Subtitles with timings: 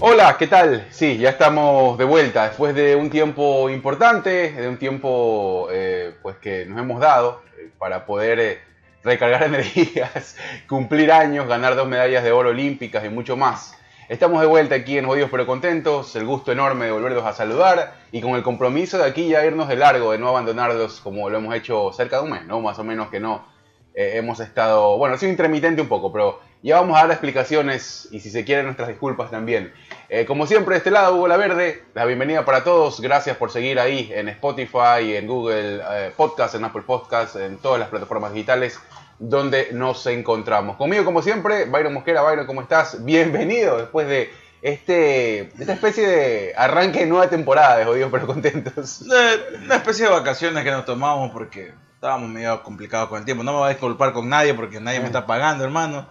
[0.00, 0.86] Hola, ¿qué tal?
[0.90, 6.36] Sí, ya estamos de vuelta después de un tiempo importante, de un tiempo eh, pues
[6.36, 8.58] que nos hemos dado eh, para poder eh,
[9.02, 10.36] recargar energías,
[10.68, 13.76] cumplir años, ganar dos medallas de oro olímpicas y mucho más.
[14.08, 17.94] Estamos de vuelta aquí en Jodidos pero Contentos, el gusto enorme de volverlos a saludar
[18.12, 21.38] y con el compromiso de aquí ya irnos de largo, de no abandonarlos como lo
[21.38, 22.60] hemos hecho cerca de un mes, ¿no?
[22.60, 23.48] Más o menos que no.
[23.94, 28.20] hemos estado, bueno, ha sido intermitente un poco, pero ya vamos a dar explicaciones y
[28.20, 29.72] si se quieren nuestras disculpas también.
[30.08, 33.00] Eh, como siempre, de este lado, Hugo La Verde, la bienvenida para todos.
[33.00, 37.78] Gracias por seguir ahí en Spotify, en Google eh, Podcast, en Apple Podcast, en todas
[37.78, 38.80] las plataformas digitales
[39.20, 40.76] donde nos encontramos.
[40.76, 42.22] Conmigo, como siempre, Byron Mosquera.
[42.22, 43.04] Byron, ¿cómo estás?
[43.04, 49.02] Bienvenido después de este, esta especie de arranque de nueva temporada de Jodidos pero Contentos.
[49.64, 53.44] Una especie de vacaciones que nos tomamos porque estábamos medio complicados con el tiempo.
[53.44, 56.06] No me voy a disculpar con nadie porque nadie me está pagando, hermano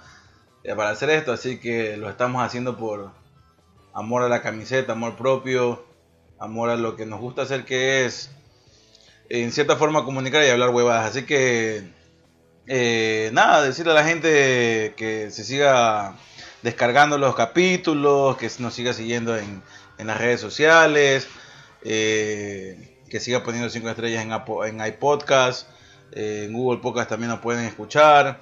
[0.75, 3.11] para hacer esto, así que lo estamos haciendo por
[3.93, 5.85] amor a la camiseta, amor propio,
[6.39, 8.29] amor a lo que nos gusta hacer, que es
[9.29, 11.11] en cierta forma comunicar y hablar huevadas.
[11.11, 11.83] Así que
[12.67, 16.15] eh, nada, decirle a la gente que se siga
[16.63, 19.63] descargando los capítulos, que nos siga siguiendo en,
[19.97, 21.27] las redes sociales,
[21.83, 25.69] eh, que siga poniendo 5 estrellas en, en iPodcast,
[26.11, 28.41] eh, en Google Podcast también nos pueden escuchar.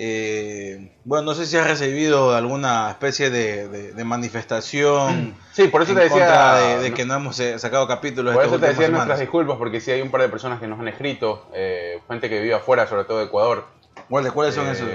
[0.00, 5.34] Eh, bueno, no sé si has recibido alguna especie de, manifestación.
[5.52, 6.78] Sí, por eso te decía.
[6.78, 8.32] De, que no hemos eh, sacado capítulos.
[8.32, 10.78] Por eso te decía nuestras disculpas, porque sí hay un par de personas que nos
[10.78, 13.66] han escrito, eh, gente que vive afuera, sobre todo de Ecuador.
[14.08, 14.88] ¿Cuáles, cuáles son esos?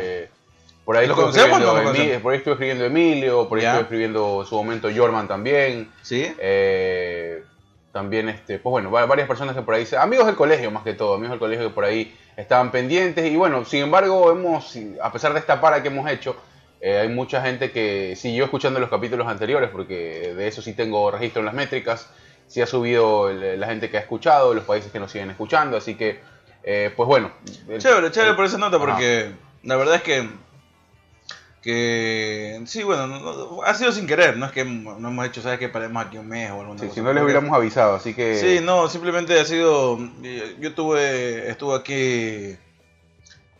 [0.85, 1.73] Por ahí, ¿Lo conocemos, no
[2.21, 5.91] por ahí estuve escribiendo Emilio, por ahí estuve escribiendo en su momento Jorman también.
[6.01, 6.33] Sí.
[7.93, 11.13] También, este, pues bueno, varias personas que por ahí, amigos del colegio más que todo,
[11.13, 15.31] amigos del colegio que por ahí estaban pendientes y bueno, sin embargo, hemos, a pesar
[15.33, 16.35] de esta para que hemos hecho,
[16.81, 21.11] eh, hay mucha gente que siguió escuchando los capítulos anteriores porque de eso sí tengo
[21.11, 22.09] registro en las métricas,
[22.47, 25.93] sí ha subido la gente que ha escuchado, los países que nos siguen escuchando, así
[25.93, 26.19] que,
[26.63, 27.31] eh, pues bueno.
[27.77, 30.27] chévere, chévere por esa nota porque la verdad es que
[31.63, 35.69] que sí, bueno, ha sido sin querer, no es que no hemos hecho, sabes que
[35.69, 38.59] paremos aquí un mes o algo sí, si no les hubiéramos avisado, así que Sí,
[38.61, 39.97] no, simplemente ha sido
[40.59, 42.57] yo tuve estuve aquí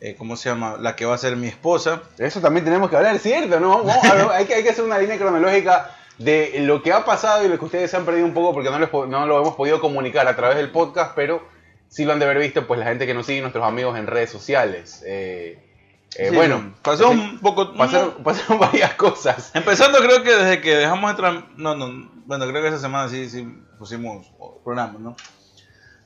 [0.02, 0.76] eh, ¿cómo se llama?
[0.82, 2.02] La que va a ser mi esposa.
[2.18, 3.62] Eso también tenemos que hablar, ¿cierto?
[3.62, 3.86] ¿No?
[4.34, 7.58] hay, que, hay que hacer una línea cronológica de lo que ha pasado y lo
[7.58, 10.36] que ustedes se han perdido un poco porque no, no lo hemos podido comunicar a
[10.36, 11.42] través del podcast, pero
[11.88, 14.08] sí lo han de haber visto pues la gente que nos sigue, nuestros amigos en
[14.08, 15.02] redes sociales.
[15.08, 15.58] Eh,
[16.16, 17.74] eh, bueno, pasó un poco.
[17.78, 18.14] Pasaron,
[18.60, 19.52] varias cosas.
[19.54, 21.48] Empezando, creo que desde que dejamos entrar.
[21.58, 22.10] No, no.
[22.26, 23.48] Bueno, creo que esa semana sí, sí
[23.78, 24.28] pusimos
[24.64, 25.16] programas, ¿no?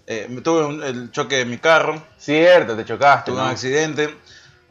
[0.05, 2.01] Eh, tuve el choque de mi carro.
[2.17, 3.31] Cierto, te chocaste.
[3.31, 4.15] Tuve un accidente.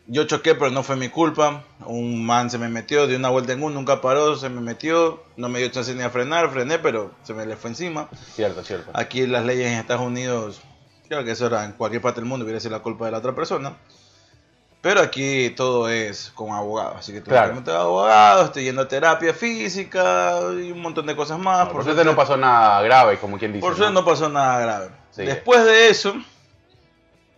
[0.09, 1.65] Yo choqué, pero no fue mi culpa.
[1.85, 5.23] Un man se me metió, dio una vuelta en uno, nunca paró, se me metió.
[5.37, 8.09] No me dio chance ni a frenar, frené, pero se me le fue encima.
[8.35, 8.91] Cierto, cierto.
[8.95, 10.63] Aquí las leyes en Estados Unidos,
[11.09, 13.19] creo que eso era en cualquier parte del mundo, hubiera sido la culpa de la
[13.19, 13.77] otra persona.
[14.81, 17.63] Pero aquí todo es con abogados, así que claro.
[17.65, 21.69] que abogado, estoy yendo a terapia física y un montón de cosas más.
[21.71, 23.61] por, suerte no pasó nada grave, como quien dice.
[23.61, 24.05] Por suerte ¿no?
[24.05, 24.91] pasó nada grave.
[25.17, 26.15] Después de eso...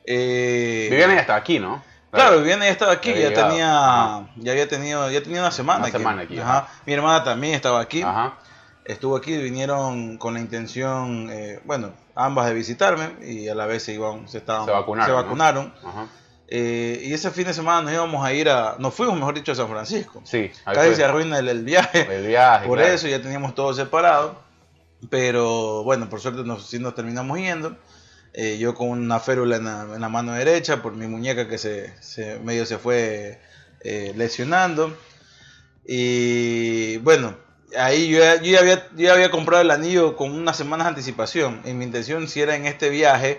[0.04, 1.82] Eh, Viviana ya estaba aquí, ¿no?
[2.10, 5.90] Claro, Viviana ya estaba aquí, ya tenía, ya había tenido, ya tenía una semana una
[5.90, 6.40] Semana aquí
[6.86, 8.02] Mi hermana también estaba aquí.
[8.84, 13.82] Estuvo aquí, vinieron con la intención, eh, bueno, ambas de visitarme y a la vez
[13.82, 15.06] se iban, se estaban, se vacunaron.
[15.06, 15.74] Se vacunaron.
[16.50, 19.52] Eh, y ese fin de semana nos íbamos a ir a, nos fuimos mejor dicho
[19.52, 20.22] a San Francisco.
[20.24, 22.08] Sí, casi se arruina el, viaje.
[22.10, 22.66] El viaje.
[22.66, 24.40] Por eso ya teníamos todo separado.
[25.10, 27.76] Pero bueno, por suerte nos, sí nos terminamos yendo.
[28.32, 32.38] Eh, yo con una férula en la, mano derecha por mi muñeca que se, se
[32.38, 33.40] medio se fue
[33.80, 34.96] eh, lesionando.
[35.86, 37.36] Y bueno,
[37.78, 41.60] ahí yo, yo, ya había, yo había comprado el anillo con unas semanas de anticipación.
[41.66, 43.38] Y mi intención si era en este viaje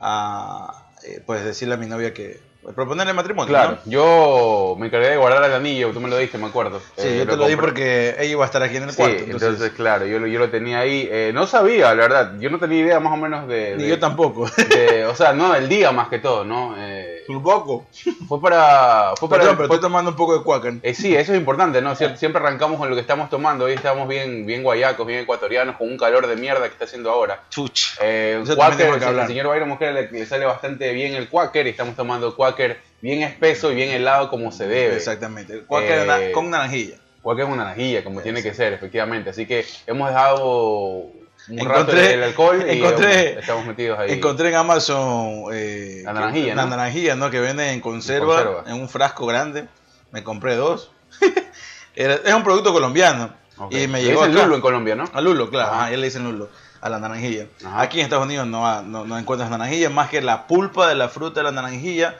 [0.00, 3.48] a eh, pues decirle a mi novia que pues, proponerle matrimonio.
[3.48, 6.80] Claro, yo me encargué de guardar el anillo, tú me lo diste, me acuerdo.
[6.96, 9.24] Sí, yo eh, te lo, di porque ella iba a estar aquí en el cuarto.
[9.24, 11.08] Entonces, claro, yo, yo lo tenía ahí.
[11.10, 13.76] Eh, no sabía, la verdad, yo no tenía idea más o menos de.
[13.76, 14.42] Ni yo tampoco.
[15.08, 16.76] o sea, no, el día más que todo, ¿no?
[17.34, 17.86] Un poco.
[18.28, 19.14] Fue para.
[19.16, 20.94] Fue para pero estoy tomando un poco de Quaker.
[20.94, 21.94] sí, eso es importante, ¿no?
[21.94, 23.64] Siempre arrancamos con lo que estamos tomando.
[23.64, 27.10] Hoy estamos bien, bien guayacos, bien ecuatorianos, con un calor de mierda que está haciendo
[27.10, 27.42] ahora.
[27.50, 27.96] Chuch.
[28.00, 31.96] Eh, Quaker, el señor Bayron Mujer le, le, sale bastante bien el Quaker y estamos
[31.96, 34.96] tomando Quaker bien espeso y bien helado como se debe.
[34.96, 35.64] Exactamente.
[35.70, 36.96] Eh, con naranjilla.
[37.22, 39.30] Quaker con naranjilla, como tiene que ser, efectivamente.
[39.30, 41.10] Así que hemos dejado
[41.50, 44.12] un encontré, el alcohol y estamos metidos ahí.
[44.12, 46.62] Encontré en Amazon eh, la naranjilla, ¿no?
[46.62, 47.30] La naranjilla, ¿no?
[47.30, 49.66] Que venden en conserva, en un frasco grande.
[50.12, 50.92] Me compré dos.
[51.94, 53.32] es un producto colombiano.
[53.70, 54.42] Y me Le llegó dicen.
[54.42, 55.04] Lulo en Colombia, ¿no?
[55.12, 55.82] A Lulo, claro, Ajá.
[55.82, 56.48] ajá, él le dicen Lulo,
[56.80, 57.46] a la naranjilla.
[57.64, 57.82] Ajá.
[57.82, 61.08] Aquí en Estados Unidos no, no, no encuentras naranjilla, más que la pulpa de la
[61.08, 62.16] fruta de la naranjilla.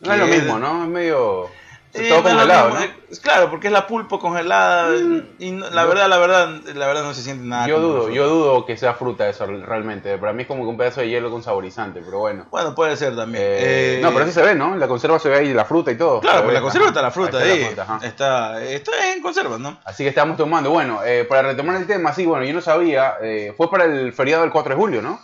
[0.00, 0.84] No es lo mismo, ¿no?
[0.84, 1.50] Es medio...
[1.94, 2.76] Eh, todo congelado, ¿no?
[3.22, 4.94] Claro, porque es la pulpa congelada
[5.38, 7.66] y no- la yo- verdad, la verdad, la verdad no se siente nada.
[7.66, 10.18] Yo dudo, yo dudo que sea fruta eso realmente.
[10.18, 12.46] Para mí es como que un pedazo de hielo con saborizante, pero bueno.
[12.50, 13.42] Bueno, puede ser también.
[13.42, 14.76] Eh, Eh, no, pero eso se ve, ¿no?
[14.76, 16.20] La conserva se ve ahí la fruta y todo.
[16.20, 19.58] Claro, ve, la conserva está la fruta Ahí está la fruta, está, está en conserva,
[19.58, 19.80] ¿no?
[19.84, 20.70] Así que estamos tomando.
[20.70, 23.16] Bueno, eh, para retomar el tema, sí, bueno, yo no sabía.
[23.56, 25.20] fue para el feriado del 4 de julio, ¿no?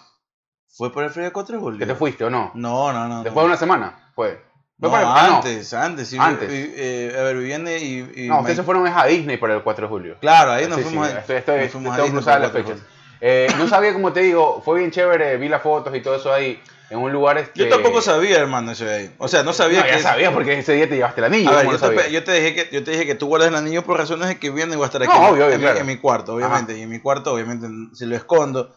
[0.77, 1.79] ¿Fue por el frío de 4 de julio?
[1.79, 2.51] Que te fuiste o no.
[2.55, 3.23] No, no, no.
[3.23, 3.43] Después no.
[3.43, 4.43] de una semana, fue.
[4.85, 5.37] No, para ah, no.
[5.37, 6.17] antes, antes, sí.
[6.21, 6.49] Antes.
[6.49, 8.13] vi- eh, a ver, Viviane y.
[8.25, 10.17] y No, ustedes se fueron a Disney para el 4 de julio.
[10.21, 11.09] Claro, ahí nos Sí, fuimos.
[11.09, 12.79] sí, a- estoy, estoy, nos fuimos a Disney las fechas.
[13.21, 16.31] Eh, no sabía, como te digo, fue bien chévere, vi las fotos y todo eso
[16.33, 16.61] ahí,
[16.91, 17.59] en un lugar este...
[17.61, 19.15] Yo tampoco sabía, hermano, eso de ahí.
[19.17, 19.93] O sea, no sabía No, que.
[19.93, 21.49] ya sabía porque ese día te llevaste el anillo.
[21.51, 23.55] A ver, ¿cómo yo te, yo te que, yo te dije que tú guardas el
[23.55, 25.61] anillo por razones de que viene voy a estar aquí No, en, obvio, obvio, en
[25.61, 25.81] mi- claro.
[25.81, 26.77] en mi cuarto, obviamente.
[26.77, 28.75] Y en mi cuarto, obviamente, si lo escondo,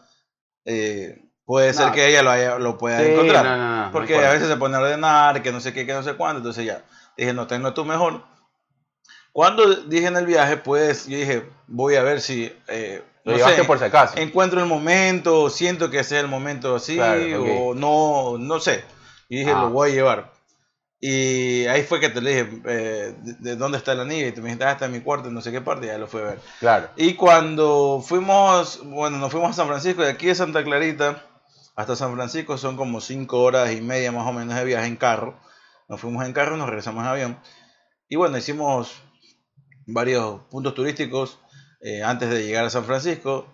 [0.64, 1.92] eh, puede ser No.
[1.92, 3.42] que ella lo, haya- lo pueda Sí, encontrar.
[3.42, 6.02] no, no, porque a veces se pone a ordenar, que no sé qué, que no
[6.02, 6.40] sé cuándo.
[6.40, 6.82] Entonces ya,
[7.16, 8.22] dije, no, tenlo tú mejor.
[9.32, 12.52] Cuando dije en el viaje, pues yo dije, voy a ver si.
[12.68, 14.18] eh, Lo llevaste sé, por si acaso.
[14.18, 17.48] encuentro el momento, siento que ese es el momento así, Claro, ok.
[17.60, 18.84] o no, no sé.
[19.30, 19.62] Y dije, Ah.
[19.62, 20.32] lo voy a llevar.
[21.00, 24.26] Y ahí fue que te le dije, eh, de, de dónde está el anillo?
[24.26, 25.96] Y te me dijiste, ah, está en mi cuarto, no sé qué parte, y ya
[25.98, 26.40] lo fui a ver.
[26.60, 26.88] Claro.
[26.96, 31.22] Y cuando fuimos, bueno, nos fuimos a San Francisco, de aquí de Santa Clarita
[31.78, 34.96] hasta San Francisco son como cinco horas y media más o menos de viaje en
[34.96, 35.38] carro.
[35.88, 37.38] Nos fuimos en carro y nos regresamos en avión.
[38.08, 39.00] Y bueno, hicimos
[39.86, 41.38] varios puntos turísticos
[41.80, 43.46] eh, antes de llegar a San Francisco.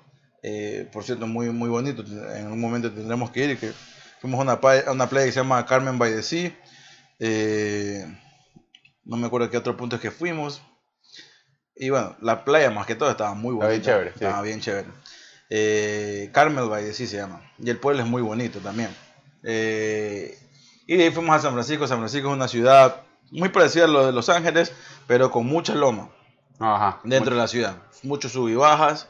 [0.43, 2.03] Eh, por cierto, muy, muy bonito.
[2.35, 3.59] En un momento tendremos que ir.
[3.59, 3.73] Que
[4.21, 6.50] fuimos a una, pa- a una playa que se llama Carmen by the Sea.
[7.19, 8.05] Eh,
[9.05, 10.62] no me acuerdo qué otro punto es que fuimos.
[11.77, 13.70] Y bueno, la playa más que todo estaba muy Estaba bonita.
[13.70, 14.25] bien chévere, sí.
[14.25, 14.88] Estaba bien chévere.
[15.50, 17.41] Eh, Carmel the Sea se llama.
[17.58, 18.91] Y el pueblo es muy bonito también.
[19.43, 20.37] Eh,
[20.87, 21.87] y de ahí fuimos a San Francisco.
[21.87, 24.73] San Francisco es una ciudad muy parecida a lo de Los Ángeles,
[25.06, 26.08] pero con mucha loma
[26.58, 27.00] Ajá.
[27.05, 27.76] dentro de la ciudad.
[28.02, 29.08] Muchos sub y bajas.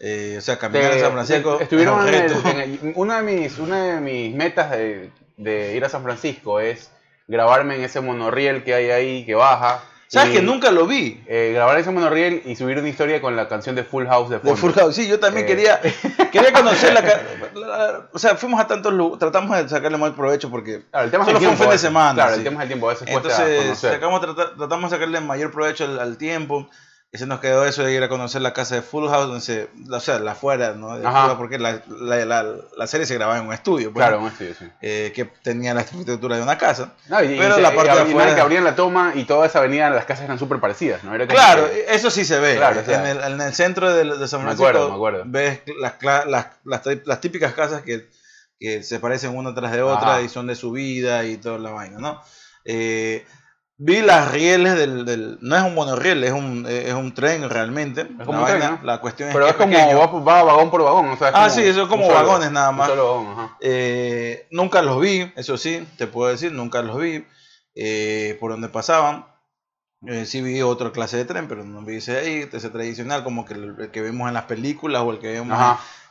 [0.00, 1.56] Eh, o sea, caminar Te- San Francisco.
[1.56, 2.48] te- estuvieron en el- reto.
[2.48, 6.60] en el- una de mis una de mis metas de, de ir a San Francisco
[6.60, 6.90] es
[7.26, 11.22] grabarme en ese monorriel que hay ahí que baja ¿Sabes que nunca lo vi?
[11.26, 14.38] eh, grabar ese monorriel y subir una historia con la canción de Full House de
[14.38, 14.56] De.
[14.56, 14.94] Full House.
[14.94, 15.48] Sí, yo también Eh.
[15.48, 15.80] quería,
[16.32, 17.22] quería conocer la, ca-
[17.54, 19.18] la- O sea, fuimos a tantos lugares.
[19.18, 20.82] Tratamos de sacarle mal provecho porque.
[20.90, 22.38] Claro, el tema Solo es el fue un tiempo, fin de semana, Claro, sí.
[22.38, 25.84] el tema es el tiempo, a veces Entonces, sacamos, trata- tratamos de sacarle mayor provecho
[25.84, 26.68] al, al tiempo.
[27.10, 29.40] Y se nos quedó eso de ir a conocer la casa de Full House, donde
[29.40, 30.98] se, o sea, la afuera, ¿no?
[30.98, 34.20] De House, porque la, la, la, la serie se grababa en un estudio, pues, Claro,
[34.20, 34.66] un estudio, sí.
[34.82, 36.92] eh, que tenía la estructura de una casa.
[37.08, 39.24] No, y, y Pero se- la parte y de afuera- que abrían la toma y
[39.24, 41.14] toda esa avenida, las casas eran súper parecidas, ¿no?
[41.14, 42.56] Era Claro, que- eso sí se ve.
[42.56, 44.94] Claro, o sea, en, el, en el centro de, de San me Francisco acuerdo, me
[44.96, 45.22] acuerdo.
[45.24, 45.94] ves las,
[46.26, 48.06] las, las, las típicas casas que,
[48.60, 50.20] que se parecen una tras de otra Ajá.
[50.20, 52.20] y son de subida y toda la vaina, ¿no?
[52.66, 53.24] Eh,
[53.78, 58.06] vi las rieles del, del- No es un monorriel, es un, es un tren realmente.
[58.24, 58.86] como la, un tren, vaina- ¿no?
[58.86, 59.98] la cuestión Pero es es que como pequeño.
[59.98, 62.14] va, va vagón por vagón, o sea, es Ah, como sí, eso es como solo-
[62.16, 62.88] vagones nada más.
[62.88, 63.56] Vagón, ajá.
[63.60, 67.24] Eh, nunca los vi, eso sí, te puedo decir, nunca los vi
[67.74, 69.26] eh, por donde pasaban.
[70.06, 73.44] Eh, sí vi otra clase de tren, pero no vi ese ahí, ese tradicional, como
[73.44, 75.58] que el, el que vemos en las películas o el que vemos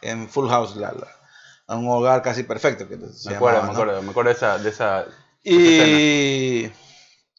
[0.01, 2.87] en, en Full House, la, la- un hogar casi perfecto.
[2.87, 3.71] Que se Me acuerdo, llamaba, me ¿no?
[3.83, 5.05] acuerdo, me acuerdo de esa, de esa
[5.43, 6.69] Y,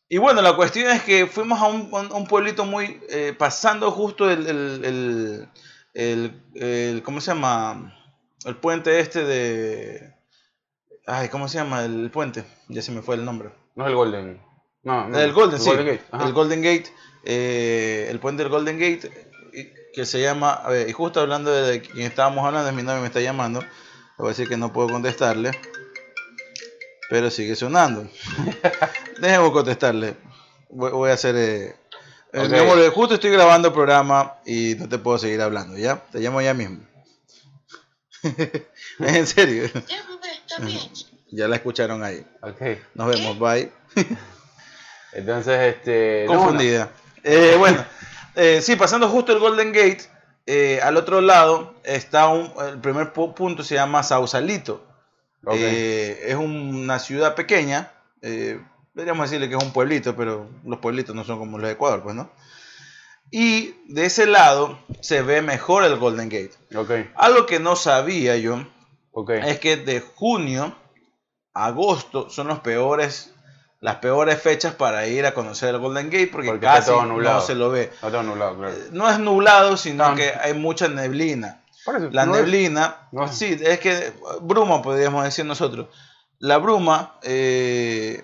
[0.09, 3.91] y bueno, la cuestión es que fuimos a un, a un pueblito muy, eh, pasando
[3.91, 5.49] justo el, el, el,
[5.95, 7.95] el- el- ¿cómo se llama?
[8.45, 10.15] El puente este de...
[11.07, 12.45] Ay, ¿cómo se llama el puente?
[12.69, 13.51] Ya se me fue el nombre.
[13.75, 14.43] No es el Golden.
[14.83, 15.19] No, no.
[15.19, 15.71] El Golden, sí.
[15.71, 16.03] Gate.
[16.13, 16.93] El Golden Gate.
[17.25, 19.11] eh, el puente del Golden Gate.
[19.95, 20.53] Que se llama.
[20.53, 23.61] A ver, y justo hablando de quien estábamos hablando, mi novia me está llamando.
[23.63, 23.69] Le
[24.19, 25.51] voy a decir que no puedo contestarle.
[27.11, 28.07] Pero sigue sonando.
[29.21, 30.17] Dejemos contestarle.
[30.71, 31.35] Voy, voy a hacer.
[31.37, 31.77] eh,
[32.33, 32.49] eh, Ok.
[32.51, 35.97] mi amor, eh, justo estoy grabando el programa y no te puedo seguir hablando, ¿ya?
[36.13, 36.81] Te llamo ya mismo.
[38.99, 39.65] en serio.
[39.65, 40.79] Está bien.
[41.31, 42.25] Ya la escucharon ahí.
[42.41, 42.63] Ok.
[42.95, 43.71] Nos vemos, bye.
[45.13, 46.25] Entonces, este.
[46.27, 46.89] no, confundida.
[47.23, 47.85] Eh, bueno,
[48.35, 50.01] eh, sí, pasando justo el Golden Gate,
[50.47, 54.87] eh, al otro lado está un, el primer pu- punto, se llama Sausalito.
[55.43, 55.53] No.
[55.53, 55.57] Ok.
[55.59, 57.93] Eh, es una ciudad pequeña,
[58.23, 58.61] eh,
[58.95, 62.03] podríamos decirle que es un pueblito, pero los pueblitos no son como los de Ecuador,
[62.03, 62.31] pues, ¿no?
[63.31, 66.53] Y de ese lado se ve mejor el Golden Gate.
[66.75, 67.11] ok.
[67.15, 68.67] Algo que no sabía yo
[69.13, 69.31] Ok.
[69.31, 70.75] es que de junio
[71.53, 73.35] a agosto son los peores
[73.81, 77.41] las peores fechas para ir a conocer el Golden Gate porque, Porque está casi no
[77.41, 77.93] se lo ve.
[78.03, 78.75] No tengo nublado, claro.
[78.91, 81.63] No es nublado, sino que hay mucha neblina.
[81.97, 85.89] Eso, La no es- neblina, no sí, es que bruma podríamos decir nosotros.
[86.39, 88.23] La bruma, eh,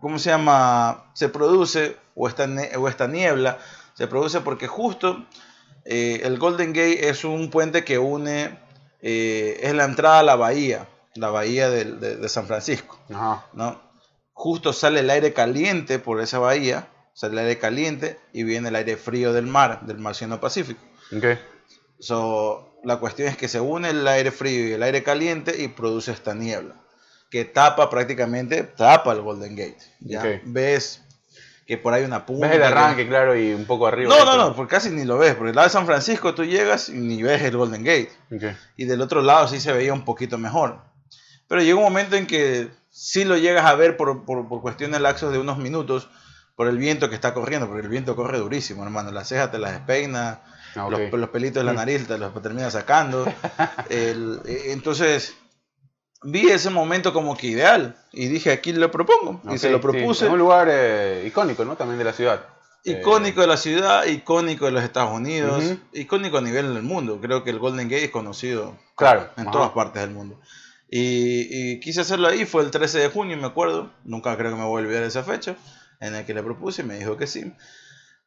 [0.00, 1.10] ¿cómo se llama?
[1.14, 2.46] Se produce, o esta,
[2.76, 3.58] o esta niebla,
[3.94, 5.24] se produce porque justo
[5.84, 8.58] eh, el Golden Gate es un puente que une,
[9.00, 11.84] eh, es la entrada a la bahía, la bahía de,
[12.16, 13.46] de San Francisco, Ajá.
[13.52, 13.80] ¿no?
[14.34, 18.76] Justo sale el aire caliente por esa bahía, sale el aire caliente y viene el
[18.76, 20.80] aire frío del mar, del mar Pacífico.
[21.16, 21.24] Ok.
[21.98, 25.68] So, la cuestión es que se une el aire frío y el aire caliente y
[25.68, 26.74] produce esta niebla
[27.30, 29.78] que tapa prácticamente, tapa el Golden Gate.
[30.00, 30.20] ¿ya?
[30.20, 30.26] Ok.
[30.44, 31.00] Ves
[31.66, 32.46] que por ahí una punta.
[32.48, 34.14] Ves el que- arranque, claro, y un poco arriba.
[34.14, 35.34] No, no, no, porque casi ni lo ves.
[35.34, 38.10] Porque el lado de San Francisco tú llegas y ni ves el Golden Gate.
[38.34, 38.54] Ok.
[38.76, 40.80] Y del otro lado sí se veía un poquito mejor.
[41.48, 45.00] Pero llega un momento en que sí lo llegas a ver por, por, por cuestiones
[45.00, 46.10] laxos de unos minutos
[46.54, 49.10] por el viento que está corriendo, porque el viento corre durísimo, hermano.
[49.10, 50.40] Las cejas te las despeina,
[50.74, 50.92] Ah, ok.
[50.92, 53.24] los, los pelitos de la nariz te los termina sacando.
[53.90, 55.34] El- eh, entonces,
[56.22, 59.40] vi ese momento como que ideal y dije, aquí lo propongo.
[59.44, 59.82] y Ok, se lo sí.
[59.82, 60.26] propuse.
[60.26, 61.76] Es un lugar eh, icónico, ¿no?
[61.76, 62.46] También de la ciudad.
[62.84, 65.78] Icónico de la ciudad, icónico de los Estados Unidos, Ujú.
[65.92, 67.20] icónico a nivel del mundo.
[67.20, 69.50] Creo que el Golden Gate es conocido Claro, en ajá.
[69.52, 70.40] todas partes del mundo.
[70.88, 73.90] Y, y quise hacerlo ahí, fue el 13 de junio, me acuerdo.
[74.04, 75.54] Nunca creo que me voy a olvidar esa fecha
[76.00, 77.52] en la que le propuse y me dijo que sí.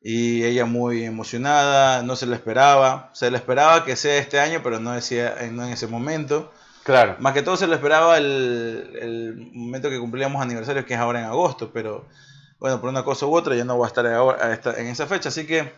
[0.08, 3.10] Y ella muy emocionada, no se lo esperaba.
[3.14, 6.52] Se le esperaba que sea este año, pero no, decía, no en ese momento.
[6.84, 7.16] Claro.
[7.18, 11.22] Más que todo se lo esperaba el, el momento que cumplíamos aniversario, que es ahora
[11.22, 12.06] en agosto, pero
[12.60, 14.86] bueno, por una cosa u otra ya no voy a estar ahora- a esta- en
[14.86, 15.30] esa fecha.
[15.30, 15.74] Así que,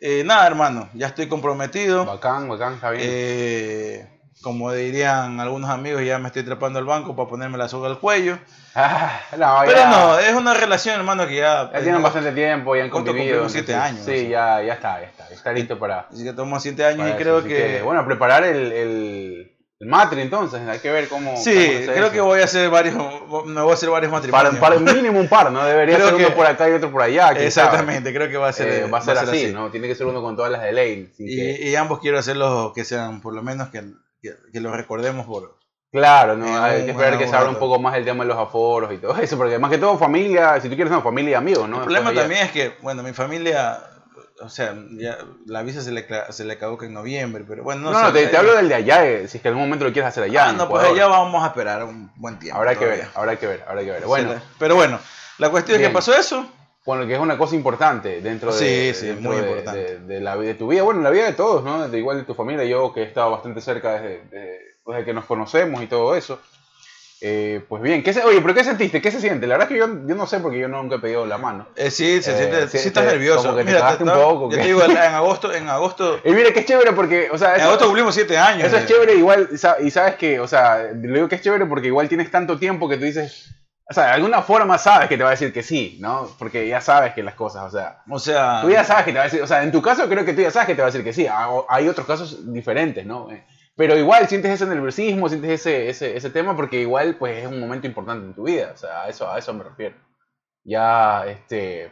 [0.00, 2.04] eh, nada, hermano, ya estoy comprometido.
[2.04, 3.02] Bacán, bacán, está bien.
[3.04, 7.88] Eh, como dirían algunos amigos, ya me estoy trepando al banco para ponerme la soga
[7.88, 8.38] al cuello.
[8.74, 11.70] Ah, no, Pero ya, no, es una relación, hermano, que ya...
[11.72, 13.48] ya tienen bastante tiempo, ya han ¿Cuánto convivido.
[13.48, 14.28] Siete años, Sí, así.
[14.28, 15.28] ya, ya está, ya está.
[15.28, 16.06] Está listo para.
[16.12, 17.82] Así que tomamos siete años para y eso, creo así que...
[17.82, 21.36] Bueno, preparar el, el, el matri entonces, hay que ver cómo.
[21.36, 22.12] sí, cómo creo eso.
[22.12, 22.94] que voy a hacer varios,
[23.46, 24.60] me voy a hacer varios Para, matrimonios.
[24.60, 25.64] para mínimo un par, ¿no?
[25.64, 27.34] Debería Creo ser uno que- por acá y otro por allá.
[27.34, 27.66] quién sabe.
[27.68, 29.70] Exactamente, creo que va a ser, Eh, va a ser así, ¿no?
[29.72, 31.10] Tiene que ser uno con todas las de ley.
[31.12, 33.82] así que- Y, y ambos quiero hacerlos que sean, por lo menos, que,
[34.22, 35.58] que, que los recordemos por...
[35.90, 38.36] Claro, no, hay que esperar que se abra un poco más el tema de los
[38.38, 41.34] aforos y todo eso, porque más que todo familia, si tú quieres, no, familia y
[41.34, 41.76] amigos, ¿no?
[41.78, 43.80] el problema Después ya- también es que, bueno, mi familia,
[44.42, 47.92] o sea, ya la visa se le, se le caduca en noviembre, pero bueno, no
[47.92, 48.04] No, sé.
[48.04, 49.92] no, te, te hablo del de allá, eh, si es que en algún momento lo
[49.94, 50.50] quieres hacer allá.
[50.50, 52.58] Ah, no, pues allá vamos a esperar un buen tiempo.
[52.58, 53.04] Habrá que todavía.
[53.04, 54.04] ver, habrá que ver, habrá que ver.
[54.04, 54.98] Bueno, Pero bueno,
[55.38, 55.90] la cuestión es Bien.
[55.90, 56.46] que pasó eso.
[56.88, 58.58] Bueno, que es una cosa importante dentro de,
[58.94, 59.98] Sí, sí, dentro muy de- importante.
[59.98, 61.86] de- la vida de tu vida, bueno, la vida de todos, ¿no?
[61.86, 65.26] De igual de tu familia, yo que he estado bastante cerca desde, desde- que nos
[65.26, 66.40] conocemos y todo eso.
[67.20, 69.02] Eh, pues bien, ¿qué se, oye, pero ¿qué sentiste?
[69.02, 69.46] ¿Qué se siente?
[69.46, 71.66] La verdad es que yo, yo no sé porque yo nunca he pedido la mano.
[71.76, 73.42] Eh, sí, se Eh, siente, sí, sí, estás te- nervioso.
[73.42, 76.30] como que te Mira, cagaste un poco, Yo te digo, en agosto, en agosto, Y
[76.32, 78.66] mira, que es chévere porque, o sea, en eso- agosto cumplimos siete años.
[78.68, 78.86] Eso es eh.
[78.86, 82.30] chévere igual, y sabes que, o sea, lo digo que es chévere porque igual tienes
[82.30, 83.50] tanto tiempo que tú dices,
[83.90, 86.28] o sea, de alguna forma sabes que te va a decir que sí, ¿no?
[86.38, 89.18] Porque ya sabes que las cosas, o sea, O sea, tú ya sabes que te
[89.18, 90.82] va a decir, o sea, en tu caso creo que tú ya sabes que te
[90.82, 93.30] va a decir que sí, Ah, hay otros casos diferentes, ¿no?
[93.30, 93.44] Eh,
[93.76, 97.60] Pero igual sientes ese nerviosismo, sientes ese, ese, ese tema porque igual pues es un
[97.60, 99.96] momento importante en tu vida, o sea, a eso, a eso me refiero.
[100.64, 101.90] Ya, este,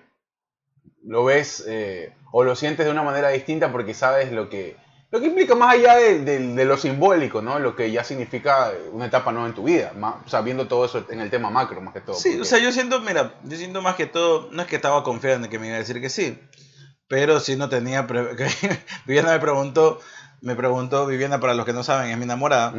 [1.05, 4.77] lo ves eh, o lo sientes de una manera distinta porque sabes lo que,
[5.11, 7.59] lo que implica más allá de, de- de lo simbólico, ¿no?
[7.59, 10.85] Lo que ya significa una etapa nueva en tu vida, más, o sea, viendo todo
[10.85, 12.17] eso en el tema macro más que todo.
[12.17, 14.77] Sí, porque- o sea, yo siento, mira, yo siento más que todo, no es que
[14.77, 16.39] estaba confiando en que me iba a decir que sí,
[17.09, 18.35] pero sí no tenía, pre-
[19.07, 20.01] Viviana me preguntó,
[20.41, 22.73] me preguntó, Viviana para los que no saben es mi enamorada,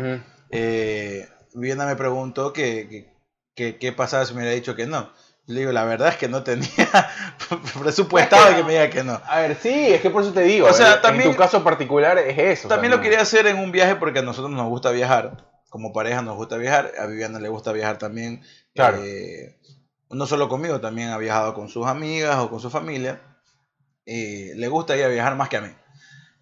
[0.49, 3.13] eh, Viviana me preguntó que, que,
[3.55, 5.09] que- qué pasaba si me hubiera dicho que no.
[5.47, 6.67] Le digo, la verdad es que no tenía
[7.81, 9.21] presupuestado que me diga que no.
[9.25, 11.37] A ver, sí, es que por eso te digo, O sea, en- también- en tu
[11.41, 12.67] caso particular es eso.
[12.67, 15.45] o sea, También lo quería hacer en un viaje porque a nosotros nos gusta viajar.
[15.69, 16.91] Como pareja nos gusta viajar.
[16.99, 18.41] A Viviana le gusta viajar también.
[18.73, 18.99] Claro.
[19.03, 19.57] eh,
[20.09, 23.21] no solo conmigo, también ha viajado con sus amigas o con su familia.
[24.05, 25.69] Y le gusta ir a viajar más que a mí.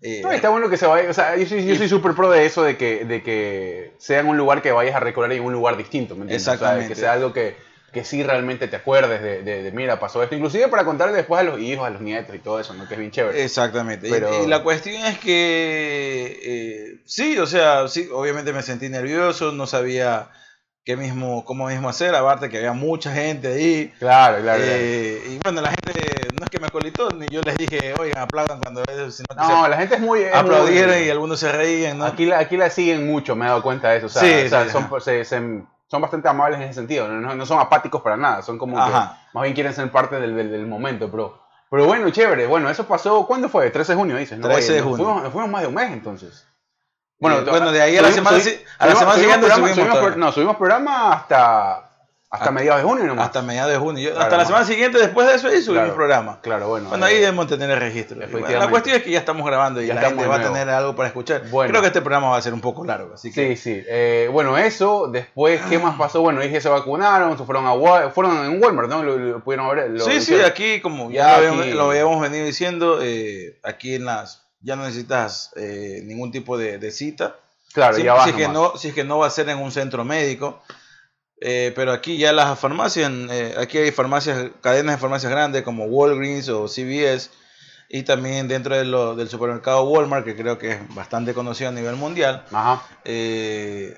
[0.01, 2.29] Eh, No, está bueno que se vaya, o sea, yo soy, yo soy súper pro
[2.29, 5.37] de eso, de que, de que sea en un lugar que vayas a recorrer y
[5.37, 6.43] en un lugar distinto, ¿me entiendes?
[6.43, 6.93] O sea, Exactamente.
[6.93, 7.55] que sea algo que,
[7.95, 11.39] que sí realmente te acuerdes de, de, de, mira, pasó esto, inclusive para contarle después
[11.39, 12.87] a los hijos, a los nietos y todo eso, ¿no?
[12.87, 13.41] Que es bien chévere.
[13.41, 14.07] Exactamente.
[14.09, 18.89] Y- Pero- Y, la cuestión es que eh, sí, o sea, sí, obviamente me sentí
[18.89, 20.29] nervioso, no sabía
[20.83, 23.93] qué mismo, cómo mismo hacer, aparte que había mucha gente ahí.
[23.97, 24.61] Claro, claro.
[24.61, 24.77] claro.
[24.77, 28.21] Eh, y bueno, la gente no es que me colitó, ni yo les dije, oigan,
[28.23, 30.19] aplaudan cuando sino que No, se la gente es muy...
[30.21, 32.05] es aplaudieron muy- y algunos se reían, ¿no?
[32.05, 34.07] Aquí la, aquí la siguen mucho, me he dado cuenta de eso.
[34.07, 34.99] O sea, Sí, o sea, sí, son- ajá.
[34.99, 38.41] se, se- son bastante amables en ese sentido, no, no- no son apáticos para nada,
[38.41, 38.91] son como que
[39.33, 41.39] más bien quieren ser parte del, del- del momento, pero,
[41.69, 43.69] pero bueno, chévere, bueno, eso pasó, ¿cuándo fue?
[43.69, 44.47] 13 de junio, dices, ¿no?
[44.47, 45.31] 13 de junio.
[45.31, 46.47] Fuimos, más de un mes entonces.
[47.37, 49.55] Eh, bueno, de ahí a la semana subimos- a la subimos- semana subimos siguiente programa-
[49.55, 50.05] subimos subimos todo.
[50.07, 51.84] pro- no, subimos programa hasta,
[52.35, 53.25] hasta Hasta- mediados de junio nomás.
[53.25, 54.01] Hasta mediados de junio.
[54.03, 55.89] Yo- Claro, hasta la semana siguiente, después de eso, ahí subimos Claro.
[55.89, 56.39] un programa.
[56.41, 56.89] Claro, bueno.
[56.89, 58.17] Bueno, eh, ahí debemos tener el registro.
[58.19, 60.95] La cuestión es que ya estamos grabando y Ya la gente va a tener algo
[60.95, 61.43] para escuchar.
[61.49, 61.69] Bueno.
[61.71, 63.55] Creo que este programa va a ser un poco largo, así que...
[63.55, 63.83] Sí, sí.
[63.87, 65.07] Eh, bueno, eso.
[65.07, 66.21] Después, ¿qué más pasó?
[66.21, 69.03] Bueno, dije se vacunaron, se fueron a Wa- fueron en Walmart, ¿no?
[69.03, 69.89] Lo, lo pudieron ver.
[69.91, 73.57] lo sí, sí, aquí como ya, Ya lo, habíamos, aquí- lo habíamos venido diciendo, eh,
[73.63, 77.35] aquí en las ya no necesitas eh, ningún tipo de, de cita.
[77.73, 79.47] Claro, si, ya vas si es que no, si es que no va a ser
[79.49, 80.61] en un centro médico.
[81.41, 85.85] Eh, pero aquí ya las farmacias, eh, aquí hay farmacias, cadenas de farmacias grandes como
[85.85, 87.29] Walgreens o CVS
[87.89, 91.73] y también dentro de lo- del supermercado Walmart, que creo que es bastante conocido a
[91.73, 92.43] nivel mundial.
[92.51, 92.81] Ajá.
[93.03, 93.97] eh,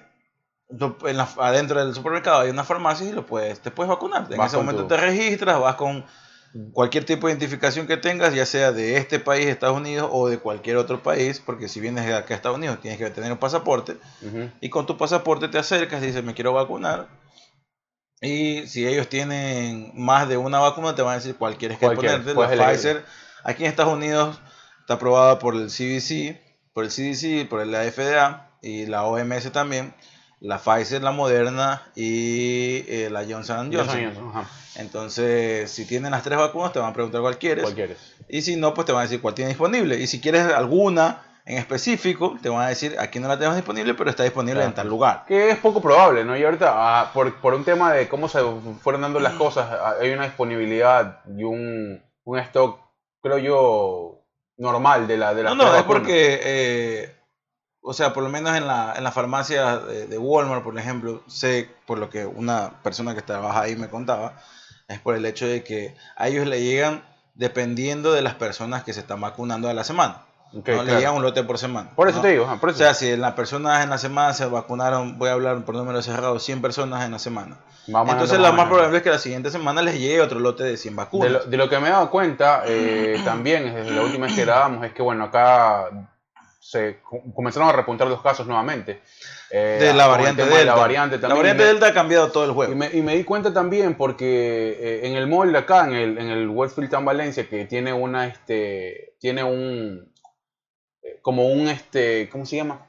[0.77, 4.27] tú- en la- adentro del supermercado hay una farmacia y lo puedes, te puedes vacunar.
[4.29, 6.05] En Vas ese momento tu- te registras, vas con
[6.73, 10.39] cualquier tipo de identificación que tengas, ya sea de este país, Estados Unidos, o de
[10.39, 13.37] cualquier otro país, porque si vienes de acá a Estados Unidos tienes que tener un
[13.37, 13.95] pasaporte,
[14.59, 17.07] y con tu pasaporte te acercas y dices, me quiero vacunar.
[18.21, 21.85] Y si ellos tienen más de una vacuna, te van a decir cuál quieres que
[21.85, 22.33] Cuál quieres, ponerte.
[22.33, 22.69] puedes La.
[22.71, 23.05] Pfizer,
[23.43, 24.39] aquí en Estados Unidos,
[24.79, 26.39] está aprobada por el CDC,
[26.73, 29.93] por el CDC, por la FDA y la OMS también.
[30.39, 33.87] La Pfizer, la Moderna y eh, la Johnson Johnson.
[33.87, 34.49] Johnson Johnson, ajá.
[34.75, 37.63] Entonces, si tienen las tres vacunas, te van a preguntar cuál quieres.
[37.63, 37.97] ¿Cuál quieres?
[38.29, 39.99] Y si no, pues te van a decir cuál tiene disponible.
[39.99, 43.93] Y si quieres alguna en específico, te van a decir aquí no la tenemos disponible,
[43.93, 44.69] pero está disponible Claro.
[44.69, 45.23] en tal lugar.
[45.27, 46.35] Que es poco probable, ¿no?
[46.35, 48.39] Y ahorita, ah, por, por un tema de cómo se
[48.81, 52.81] fueron dando las cosas, ah, hay una disponibilidad y un, un stock,
[53.21, 54.25] creo yo,
[54.57, 57.15] normal de la de las No, no, es porque, eh,
[57.79, 61.23] o sea, por lo menos en la, en la farmacia de, de Walmart, por ejemplo,
[61.27, 64.33] sé, por lo que una persona que trabaja ahí me contaba,
[64.89, 67.03] es por el hecho de que a ellos le llegan
[67.35, 70.25] dependiendo de las personas que se están vacunando a la semana.
[70.53, 70.83] Ok, no claro.
[70.83, 71.89] le llegan un lote por semana.
[71.95, 72.21] Por eso ¿no?
[72.23, 72.79] te digo, ajá, por O eso.
[72.79, 76.39] sea, si las personas en la semana se vacunaron, voy a hablar por número cerrado,
[76.39, 77.57] 100 personas en la semana.
[77.87, 80.63] Vamos Entonces lo más o probable es que la siguiente semana les llegue otro lote
[80.63, 81.31] de 100 De vacunas.
[81.31, 84.41] lo, de lo que me he dado cuenta eh, también desde la última vez que
[84.45, 85.89] grabamos es que bueno acá
[86.59, 89.01] se co- comenzaron a repuntar los casos nuevamente
[89.51, 90.65] eh, de la variante de Delta.
[90.65, 92.73] la variante La también variante Y me- Delta ha cambiado todo el juego.
[92.73, 95.93] y me, y me di cuenta también porque eh, en el mall de acá en
[95.93, 100.11] el en el Westfield Town Valencia que tiene una este tiene un
[101.21, 102.85] como un este cómo se llama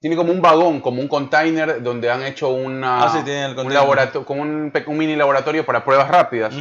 [0.00, 3.58] tiene como un vagón como un container donde han hecho una Ah, sí, tiene el
[3.58, 6.54] un laboratorio como un, un mini laboratorio para pruebas rápidas.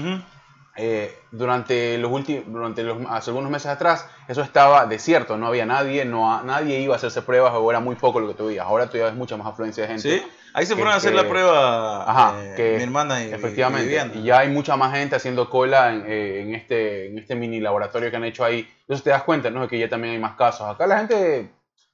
[0.75, 5.67] Eh, durante los últimos durante los hace algunos meses atrás eso estaba desierto no había
[5.67, 8.65] nadie no nadie iba a hacerse pruebas o era muy poco lo que tú veías.
[8.65, 10.19] Ahora tú ya ves mucha más afluencia de gente.
[10.19, 13.29] Sí, ahí se fueron a hacer que- la prueba Ajá, eh, que- mi hermana y,
[13.29, 14.11] y efectivamente Viviana.
[14.15, 17.59] y ya hay mucha más gente haciendo cola en, eh, en este en este mini
[17.59, 18.67] laboratorio que han hecho ahí.
[18.81, 20.67] Entonces te das cuenta no de que ya también hay más casos.
[20.67, 21.51] Acá la gente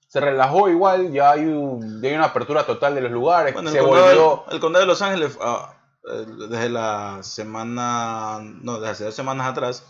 [0.07, 3.69] se relajó igual ya hay un- ya hay una apertura total de los lugares Bueno,
[3.69, 5.73] el se condado, volvió el condado de Los Ángeles, ah,
[6.11, 9.83] eh, desde la semana, no, desde hace dos semanas atrás,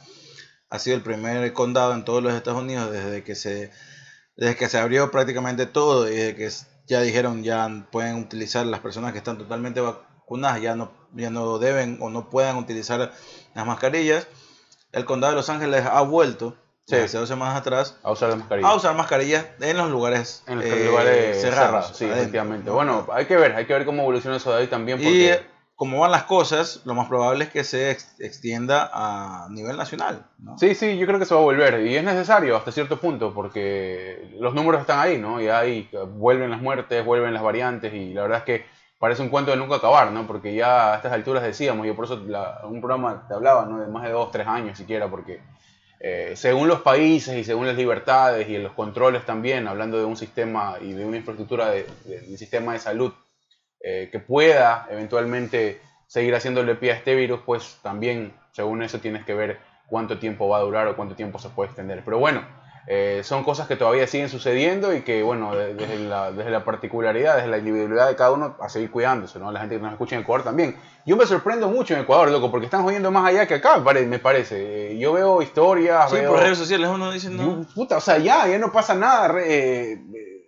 [0.70, 3.72] ha sido el primer condado en todos los Estados Unidos desde que se,
[4.36, 6.50] desde que se abrió prácticamente todo y desde que
[6.90, 11.60] ya dijeron ya pueden utilizar las personas que están totalmente vacunadas, ya no, ya no
[11.60, 13.14] deben o no puedan utilizar
[13.54, 14.28] las mascarillas.
[14.92, 16.96] El condado de Los Ángeles ha vuelto, Sí.
[16.96, 20.42] desde hace dos semanas atrás, a usar la mascarilla a usar mascarillas en los lugares,
[20.48, 21.66] en los eh, lugares cerrados.
[21.68, 22.70] cerrados, sí, adentro, efectivamente.
[22.72, 22.76] ¿no?
[22.76, 24.98] Bueno, hay que ver, hay que ver cómo evoluciona eso de ahí también.
[24.98, 25.46] Porque, eh,
[25.80, 30.26] como van las cosas, lo más probable es que se ex- extienda a nivel nacional.
[30.58, 31.80] sí, sí, yo creo que se va a volver.
[31.88, 35.40] Y es necesario hasta cierto punto, porque los números están ahí, ¿no?
[35.42, 38.66] Y ahí vuelven las muertes, vuelven las variantes, y la verdad es que
[39.00, 40.28] parece un cuento de nunca acabar, ¿no?
[40.28, 43.80] Porque ya a estas alturas decíamos, yo por eso la- un programa te hablaba, ¿no?
[43.80, 45.40] De más de dos, tres años siquiera, porque
[46.02, 50.16] eh, según los países y según las libertades y los controles también, hablando de un
[50.18, 53.14] sistema y de una infraestructura de, de- de sistema de salud
[53.82, 59.26] eh, que pueda eventualmente seguir haciéndole pie a este virus, pues también según eso tienes
[59.26, 62.02] que ver cuánto tiempo va a durar o cuánto tiempo se puede extender.
[62.04, 62.44] Pero bueno,
[62.88, 66.64] eh, son cosas que todavía siguen sucediendo y que, bueno, de- desde, la, desde la
[66.66, 69.52] particularidad, desde la individualidad de cada uno, a seguir cuidándose, ¿no?
[69.52, 70.76] La gente que nos escucha en Ecuador también.
[71.06, 73.84] Yo me sorprendo mucho en Ecuador, loco, porque están jodiendo más allá que acá, me
[73.84, 74.94] pare- me parece.
[74.94, 76.32] Eh, Yo veo historias, Sí, veo...
[76.32, 77.66] por redes sociales uno dice, no.
[77.76, 79.28] Puta, o sea, ya, ya no pasa nada.
[79.28, 80.39] re- eh, eh,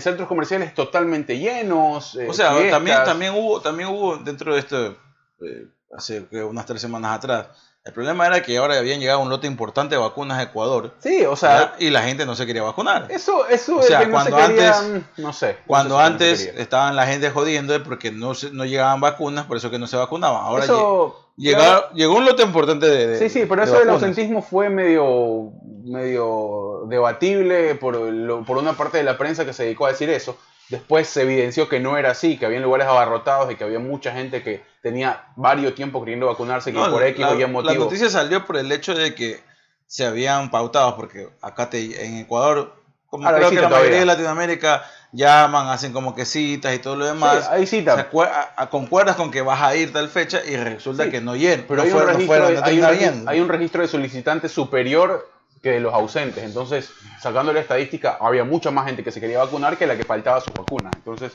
[0.00, 2.14] centros comerciales totalmente llenos.
[2.16, 2.70] eh, O sea, fiestas.
[2.72, 4.96] también, también hubo, también hubo dentro de esto,
[5.42, 5.66] eh,
[5.96, 7.46] hace unas tres semanas atrás,
[7.82, 10.92] El problema era que ahora habían llegado un lote importante de vacunas a Ecuador.
[10.98, 13.06] Sí, o sea, y la gente no se quería vacunar.
[13.08, 15.56] Eso, eso O sea, que no cuando se quería, antes- no sé.
[15.66, 19.46] Cuando no no se antes estaban la gente jodiendo porque no, se- no llegaban vacunas,
[19.46, 20.42] por eso que no se vacunaban.
[20.44, 23.78] Ahora Eso, lle- llega- llegó un lote importante de, de- Sí, sí, pero de eso
[23.78, 25.52] del ausentismo fue medio,
[25.84, 30.10] medio debatible por, lo- por una parte de la prensa que se dedicó a decir
[30.10, 30.36] eso.
[30.68, 34.12] Después se evidenció que no era así, que había lugares abarrotados y que había mucha
[34.12, 37.46] gente que tenía varios tiempos queriendo vacunarse, que No, por X la, o Y la
[37.48, 37.84] motivo.
[37.84, 39.40] noticia salió por el hecho de que
[39.88, 42.72] se habían pautado, porque acá te- en Ecuador,
[43.10, 44.06] como Ahora, creo hay que la mayoría de.
[44.06, 47.44] Latinoamérica llaman, hacen como que citas y todo lo demás.
[47.44, 47.96] Sí, ahí cita.
[47.96, 51.10] se acue- a- a- concuerdas con que vas a ir tal fecha y resulta Sí,
[51.10, 51.64] que no llegan.
[51.66, 53.30] Pero no hay, un no registro, fueron, de- no hay, un terminaron regi- yendo.
[53.30, 55.28] hay un registro de solicitantes superior
[55.62, 56.42] que de los ausentes.
[56.44, 60.04] Entonces, sacando la estadística, había mucha más gente que se quería vacunar que la que
[60.04, 60.94] faltaba sus vacunas.
[60.94, 61.32] Entonces,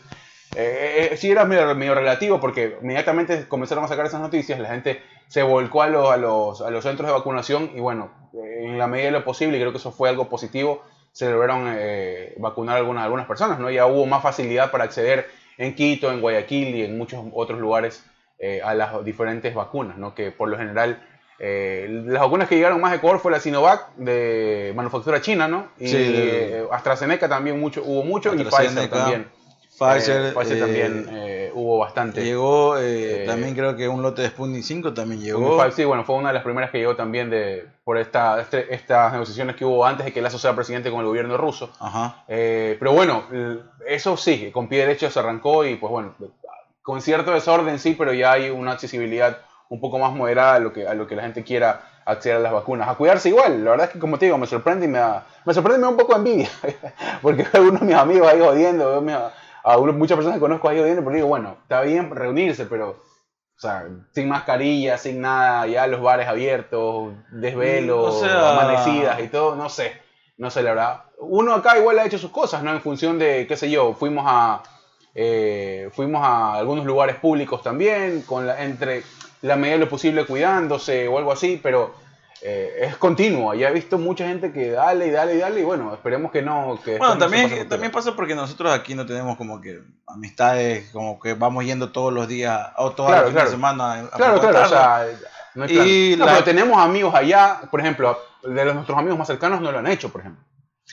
[0.56, 4.70] eh, eh, sí era medio, medio relativo porque inmediatamente comenzaron a sacar esas noticias, la
[4.70, 8.62] gente se volcó a, los- a, los, a los centros de vacunación y bueno, eh,
[8.64, 10.82] en la medida de lo posible, y creo que eso fue algo positivo,
[11.16, 13.72] se lograron eh, vacunar algunas, algunas personas, ¿no?
[13.72, 18.04] Ya hubo más facilidad para acceder en Quito, en Guayaquil y en muchos otros lugares
[18.38, 20.14] eh, a las diferentes vacunas, ¿no?
[20.14, 21.02] Que por lo general
[21.40, 25.70] eh, las vacunas que llegaron más de Ecuador fue la Sinovac de manufactura china, ¿no?
[25.80, 29.30] Y Sí, eh, AstraZeneca también mucho, hubo mucho y Pfizer también.
[29.70, 32.26] Pfizer, Eh, Pfizer también hubo bastante.
[32.26, 32.76] Llegó
[33.26, 35.72] también creo que un lote de Sputnik 5 también llegó.
[35.72, 39.14] Sí, bueno, fue una de las primeras que llegó también de, por esta, este- estas
[39.14, 41.72] negociaciones que hubo antes de que Lazo sea presidente con el gobierno ruso.
[41.80, 42.24] Ajá.
[42.28, 46.14] Eh, pero bueno, l- eso sí, con pie derecho se arrancó y pues bueno,
[46.82, 49.38] con cierto desorden sí, pero ya hay una accesibilidad
[49.70, 52.40] un poco más moderada a lo que, a lo que la gente quiera acceder a
[52.42, 52.88] las vacunas.
[52.90, 55.26] A cuidarse igual, la verdad es que como te digo, me sorprende y me da,
[55.46, 56.50] me sorprende y me da un poco de envidia,
[57.22, 59.32] porque veo algunos de mis amigos ahí jodiendo, veo a
[59.74, 62.98] algunos- muchas personas que conozco ahí jodiendo, pero digo, bueno, está bien reunirse, pero...
[63.58, 69.28] O sea, sin mascarilla, sin nada, ya los bares abiertos, desvelos, O sea- amanecidas y
[69.28, 69.94] todo, no sé.
[70.38, 71.04] No sé, la verdad.
[71.20, 72.72] Uno acá igual ha hecho sus cosas, ¿no?
[72.72, 74.62] En función de, qué sé yo, fuimos a
[75.18, 79.02] eh, fuimos a algunos lugares públicos también, con la, entre
[79.44, 81.94] la medida de lo posible cuidándose o algo así, pero
[82.42, 83.54] eh, es continuo.
[83.54, 86.42] Ya he visto mucha gente que dale y dale y dale y bueno, esperemos que
[86.42, 86.80] no.
[86.84, 91.20] Que Bueno, también, pase también pasa porque nosotros aquí no tenemos como que amistades, como
[91.20, 93.50] que vamos yendo todos los días o todos Claro, fines claro.
[93.50, 93.94] de semana.
[93.94, 95.06] a- a Claro, claro, o sea,
[95.56, 96.16] no Y.
[96.18, 99.72] No, la- pero tenemos amigos allá, por ejemplo, de los- nuestros amigos más cercanos no
[99.72, 100.44] lo han hecho, por ejemplo.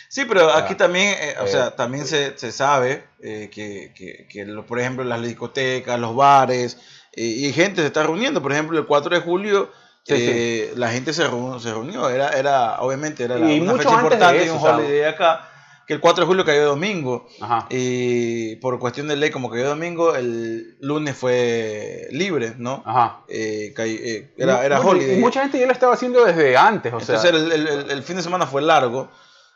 [0.09, 3.93] Sí, pero sea, aquí también, eh, o eh, sea, también se, se sabe eh, que,
[3.95, 6.79] que, que lo- por ejemplo, las discotecas, los bares,
[7.13, 8.41] eh, y gente se está reuniendo.
[8.43, 9.71] Por ejemplo, el 4 de julio,
[10.05, 12.09] Sí, eh, la gente se reunió, se reunió.
[12.11, 15.49] Era, era, obviamente, era la- Y una fecha de importante eso, un sea, holiday acá.
[15.87, 17.27] Que el 4 de julio cayó domingo.
[17.41, 17.67] Ajá.
[17.71, 22.83] Y por cuestión de ley, como cayó domingo, el lunes fue libre, ¿no?
[22.87, 23.21] Ajá.
[23.29, 25.17] Eh, eh, era era holiday.
[25.17, 27.17] Y mucha gente ya lo estaba haciendo desde antes, o sea.
[27.17, 29.11] Entonces el, el- el- el fin de semana fue largo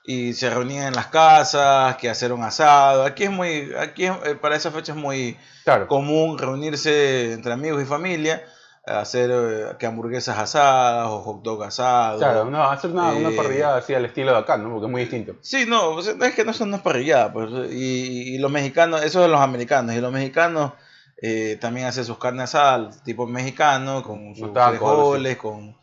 [0.05, 3.05] y se reunían en las casas, que hacer un asado.
[3.05, 5.87] Aquí es muy, aquí es- para esa fecha es muy claro.
[5.87, 8.45] común reunirse entre amigos y familia,
[8.87, 12.19] hacer eh, que hamburguesas asadas o hot dog asado.
[12.19, 14.71] Claro, no, hacer una, una Eh, parrillada así al estilo de acá, ¿no?
[14.71, 15.35] Porque es muy distinto.
[15.41, 19.21] Sí, no, es que no son no es parrillada, pues, y, y los mexicanos, eso
[19.23, 20.73] de los americanos, y los mexicanos
[21.21, 25.77] eh, también hacen sus carnes asadas tipo mexicano, con sus tacos, frijoles, con,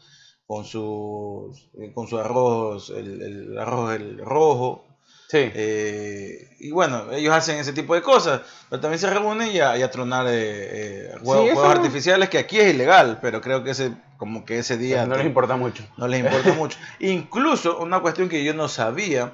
[0.47, 4.85] con, sus, eh, con su arroz, el, el arroz el rojo,
[5.33, 5.49] Sí.
[5.55, 9.75] eh, y bueno, ellos hacen ese tipo de cosas, pero también se reúnen y a,
[9.75, 13.71] y a tronar eh, eh, Sí, no- artificiales, que aquí es ilegal, pero creo que
[13.71, 15.07] ese, como que ese día...
[15.07, 15.83] no les importa mucho.
[15.97, 16.77] No les importa mucho.
[16.99, 19.33] Incluso una cuestión que yo no sabía,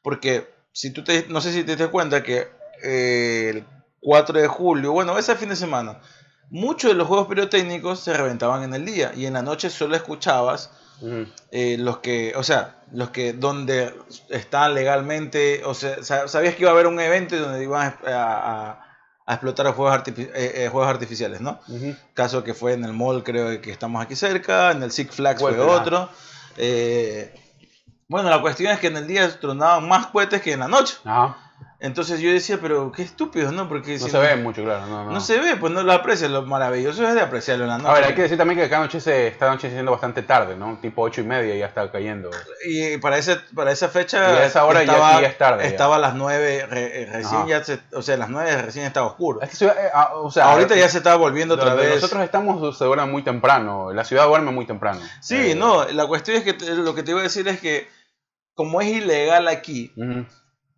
[0.00, 2.48] porque si tú te, no sé si te das cuenta que
[2.82, 3.66] el
[4.00, 6.00] 4 de julio, bueno, ese fin de semana,
[6.48, 9.94] muchos de los juegos pirotécnicos se reventaban en el día y en la noche solo
[9.94, 10.70] escuchabas
[11.52, 13.94] Eh, los que, o sea, los que donde
[14.30, 18.08] están legalmente, o sea, sa- sabías que iba a haber un evento donde iban a,
[18.70, 18.84] a-
[19.26, 21.60] a explotar juegos, eh, eh, juegos artificiales, ¿no?
[22.14, 25.40] Caso que fue en el mall, creo que estamos aquí cerca, en el Six Flags
[25.40, 26.08] fue otro.
[26.56, 27.34] Eh,
[28.08, 30.96] bueno, la cuestión es que en el día tronaban más cohetes que en la noche.
[31.04, 31.47] Ajá.
[31.80, 33.68] Entonces yo decía, pero qué estúpido, ¿no?
[33.68, 34.86] Porque No si se ve mucho, claro.
[34.86, 35.12] No, no.
[35.12, 36.28] no se ve, pues no lo aprecias.
[36.28, 37.90] Lo maravilloso es de apreciarlo en la noche.
[37.90, 40.76] A ver, hay que decir también que acá anochece, está anocheciendo bastante tarde, ¿no?
[40.82, 42.30] Tipo ocho y media y ya está cayendo.
[42.66, 44.18] Y para, ese, para esa fecha.
[44.18, 45.68] Y a esa hora ya- estaba, ya es tarde, ya.
[45.68, 47.46] Estaba a las 9, re- eh, recién Ajá.
[47.46, 49.40] ya se, O sea, a las 9 recién estaba oscuro.
[49.40, 51.94] Es que eh, ah, o sea, Ahorita ya se estaba volviendo otra vez.
[51.94, 53.92] Nosotros estamos se duerme muy temprano.
[53.92, 55.00] La ciudad duerme muy temprano.
[55.20, 57.86] Sí, Eh, no, la cuestión es que lo que te iba a decir es que
[58.54, 59.92] como es ilegal aquí.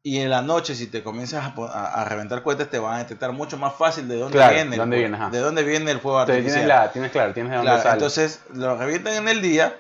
[0.03, 2.99] Y en la noche, si te comienzas a, a- a reventar cohetes, te van a
[2.99, 4.73] detectar mucho más fácil de dónde Claro, viene.
[4.73, 5.31] el dónde fuego- viene, ajá.
[5.31, 6.65] de dónde viene el fuego Entonces, artificial.
[6.67, 7.93] tienes, la, tienes claro, tienes de dónde Claro, sale.
[7.95, 9.77] entonces lo revientan en el día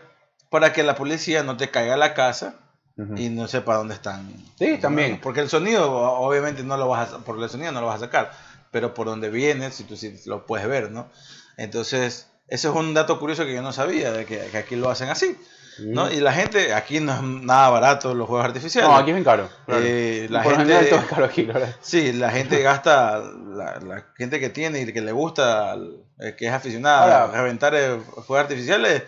[0.50, 2.54] para que la policía no te caiga a la casa
[2.98, 3.16] Ujú.
[3.16, 4.30] y no sepa dónde están.
[4.58, 5.20] Sí, también.
[5.22, 8.06] Porque el sonido, obviamente, no lo vas a, por el sonido no lo vas a
[8.06, 8.30] sacar,
[8.70, 11.08] pero por donde viene, si tú sí lo puedes ver, ¿no?
[11.56, 14.90] Entonces, ese es un dato curioso que yo no sabía, de que, que aquí lo
[14.90, 15.36] hacen así,
[15.78, 16.04] ¿no?
[16.04, 16.12] Ujú.
[16.14, 18.90] Y la gente, aquí no es nada barato los juegos artificiales.
[18.90, 19.48] No, aquí es bien caro.
[19.66, 19.82] claro.
[19.84, 21.76] Eh, la Por lo gente- general todo es caro aquí, la verdad.
[21.80, 25.76] Sí, la gente gasta, la, la gente que tiene y que le gusta,
[26.20, 29.02] eh, que es aficionada Ahora- a reventar eh, fuegos artificiales,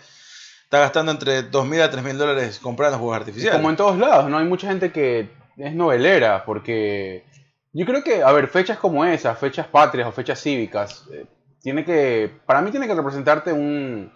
[0.63, 3.55] está gastando entre 2.000 a 3.000 dólares comprando juegos artificiales.
[3.57, 4.37] Como en todos lados, ¿no?
[4.39, 7.25] Hay mucha gente que es novelera, porque
[7.73, 11.25] yo creo que, a ver, fechas como esas, fechas patrias o fechas cívicas, eh,
[11.61, 14.11] tiene que, para mí tiene que representarte un,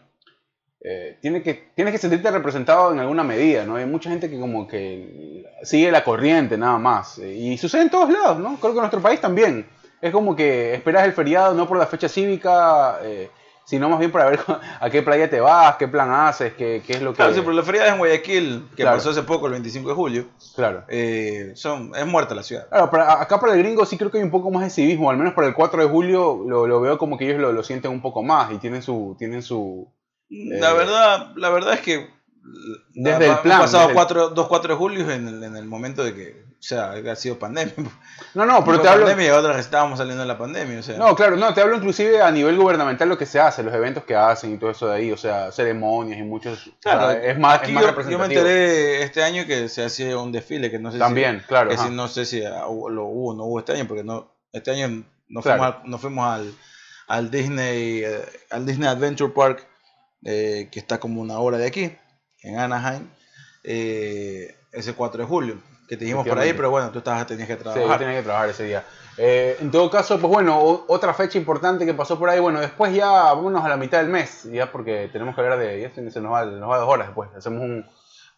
[0.82, 3.76] eh, tiene que, tienes que sentirte representado en alguna medida, ¿no?
[3.76, 7.90] Hay mucha gente que como que sigue la corriente nada más, eh, y sucede en
[7.90, 8.56] todos lados, ¿no?
[8.60, 9.66] Creo que en nuestro país también.
[10.00, 13.32] Es como que esperas el feriado no por la fecha cívica, eh,
[13.66, 14.40] sino más bien para ver
[14.80, 17.18] a qué playa te vas, qué plan haces, qué, qué es lo que...
[17.18, 18.98] Claro, sí, pero la feria en Guayaquil, que Claro.
[18.98, 20.84] pasó hace poco, el 25 de julio, Claro.
[20.88, 22.70] eh, son, es muerta la ciudad.
[22.70, 25.10] Claro, para- acá para el gringo sí creo que hay un poco más de civismo,
[25.10, 27.64] al menos para el 4 de julio lo, lo veo como que ellos lo, lo
[27.64, 29.16] sienten un poco más y tienen su...
[29.18, 29.92] Tienen su
[30.30, 32.10] La Eh, verdad, la verdad es que
[32.94, 35.44] Desde ha- el plan, Han pasado desde el- cuatro, dos 4 de julio en el,
[35.44, 37.74] en el momento de que, o sea, ha sido pandemia.
[38.34, 39.06] no, no, pero Fue te hablo...
[39.06, 40.98] pandemia y otras estábamos saliendo de la pandemia, o sea.
[40.98, 44.06] No, claro, no, te hablo inclusive a nivel gubernamental lo que se hace, los eventos
[44.06, 46.68] que hacen y todo eso de ahí, o sea, ceremonias y muchos...
[46.68, 48.40] o Claro, sea, es más, aquí es más yo, yo me representativo.
[48.42, 51.70] enteré este año que se hacía un desfile que no sé También, si, claro.
[51.70, 54.34] que si no sé si ah, lo hubo o no hubo este año porque no
[54.54, 55.62] este año no Claro.
[55.62, 56.54] fuimos, al, no fuimos al,
[57.08, 59.68] al Disney eh, al Disney Adventure Park
[60.24, 61.96] eh, que está como una hora de aquí
[62.42, 63.08] en Anaheim
[63.64, 67.48] eh, ese 4 de julio que te dijimos por ahí pero bueno tú estabas tenías
[67.48, 68.84] que Sí, yo trabajar tenía que trabajar ese día.
[69.20, 72.94] Eh, en todo caso, pues bueno, otra fecha importante que pasó por ahí, bueno, después
[72.94, 76.12] ya vámonos a la mitad del mes, ya porque tenemos que hablar de, ya se
[76.12, 77.80] se nos va, nos va dos horas después, hacemos un...
[77.80, 77.88] no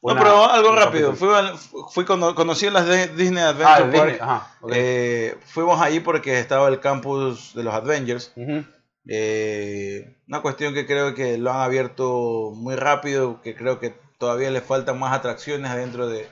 [0.02, 1.28] una- pero algo rápido fui,
[1.92, 4.48] fui cono- conocí las de Disney Ah, Adventure el Park Disney, ajá.
[4.72, 8.64] Eh, fuimos ahí porque estaba el campus de los Avengers Ujú.
[9.12, 14.52] Eh, una cuestión que creo que lo han abierto muy rápido, que creo que todavía
[14.52, 16.28] le faltan más atracciones adentro de,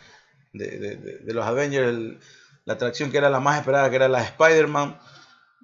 [0.53, 2.17] de, de- los Avengers.
[2.65, 4.99] La atracción que era la más esperada, que era la de Spider-Man,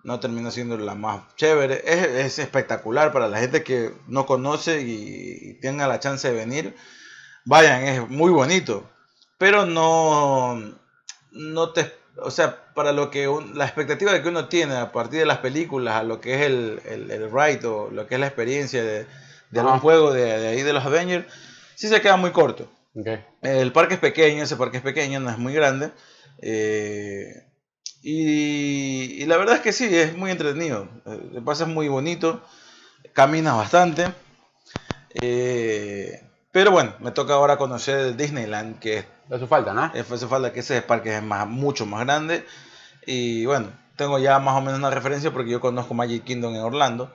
[0.03, 1.81] no terminó siendo la más chévere.
[1.85, 6.35] Es, es espectacular para la gente que no conoce y, y tenga la chance de
[6.35, 6.75] venir.
[7.45, 8.89] Vayan, es muy bonito.
[9.37, 10.59] Pero no,
[11.31, 11.93] no te...
[12.17, 15.25] O sea, para lo que un- la expectativa de que uno tiene a partir de
[15.25, 18.27] las películas, a lo que es el, el, el ride o lo que es la
[18.27, 19.05] experiencia de,
[19.59, 21.25] algún juego de, de ahí de los Avengers,
[21.75, 22.69] sí se queda muy corto.
[23.41, 25.91] El parque es pequeño, ese parque es pequeño, no es muy grande.
[26.41, 27.45] eh,
[28.03, 30.89] y, y la verdad es que sí, es muy entretenido.
[31.05, 32.43] eh, Te pasas muy bonito,
[33.13, 34.07] caminas bastante.
[35.15, 36.21] eh,
[36.53, 39.87] pero bueno, me toca ahora conocer el Disneyland, que es Eso falta, ¿no?
[39.93, 42.45] eh, hace falta que ese parque es más, mucho más grande.
[43.07, 46.61] Y bueno, tengo ya más o menos una referencia porque yo conozco Magic Kingdom en
[46.61, 47.11] Orlando.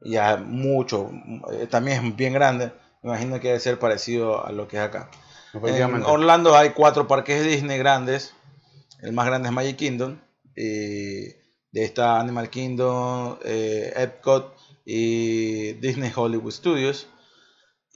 [0.00, 1.10] Ya mucho,
[1.52, 2.72] eh, también es bien grande.
[3.02, 5.10] Me imagino que debe ser parecido a lo que es acá.
[5.52, 6.04] En.
[6.04, 8.32] Orlando hay cuatro parques de Disney grandes.
[9.02, 10.20] El más grande es Magic Kingdom.
[10.54, 11.30] Y
[11.72, 17.08] de esta Animal Kingdom, eh, Epcot y Disney Hollywood Studios.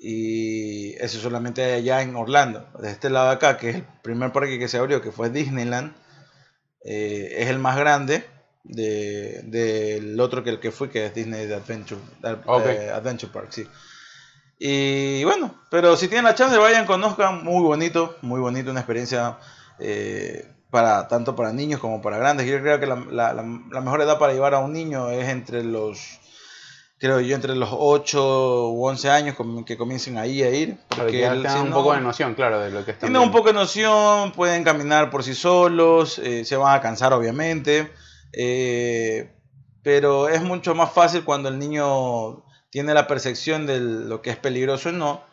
[0.05, 2.67] Y eso solamente hay allá en Orlando.
[2.81, 5.31] De este lado de acá, que es el primer parque que se abrió, que fue
[5.31, 5.95] Disneyland,
[6.85, 8.25] eh, es el más grande
[8.65, 12.01] de- del otro que el que fui, que es Disney Adventure,
[12.71, 13.69] eh, Adventure Park, sí.
[14.59, 19.39] Y bueno, pero si tienen la chance, vayan, conozcan, muy bonito, muy bonito, una experiencia
[19.79, 22.47] eh, para tanto para niños como para grandes.
[22.47, 25.29] Yo creo que la, la- la- la mejor edad para llevar a un niño es
[25.29, 26.19] entre los,
[27.03, 29.35] creo yo, entre los 8 u 11 años
[29.67, 30.77] que comiencen ahí a ir.
[30.87, 33.33] Porque tengan si un no- poco de noción, claro, de lo que están tienen un
[33.33, 37.91] poco de noción, pueden caminar por sí solos, eh, se van a cansar obviamente,
[38.33, 39.33] eh,
[39.83, 44.37] pero es mucho más fácil cuando el niño tiene la percepción de lo que es
[44.37, 45.25] peligroso o no,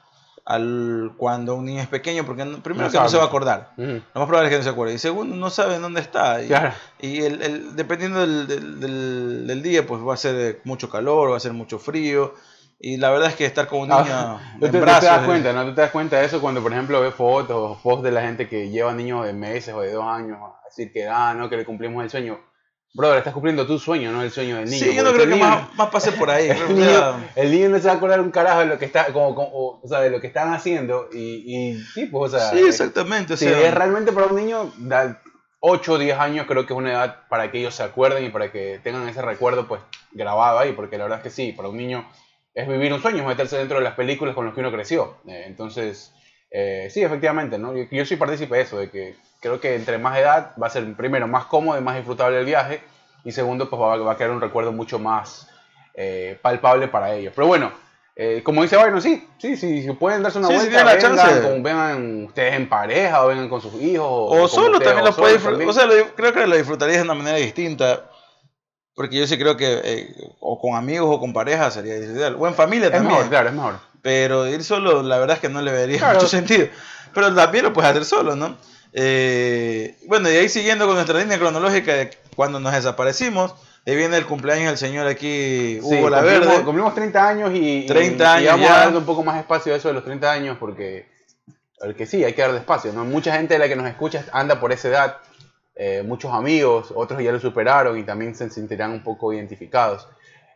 [0.46, 3.24] al cuando un niño es pequeño, porque no- primero No que no sabe se va
[3.24, 3.88] a acordar, Ujú.
[4.14, 6.48] lo más probable es que no se acuerde, y segundo no sabe dónde está, y,
[6.48, 6.74] Claro.
[7.00, 11.32] y el, el- dependiendo del, del- del- del día, pues va a ser mucho calor,
[11.32, 12.34] va a ser mucho frío,
[12.82, 14.92] y la verdad es que estar con un niño Ah, tú en te, tú te
[14.92, 15.66] brazos das cuenta, ¿no?
[15.66, 18.22] Tú te das cuenta de eso cuando, por ejemplo, ves fotos o posts de la
[18.22, 21.50] gente que lleva niños de meses o de dos años a decir que, ah, no,
[21.50, 22.40] que le cumplimos el sueño.
[22.94, 24.84] Brother, estás cumpliendo tu sueño, no el sueño del niño.
[24.86, 26.50] Sí, yo no creo que niño- más, más pase por ahí.
[26.70, 29.06] El niño, el niño no se va a acordar un carajo de lo que está,
[29.14, 32.38] como, como- o, o sea, de lo que están haciendo y, y sí, pues, o
[32.38, 33.34] sea, Sí, exactamente.
[33.34, 35.22] O si sea, es realmente para un niño, da-
[35.60, 38.30] 8 o 10 años creo que es una edad para que ellos se acuerden y
[38.30, 41.70] para que tengan ese recuerdo pues grabado ahí, porque la verdad es que sí, para
[41.70, 42.10] un niño
[42.56, 45.18] es vivir un sueño, es meterse dentro de las películas con las que uno creció.
[45.28, 46.12] Eh, entonces,
[46.50, 47.76] eh, sí, efectivamente, ¿no?
[47.78, 50.70] Yo, yo soy partícipe de eso, de que creo que entre más edad va a
[50.70, 52.82] ser primero más cómodo y más disfrutable el viaje
[53.24, 55.48] y segundo pues va, va a quedar un recuerdo mucho más
[55.94, 57.34] eh, palpable para ellos.
[57.36, 57.72] Pero bueno,
[58.16, 60.94] eh, como dice Byron, sí, sí, sí, si pueden darse una Sí, vuelta, tienen la
[60.96, 61.42] vengan, chance.
[61.48, 64.06] con- vengan ustedes en pareja o vengan con sus hijos.
[64.10, 65.88] O con solo ustedes, también o lo puedes solos disfrutar.
[65.88, 68.06] O sea, lo- creo que lo disfrutarías de una manera distinta.
[68.96, 72.36] Porque yo sí creo que eh, o con amigos o con pareja sería ideal.
[72.38, 73.14] O en familia es también.
[73.14, 73.80] mejor, claro, es mejor.
[74.02, 76.16] Pero ir solo, la verdad es que no le vería Claro.
[76.16, 76.68] mucho sentido.
[77.14, 78.58] Pero también lo puedes hacer solo, ¿no?
[78.94, 83.54] Eh, bueno, y ahí siguiendo con nuestra línea cronológica de cuando nos desaparecimos,
[83.86, 86.64] ahí viene el cumpleaños del señor aquí, Hugo Sí, La cumplimos, Verde.
[86.64, 88.76] cumplimos 30 años y, 30 y- años y vamos ya.
[88.76, 91.08] a darle un poco más espacio a eso de los 30 años porque,
[91.80, 92.92] porque sí, hay que darle espacio.
[92.94, 93.06] ¿no?
[93.06, 95.18] Mucha gente de la que nos escucha anda por esa edad,
[95.76, 100.08] eh, muchos amigos, otros ya lo superaron y también se sentirán un poco identificados.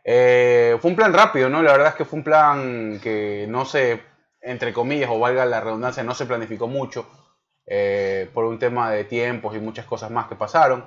[0.04, 1.62] Eh, fue un plan rápido, ¿no?
[1.62, 4.02] La verdad es que fue un plan que no se,
[4.42, 7.06] entre comillas, o valga la redundancia, no se planificó mucho
[7.66, 10.84] eh, por un tema de tiempos y muchas cosas más que pasaron.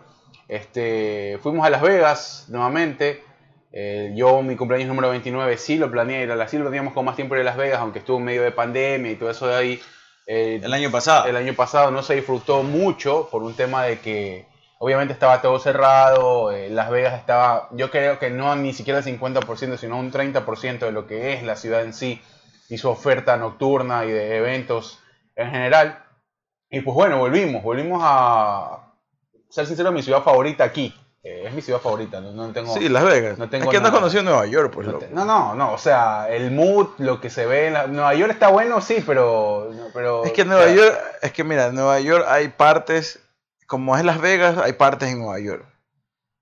[0.48, 3.24] Este, fuimos a Las Vegas nuevamente.
[3.72, 6.94] Eh, yo, mi cumpleaños número 29, sí lo planeé ir a la sí lo planeamos
[6.94, 9.30] con más tiempo ir a Las Vegas, aunque estuvo en medio de pandemia y todo
[9.30, 9.82] eso de ahí.
[10.26, 11.28] Eh, El año pasado.
[11.28, 14.46] el año pasado no se disfrutó mucho por un tema de que
[14.80, 19.06] obviamente estaba todo cerrado, eh, Las Vegas estaba, yo creo que no ni siquiera el
[19.06, 22.22] 50%, sino un 30% de lo que es la ciudad en sí
[22.70, 25.00] y su oferta nocturna y de eventos
[25.36, 26.04] en general.
[26.70, 28.94] Y pues bueno, volvimos, volvimos a
[29.50, 30.94] ser sincero, mi ciudad favorita aquí.
[31.24, 32.74] Eh, es mi ciudad favorita, no, no tengo...
[32.74, 33.38] Sí, Las Vegas.
[33.38, 34.00] no tengo es que no has nada.
[34.00, 34.88] conocido Nueva York, pues.
[34.88, 35.06] No, loco.
[35.06, 38.14] te- no, no, no, o sea, el mood, lo que se ve en la- Nueva
[38.14, 39.70] York está bueno, sí, pero...
[39.74, 43.20] no, pero Es que Nueva sea, York, es que mira, en Nueva York hay partes,
[43.66, 45.66] como es Las Vegas, hay partes en Nueva York.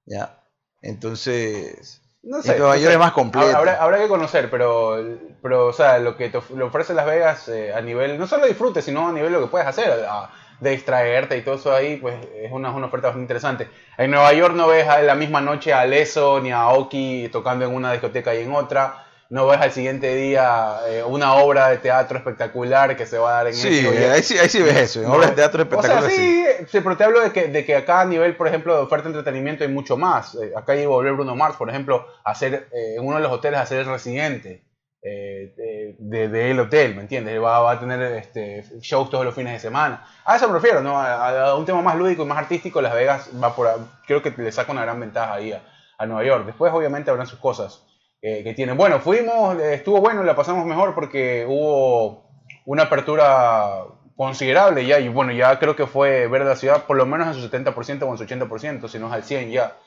[0.06, 0.40] ¿Ya?
[0.82, 3.48] Entonces, No sé, Nueva York es más completo.
[3.58, 4.98] Habrá, habrá que conocer, pero,
[5.42, 8.46] pero o sea, lo que te of- ofrece Las Vegas eh, a nivel, no solo
[8.48, 11.98] disfrute, sino a nivel lo que puedes hacer, a- de distraerte y todo eso ahí,
[11.98, 13.70] pues es una, es una oferta bastante interesante.
[13.98, 17.66] En Nueva York no ves a la misma noche a Leso ni a Oki tocando
[17.66, 19.05] en una discoteca y en otra.
[19.30, 23.34] No ves al siguiente día eh, una obra de teatro espectacular que se va a
[23.38, 23.98] dar en Sí, o Y.
[23.98, 25.02] ahí sí, ahí sí ves eso.
[25.02, 26.16] No, obras de teatro O sea, espectaculares.
[26.16, 26.46] sí.
[26.68, 29.10] sí, pero te hablo de que, de que acá a nivel, por ejemplo, de oferta
[29.10, 30.36] de entretenimiento hay mucho más.
[30.36, 33.32] Eh, acá a volver Bruno Mars, por ejemplo, a hacer eh, en uno de los
[33.32, 34.64] hoteles a hacer el residente
[35.02, 37.42] eh, de, de- del hotel, ¿me entiendes?
[37.42, 40.06] Va, va a tener este, shows todos los fines de semana.
[40.24, 41.00] A eso me refiero, ¿no?
[41.00, 43.68] A, a un tema más lúdico y más artístico, Las Vegas va por...
[44.06, 45.64] Creo que le saca una gran ventaja ahí a,
[45.98, 46.46] a Nueva York.
[46.46, 47.84] Después, obviamente, habrán sus cosas
[48.22, 48.78] eh, que tienen.
[48.78, 52.26] Bueno, fuimos, eh, estuvo bueno, la pasamos mejor porque hubo
[52.66, 57.06] una apertura considerable ya, y bueno, ya creo que fue ver la ciudad por lo
[57.06, 59.78] menos en su 70% o en su 80%, si no es al 100 ya.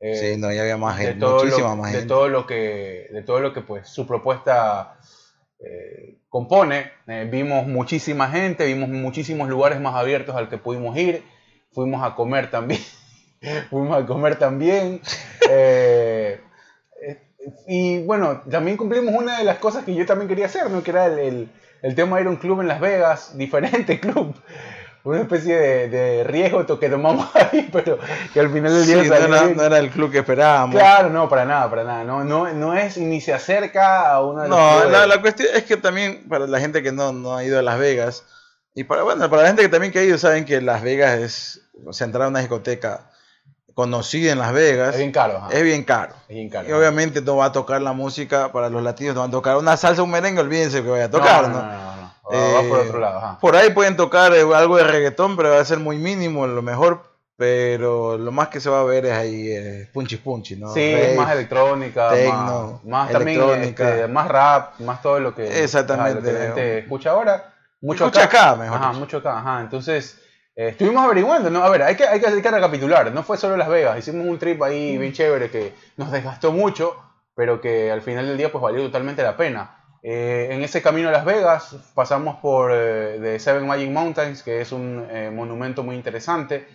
[0.00, 2.08] Eh, Sí, no, ya había más de gente, todo muchísima lo, más de gente.
[2.08, 4.98] todo lo que de todo lo que pues su propuesta
[5.60, 11.22] eh, compone Eh, vimos muchísima gente vimos muchísimos lugares más abiertos al que pudimos ir
[11.72, 12.80] fuimos a comer también
[13.70, 15.00] fuimos a comer también
[17.66, 20.90] y bueno también cumplimos una de las cosas que yo también quería hacer no que
[20.90, 21.48] era el, el-
[21.82, 24.34] el tema de ir a un club en Las Vegas diferente club
[25.04, 27.98] una especie de, de riesgo que tomamos ahí pero
[28.32, 29.56] que al final del Sí, día no era, bien.
[29.56, 30.76] no era el club que esperábamos.
[30.76, 32.04] Claro, no, para nada, para nada.
[32.04, 34.92] No, no, no es ni se acerca a una de los No, clubes.
[34.92, 37.62] la, la cuestión es que también para la gente que no, no ha ido a
[37.62, 38.22] Las Vegas,
[38.76, 41.18] y para, bueno, para la gente que también que ha ido, saben que Las Vegas
[41.18, 43.10] es, o sea, entrar a una discoteca
[43.74, 45.38] conocida en Las Vegas es bien caro.
[45.38, 45.48] ajá.
[45.52, 46.14] es bien caro.
[46.28, 46.68] Es bien caro.
[46.68, 49.56] Y obviamente no va a tocar la música para los latinos, no va a tocar
[49.56, 51.54] una salsa, un merengue, olvídense que vaya a tocar, ¿no?
[51.56, 52.02] No, no, no,
[52.54, 53.18] va por Eh, otro lado.
[53.18, 53.38] ajá.
[53.40, 56.62] Por ahí pueden tocar eh, algo de reggaetón, pero va a ser muy mínimo, lo
[56.62, 57.02] mejor,
[57.36, 60.72] pero lo más que se va a ver es ahí eh, punchi punchi, ¿no?
[60.72, 61.14] Sí, Rave.
[61.16, 63.88] más electrónica, techno, más, más también electrónica.
[63.96, 66.14] este, más rap, más todo lo que, Exactamente.
[66.20, 67.48] lo que la gente escucha ahora.
[67.80, 69.00] Mucho Escucha acá, mejor Ajá, dicho.
[69.00, 69.60] mucho acá, ajá.
[69.60, 70.21] Entonces,
[70.54, 71.62] eh, estuvimos averiguando, ¿no?
[71.62, 73.12] A ver, hay que, hay, que, hay que recapitular.
[73.12, 76.96] No fue solo Las Vegas, hicimos un trip ahí bien chévere que nos desgastó mucho,
[77.34, 79.78] pero que al final del día pues valió totalmente la pena.
[80.02, 84.60] Eh, en ese camino a Las Vegas pasamos por eh, The Seven Magic Mountains, que
[84.60, 86.66] es un monumento muy interesante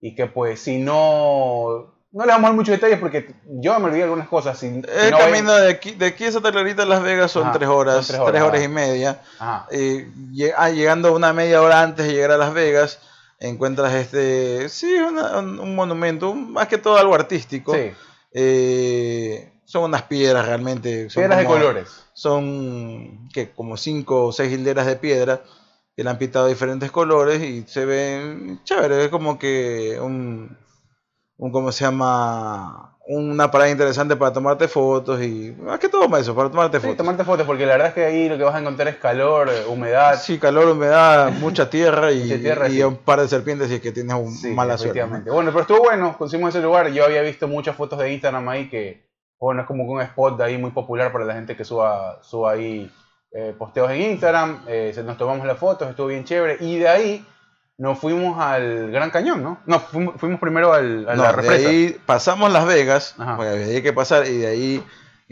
[0.00, 1.95] y que pues si no...
[2.12, 4.58] No le vamos a dar muchos detalles porque yo me olvidé algunas cosas.
[4.58, 7.02] Si, si El no ven- camino de aquí, de aquí a Santa Clarita a Las
[7.02, 9.20] Vegas son Ajá, tres horas, son tres tres horas, y media.
[9.38, 9.66] Ajá.
[9.70, 10.08] Eh,
[10.56, 13.00] ah, llegando una media hora antes de llegar a Las Vegas,
[13.38, 17.74] encuentras este, sí, una- un, un monumento, un- más que todo algo artístico.
[17.74, 17.92] Sí,
[18.38, 21.10] Eh, son unas piedras realmente.
[21.10, 21.88] Son piedras de colores.
[22.12, 25.42] Son que como cinco o seis hileras de piedra
[25.96, 30.56] y le han pintado diferentes colores y se ven chévere, es como que un,
[31.38, 32.92] un ¿cómo se llama?
[33.08, 36.96] Una parada interesante para tomarte fotos y más que todo eso, para tomarte Sí, fotos.
[36.96, 39.48] tomarte fotos, porque la verdad es que ahí lo que vas a encontrar es calor,
[39.48, 40.18] eh, humedad.
[40.20, 42.82] Sí, calor, humedad, mucha tierra y, Mucha tierra, y sí.
[42.82, 45.04] un par de serpientes si es que tienes un Sí, mala suerte.
[45.04, 46.88] Bueno, pero estuvo bueno, conseguimos ese lugar.
[46.90, 49.06] Yo había visto muchas fotos de Instagram ahí que,
[49.38, 52.52] bueno, es como un spot de ahí muy popular para la gente que suba, suba
[52.52, 52.90] ahí
[53.30, 54.64] eh, posteos en Instagram.
[54.66, 56.56] Eh, nos tomamos las fotos, estuvo bien chévere.
[56.58, 57.24] Y de ahí
[57.78, 59.60] nos fuimos al Gran Cañón, ¿no?
[59.66, 61.68] No, fuimos, fuimos primero al, a No, la de represa.
[61.68, 63.36] ahí pasamos Las Vegas, Ajá.
[63.36, 64.82] porque había que pasar, y de ahí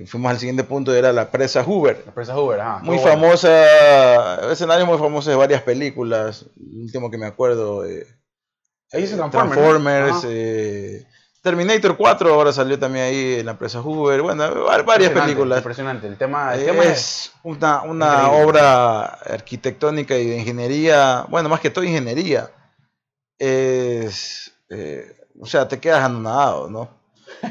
[0.06, 2.02] fuimos al siguiente punto, era la presa Hoover.
[2.06, 2.80] La presa Hoover, ajá.
[2.82, 3.12] Muy bueno.
[3.12, 6.46] famosa, escenario muy famoso de varias películas.
[6.56, 8.06] El último que me acuerdo, eh,
[8.92, 9.30] Ahí eh, Transformers, ¿no?
[9.30, 10.26] Transformers, Ajá.
[10.28, 11.06] eh,
[11.44, 14.22] Terminator 4 ahora salió también ahí en la empresa Hoover.
[14.22, 15.58] Bueno, va- varias películas.
[15.58, 16.06] Impresionante.
[16.06, 21.68] El tema, el tema es, una, una obra arquitectónica y de ingeniería, bueno, más que
[21.68, 22.50] todo ingeniería.
[23.38, 26.88] Es, eh, o sea, te quedas anonadado, ¿no?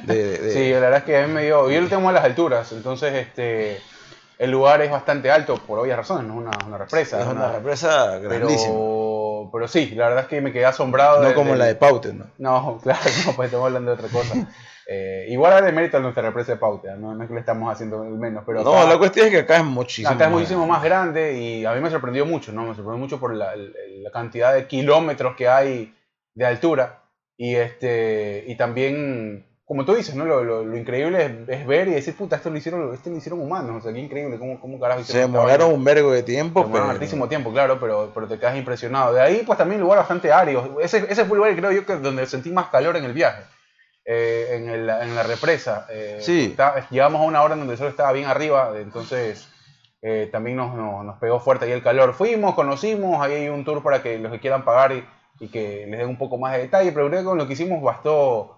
[0.04, 1.70] De- de- Sí, la verdad es que a mí me dio.
[1.70, 3.80] Yo lo tengo a las alturas, entonces este
[4.40, 7.22] el lugar es bastante alto por obvias razones, no es una, una represa.
[7.22, 8.74] es una represa grandísima.
[8.74, 9.13] pero,
[9.52, 11.24] pero sí, la verdad es que me quedé asombrado.
[11.24, 12.26] No como la de Paute, ¿no?
[12.38, 14.36] No, claro, no, pues estamos hablando de otra cosa.
[14.86, 17.72] Eh, igual de mérito a nuestra represa de Pauta, no, no es que le estamos
[17.72, 20.10] haciendo menos, pero no, acá, la cuestión es que acá es muchísimo.
[20.10, 22.64] acá es muchísimo más grande y a mí me sorprendió mucho, ¿no?
[22.64, 25.96] Me sorprendió mucho por la, la cantidad de kilómetros que hay
[26.36, 27.04] de altura
[27.38, 31.88] y este y también como tú dices no lo, lo- lo increíble es, es ver
[31.88, 34.60] y decir puta esto lo hicieron esto lo hicieron humanos o sea qué increíble cómo,
[34.62, 37.00] cómo carajo Se hicieron esta demoraron un vergo de tiempo, Se demoraron pero...
[37.00, 40.32] hartísimo tiempo claro pero pero te quedas impresionado de ahí pues también un lugar bastante
[40.32, 43.06] árido ese, ese fue el lugar que creo yo que donde sentí más calor en
[43.06, 43.42] el viaje
[44.06, 46.50] eh, en, el- en la represa eh, Sí.
[46.52, 49.50] está- llegamos a una hora en donde el sol estaba bien arriba entonces
[50.06, 52.14] eh, también nos, nos, nos pegó fuerte ahí el calor.
[52.14, 55.06] Fuimos, conocimos, ahí hay un tour para que los que quieran pagar y,
[55.40, 57.54] y que les den un poco más de detalle, pero creo que con lo que
[57.54, 58.54] hicimos bastó.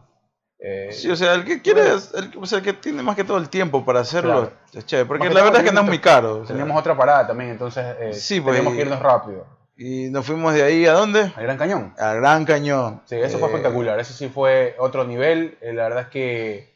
[0.59, 3.23] Eh, Sí, o sea, el que quiere, el, o sea, el que tiene más que
[3.23, 4.51] todo el tiempo para hacerlo, Claro.
[4.73, 6.37] es chévere, porque la verdad es que no es muy caro.
[6.37, 9.45] o sea, teníamos otra parada también, entonces eh, Sí, pues, teníamos que irnos rápido.
[9.77, 11.33] Y nos fuimos de ahí a dónde?
[11.35, 11.93] Al Gran Cañón.
[11.97, 13.01] Al Gran Cañón.
[13.05, 15.57] Sí, eso fue Eh, espectacular, eso sí fue otro nivel.
[15.61, 16.73] eh, la verdad es que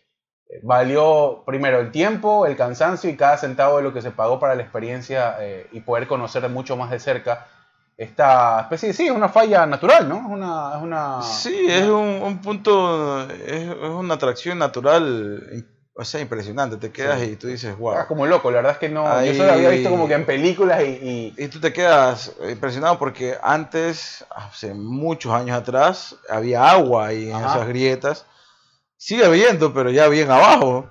[0.64, 4.56] valió primero el tiempo, el cansancio y cada centavo de lo que se pagó para
[4.56, 5.38] la experiencia
[5.72, 7.48] y poder conocer mucho más de cerca
[8.00, 10.20] esta especie sí, es una falla natural, ¿no?
[10.20, 10.72] Es una...
[10.78, 16.78] Es una Sí, es un, un punto, es, es una atracción natural, o sea, impresionante.
[16.78, 17.32] Te quedas Sí.
[17.32, 18.08] y tú dices, Ah, wow.
[18.08, 19.06] como loco, la verdad es que no.
[19.06, 20.86] Ahí- Yo solo había visto como que en películas y.
[20.86, 27.30] y- Y tú te quedas impresionado porque antes, hace muchos años atrás, había agua ahí
[27.30, 27.56] en Ajá.
[27.56, 28.26] esas grietas.
[28.96, 30.90] Sigue habiendo, pero ya bien abajo.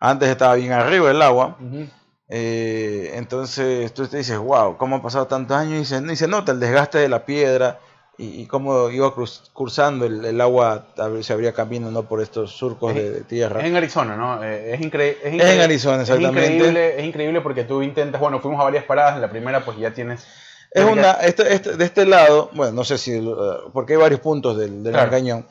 [0.00, 1.56] Antes estaba bien arriba el agua.
[1.60, 1.86] Ujú.
[2.28, 5.80] Eh, entonces tú te dices, wow, ¿cómo han pasado tantos años?
[5.82, 7.78] Y se, y se nota el desgaste de la piedra
[8.18, 10.86] y, y cómo iba cruz- cruzando el, el agua,
[11.20, 12.02] se abría camino ¿no?
[12.04, 13.60] por estos surcos de, de tierra.
[13.60, 14.42] Es en Arizona, ¿no?
[14.42, 16.52] Eh, es, incre- es, Es en Arizona, es exactamente.
[16.54, 18.20] increíble, es increíble porque tú intentas.
[18.20, 19.16] Bueno, fuimos a varias paradas.
[19.16, 20.26] En la primera, pues ya tienes.
[20.72, 24.20] Es una, este, este- de este lado, bueno, no sé si, uh, porque hay varios
[24.20, 25.10] puntos del, del Claro.
[25.10, 25.46] Cañón,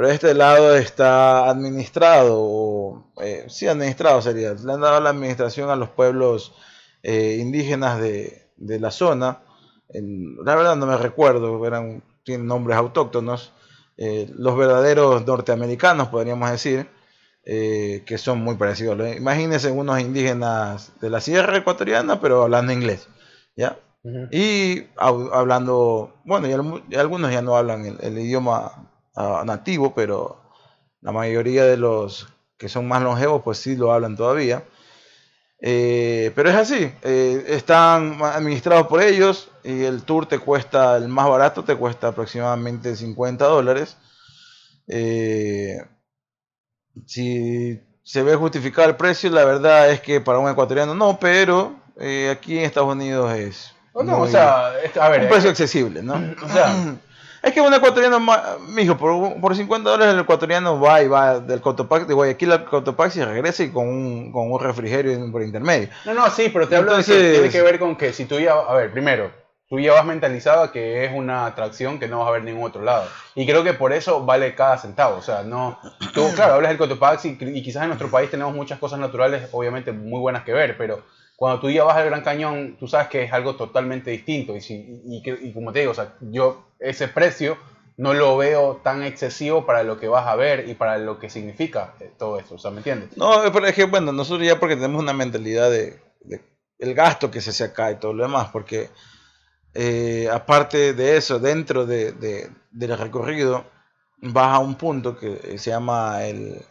[0.00, 5.68] pero este lado está administrado, o, eh, sí, administrado sería, le han dado la administración
[5.68, 6.54] a los pueblos
[7.02, 9.42] eh, indígenas de, de la zona,
[9.92, 13.52] la verdad no me recuerdo, eran, tienen nombres autóctonos,
[13.98, 16.88] eh, los verdaderos norteamericanos, podríamos decir,
[17.44, 18.98] eh, que son muy parecidos.
[19.16, 23.08] Imagínense unos indígenas de la sierra ecuatoriana, pero hablando inglés,
[23.56, 23.78] ¿ya?
[24.30, 28.90] Y hab- hablando, bueno, y, algunos ya no hablan el, el idioma
[29.44, 30.40] nativo, pero
[31.00, 34.64] la mayoría de los que son más longevos, pues sí lo hablan todavía.
[35.62, 41.08] Eh, pero es así, eh, están administrados por ellos y el tour te cuesta, el
[41.08, 43.96] más barato te cuesta aproximadamente 50 dólares.
[44.88, 45.76] Eh,
[47.06, 51.76] si se ve justificado el precio, la verdad es que para un ecuatoriano no, pero
[52.30, 55.22] aquí en Estados Unidos es Oh, no, muy- o sea, es- a ver.
[55.22, 56.14] un precio accesible, ¿no?
[56.44, 56.96] o sea,
[57.42, 58.20] Es que un ecuatoriano,
[58.68, 62.64] mijo, por, por 50 dólares el ecuatoriano va y va del Cotopaxi, de Guayaquil al
[62.66, 65.88] Cotopaxi y regresa y con un, con un refrigerio por intermedio.
[66.04, 68.38] no, no, sí, pero te hablo de que tiene que ver con que si tú
[68.38, 68.52] ya.
[68.52, 69.30] A ver, primero,
[69.70, 72.46] tú ya vas mentalizado a que es una atracción que no vas a ver en
[72.46, 73.06] ningún otro lado.
[73.34, 75.16] Y creo que por eso vale cada centavo.
[75.16, 75.78] O sea, no.
[76.12, 79.92] Tú, claro, hablas del Cotopaxi y quizás en nuestro país tenemos muchas cosas naturales, obviamente
[79.92, 81.02] muy buenas que ver, pero
[81.40, 84.54] cuando tú ya vas al Gran Cañón, tú sabes que es algo totalmente distinto.
[84.54, 87.56] Y, si, y, y y como te digo, o sea, yo ese precio
[87.96, 91.30] no lo veo tan excesivo para lo que vas a ver y para lo que
[91.30, 92.56] significa eh, todo eso.
[92.56, 93.16] O sea, ¿me entiendes?
[93.16, 96.42] No, pero es que, bueno, nosotros ya porque tenemos una mentalidad de, de
[96.78, 98.90] el gasto que se hace acá y todo lo demás, porque
[99.74, 103.64] eh, aparte de eso, dentro de, de- del recorrido,
[104.18, 106.62] vas a un punto que se llama el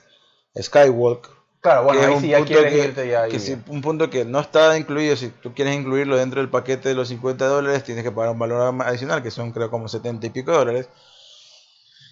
[0.62, 1.39] Skywalk.
[1.62, 4.40] Claro, bueno, ahí sí ya quieres que- irte ya que si- un punto que no
[4.40, 8.12] está incluido, si tú quieres incluirlo dentro del paquete de los 50 dólares, tienes que
[8.12, 10.88] pagar un valor adicional, que son creo como 70 y pico dólares.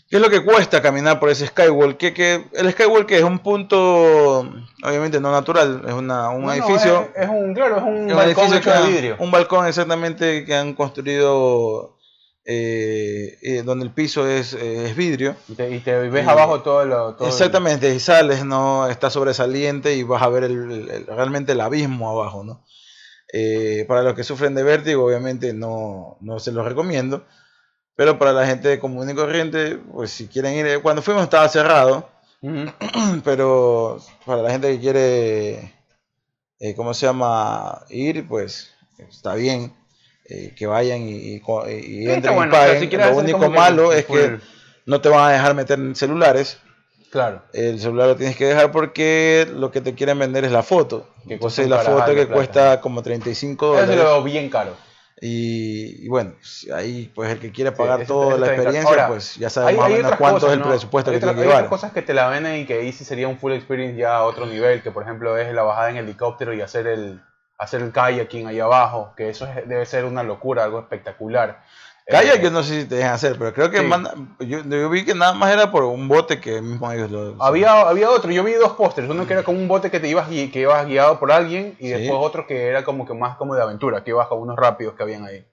[0.10, 1.98] ¿Qué es lo que cuesta caminar por ese Skywalk?
[1.98, 4.40] Que, que el Skywalk es un punto,
[4.84, 7.10] obviamente no natural, es una, un No, no, edificio.
[7.14, 9.16] es, es un, claro, es un es un balcón hecho de vidrio.
[9.20, 11.97] Un balcón exactamente que han construido
[12.50, 15.36] eh, eh, donde el piso es, eh, es vidrio.
[15.50, 17.14] Y te, y te ves y- abajo todo lo.
[17.16, 21.08] Todo el- Exactamente, y sales, no está sobresaliente y vas a ver el- el- el-
[21.08, 22.64] realmente el abismo abajo, ¿no?
[23.34, 27.26] Eh, para los que sufren de vértigo, obviamente no, no se los recomiendo,
[27.98, 32.08] pero para la gente común y corriente, pues si quieren ir, cuando fuimos estaba cerrado,
[32.42, 32.72] Ujú.
[33.26, 35.74] pero para la gente que quiere,
[36.62, 37.82] eh, ¿cómo se llama?
[37.90, 39.74] Ir, pues está bien.
[40.30, 42.80] Eh, que vayan y, y, y Sí, entren bueno, y paguen.
[42.90, 44.40] si Lo único como que malo es que full-
[44.86, 46.60] no te van a dejar meter celulares.
[47.10, 47.42] Claro.
[47.54, 51.08] El celular lo tienes que dejar porque lo que te quieren vender es la foto.
[51.28, 52.34] Que Entonces la foto que plata.
[52.34, 54.04] cuesta como 35 Eso sí dólares.
[54.04, 54.76] lo veo bien caro.
[55.20, 58.90] Y, y bueno, si ahí pues el que quiere pagar eso- toda eso la experiencia,
[58.90, 60.70] Ahora, pues ya sabe Hay, más o hay menos cuánto cosas, es el ¿no?
[60.70, 61.70] presupuesto hay que otra- tiene que hay otras llevar.
[61.70, 64.24] cosas que te la venden y que ahí sí sería un full experience ya a
[64.24, 67.20] otro nivel, que por ejemplo es la bajada en helicóptero y hacer el
[67.58, 71.64] hacer el kayaking ahí abajo, que eso es- debe ser una locura, algo espectacular.
[72.10, 73.84] Kayak Eh, yo no sé si te dejan hacer, pero creo que Sí.
[73.86, 77.36] manda- yo, yo vi que nada más era por un bote que mismo ellos lo...
[77.44, 80.08] Había, había otro, yo vi dos pósters, uno que era como un bote que te
[80.08, 81.94] ibas, que ibas guiado por alguien y Sí.
[81.94, 84.94] después otro que era como que más como de aventura, que ibas con unos rápidos
[84.94, 85.46] que habían ahí.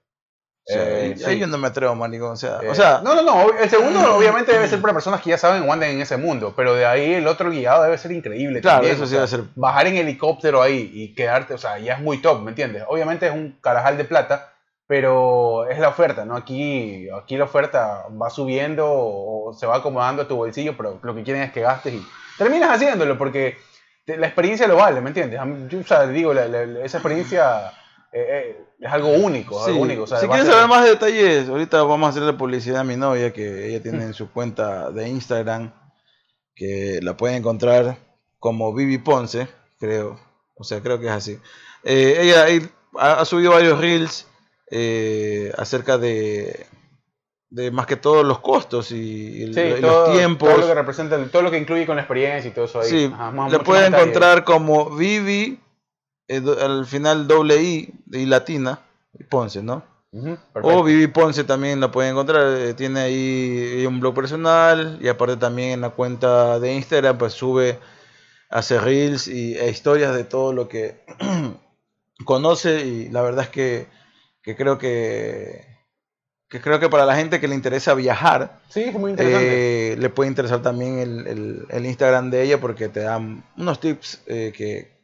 [0.67, 1.37] O sea, Eh, sí.
[1.39, 2.31] yo no me atrevo, maricón.
[2.31, 5.21] O sea, Eh, o sea no, no, no, el segundo obviamente debe ser para personas
[5.21, 7.97] que ya saben o andan en ese mundo, pero de ahí el otro guiado debe
[7.99, 8.61] ser increíble.
[8.61, 11.93] Claro, también, eso sí debe ser- Bajar en helicóptero ahí y quedarte, o sea, ya
[11.93, 12.83] es muy top, ¿me entiendes?
[12.87, 14.53] Obviamente es un carajal de plata,
[14.87, 16.35] pero es la oferta, ¿no?
[16.35, 21.13] Aquí, aquí la oferta va subiendo o se va acomodando a tu bolsillo, pero lo
[21.15, 22.07] que quieren es que gastes y
[22.39, 23.57] terminas haciéndolo porque
[24.05, 25.43] te- la experiencia lo vale, ¿me entiendes?
[25.45, 27.71] Mí, yo, o sea, digo, la- la- la- esa experiencia
[28.15, 29.71] eh, eh, es algo único, es Sí.
[29.71, 30.03] algo único.
[30.03, 33.33] o sea, si quieren saber más detalles, ahorita vamos a hacerle publicidad a mi novia,
[33.33, 35.73] que ella tiene en su cuenta de Instagram,
[36.55, 37.97] que la pueden encontrar
[38.39, 39.47] como Vivi Ponce,
[39.79, 40.19] creo.
[40.55, 41.37] O sea, creo que es así.
[41.83, 42.45] Eh, ella
[42.97, 44.27] ha, subido varios reels
[44.71, 46.65] eh, acerca de,
[47.49, 50.49] de más que todo los costos y, el- Sí, y todo, los tiempos.
[50.49, 52.89] todo lo que representa, todo lo que incluye con la experiencia y todo eso ahí.
[52.89, 55.59] Sí, Ajá, más- le pueden encontrar como Vivi,
[56.27, 58.79] al final doble I y latina,
[59.17, 59.83] y Ponce, ¿no?
[60.11, 60.61] Perfecto.
[60.63, 65.35] O Vivi Ponce también la pueden encontrar, eh, tiene ahí un blog personal y aparte
[65.37, 67.77] también en la cuenta de Instagram pues sube,
[68.49, 71.03] hace reels y, e historias de todo lo que
[72.25, 73.87] conoce y la verdad es que,
[74.41, 75.65] que creo que,
[76.49, 79.91] que creo que para la gente que le interesa viajar Sí, es muy interesante.
[79.93, 83.79] eh, le puede interesar también el, el- el Instagram de ella porque te dan unos
[83.81, 84.94] tips eh, que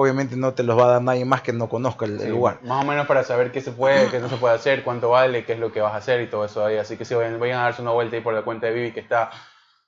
[0.00, 2.60] obviamente no te los va a dar nadie más que no conozca el, lugar.
[2.62, 5.44] Más o menos para saber qué se puede, qué no se puede hacer, cuánto vale,
[5.44, 6.76] qué es lo que vas a hacer y todo eso ahí.
[6.76, 8.92] Así que sí, vayan, vayan a darse una vuelta ahí por la cuenta de Vivi
[8.92, 9.30] que está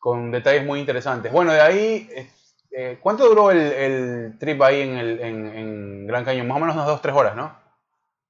[0.00, 1.30] con detalles muy interesantes.
[1.30, 2.28] Bueno, de ahí, eh,
[2.72, 6.48] eh, ¿cuánto duró el, el trip ahí en, el, en, en Gran Cañón?
[6.48, 7.54] Más o menos unas 2-3 horas, ¿no?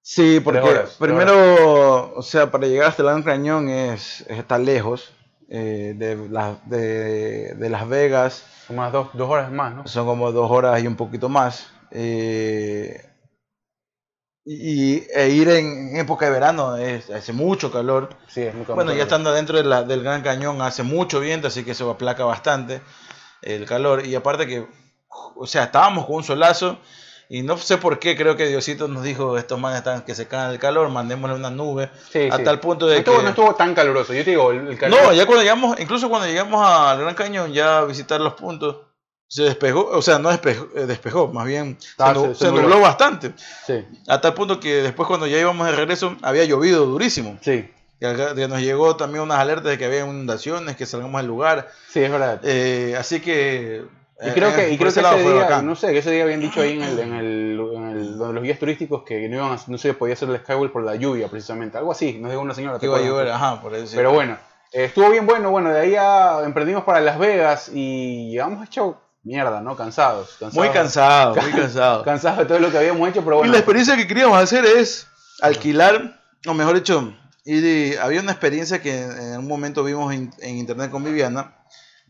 [0.02, 4.38] Sí, porque horas, tres primero, o sea, para llegar hasta el Gran Cañón es, es-
[4.38, 5.14] está lejos.
[5.50, 9.86] Eh, de, las- de, de Las Vegas Como unas 2 horas más, ¿no?
[9.86, 11.66] son como dos horas y un poquito más.
[11.90, 13.04] eh,
[14.44, 18.08] y, e ir en, época de verano es, hace mucho calor.
[18.26, 21.48] Sí, es muy Bueno, ya estando dentro de la- del Gran Cañón hace mucho viento,
[21.48, 22.80] así que eso aplaca bastante
[23.42, 24.04] el calor.
[24.06, 24.66] Y aparte que,
[25.36, 26.78] o sea, estábamos con un solazo
[27.32, 30.26] y no sé por qué, creo que Diosito nos dijo, estos manes están que se
[30.26, 31.88] caen del calor, mandémosle una nube.
[32.12, 32.44] Sí, a sí.
[32.44, 33.22] tal punto no de estuvo, que...
[33.22, 34.12] no estuvo tan caluroso.
[34.12, 35.00] Yo te digo, el, el calor...
[35.00, 38.78] No, ya cuando llegamos, incluso cuando llegamos al Gran Cañón ya a visitar los puntos,
[39.28, 42.38] se despejó, o sea, no despejó, eh, despejó más bien Ah, se, nu- se- se
[42.40, 42.62] se nubló.
[42.62, 43.32] nubló bastante.
[43.64, 47.38] Sí, A tal punto que después cuando ya íbamos de regreso había llovido durísimo.
[47.40, 47.70] sí,
[48.00, 48.04] Y
[48.48, 51.70] nos llegó también unas alertas de que había inundaciones, que salgamos del lugar.
[51.92, 52.40] sí, es verdad.
[52.42, 53.84] Eh, así que.
[54.22, 55.66] Y creo eh, que, y por creo ese que ese día, bacán.
[55.66, 58.34] no sé, que ese día habían dicho ahí en el, en el, en el- donde
[58.34, 60.94] los guías turísticos que no iban a, no se podía hacer el Skyway por la
[60.96, 62.74] lluvia precisamente, algo así, nos dijo una señora.
[62.74, 63.96] Que ¿te iba a llover, ajá, por eso.
[63.96, 64.36] Pero bueno,
[64.72, 69.00] eh, estuvo bien bueno, bueno, de ahí ya emprendimos para Las Vegas y llegamos hecho
[69.22, 69.76] mierda, ¿no?
[69.76, 70.36] Cansados.
[70.38, 72.02] cansados muy cansado, muy cansado.
[72.04, 73.52] Cansados de todo lo que habíamos hecho, pero Y bueno.
[73.52, 75.06] la experiencia que queríamos hacer es
[75.40, 77.14] alquilar, o mejor dicho,
[77.44, 81.54] y- había una experiencia que en un momento vimos en, en internet con Viviana,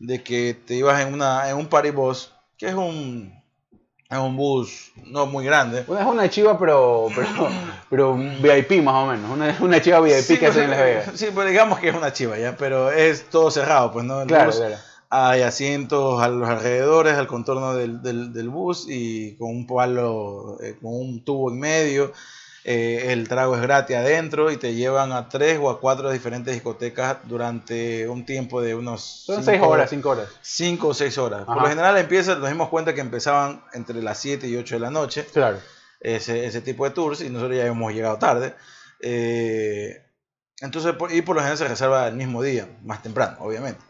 [0.03, 3.31] de que te ibas en, una, en un party bus, que es un,
[4.09, 5.83] Es un bus no muy grande.
[5.87, 7.27] Una, es una chiva, pero, pero,
[7.89, 9.29] pero VIP más o menos.
[9.31, 11.11] Una, una chiva VIP Sí, que hacen en Las Vegas.
[11.15, 14.21] Sí, pues digamos que es una chiva ya, pero es todo cerrado, pues no.
[14.21, 14.75] El Claro, bus, claro.
[15.13, 20.57] Hay asientos a los alrededores, al contorno del, del- del bus y con un palo,
[20.61, 22.13] eh, con un tubo en medio.
[22.63, 26.53] Eh, el trago es gratis adentro y te llevan a tres o a cuatro diferentes
[26.53, 30.27] discotecas durante un tiempo de unos Son cinco- seis horas, cinco horas.
[30.41, 31.45] cinco o seis horas.
[31.45, 34.79] Por lo general empieza, nos dimos cuenta que empezaban entre las 7 y 8 de
[34.81, 35.57] la noche Claro.
[35.99, 38.53] ese, ese tipo de tours y nosotros ya hemos llegado tarde.
[38.99, 39.99] Eh,
[40.59, 43.81] entonces, y por lo general se reserva el mismo día, más temprano, obviamente.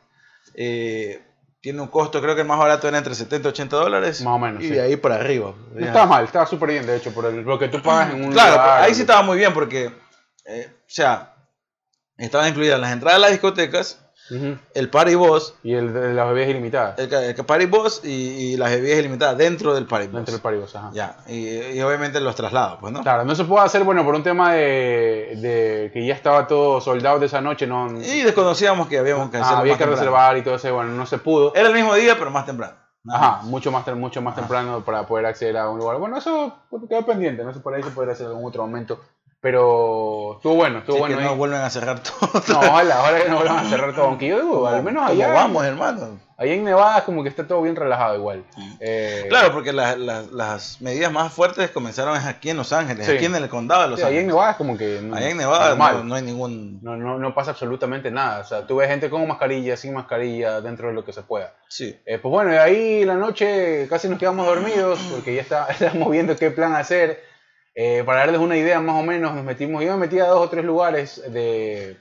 [0.53, 1.21] Eh,
[1.61, 4.21] tiene un costo, creo que el más barato era entre 70 y 80 dólares.
[4.21, 4.73] Más o menos, Y sí.
[4.73, 5.53] de ahí para arriba.
[5.73, 5.85] No Ya.
[5.87, 8.31] estaba mal, estaba súper bien, de hecho, por el- lo que tú pagas en un
[8.31, 9.91] Claro, lugar, ahí sí estaba muy bien porque,
[10.45, 11.35] eh, o sea,
[12.17, 13.99] estaban incluidas las entradas a las discotecas,
[14.73, 16.97] El party boss, Y el de las bebidas ilimitadas.
[16.99, 18.07] el, el party boss y,
[18.53, 20.15] y las bebidas ilimitadas dentro del party boss.
[20.15, 20.91] Dentro del paribos, ajá.
[20.93, 21.47] Ya, y,
[21.77, 23.01] y obviamente los traslados, pues, ¿no?
[23.01, 26.79] Claro, no se puede hacer, bueno, por un tema de, de que ya estaba todo
[26.79, 29.95] soldado de esa noche, no, Y desconocíamos que habíamos que ah, había que temprano.
[29.99, 31.53] reservar y todo eso, bueno, no se pudo.
[31.53, 32.75] Era el mismo día, pero más temprano.
[33.09, 34.41] Ajá, mucho más, mucho más Ajá.
[34.41, 35.97] temprano para poder acceder a un lugar.
[35.97, 36.55] Bueno, eso
[36.87, 39.01] queda pendiente, no sé, por ahí se podría hacer en algún otro momento.
[39.41, 41.17] Pero estuvo bueno, estuvo Así bueno.
[41.17, 41.35] que no ahí.
[41.37, 42.29] vuelven a cerrar todo.
[42.47, 45.33] No, ahora que no vuelvan a cerrar todo, aunque yo digo, al menos ¿Cómo allá,
[45.33, 46.19] vamos, hermano?
[46.37, 48.43] allá en Nevada es como que está todo bien relajado igual.
[48.79, 53.13] Eh, Claro, porque la- la- las medidas más fuertes comenzaron aquí en Los Ángeles, Sí.
[53.13, 54.33] aquí en el condado de Los sí, allá en Ángeles.
[54.35, 55.09] Nevada es como que...
[55.13, 55.97] Allá en Nevada normal.
[55.97, 56.79] no, no hay ningún...
[56.83, 58.41] No, no, no pasa absolutamente nada.
[58.41, 61.53] O sea, tú ves gente con mascarilla, sin mascarilla, dentro de lo que se pueda.
[61.67, 61.95] Sí.
[62.05, 66.11] Eh, pues bueno, y ahí la noche casi nos quedamos dormidos porque ya está, estábamos
[66.11, 67.30] viendo qué plan hacer.
[67.73, 70.41] Eh, para darles una idea más o menos, nos metimos, yo me metí a dos
[70.41, 71.97] o tres lugares de...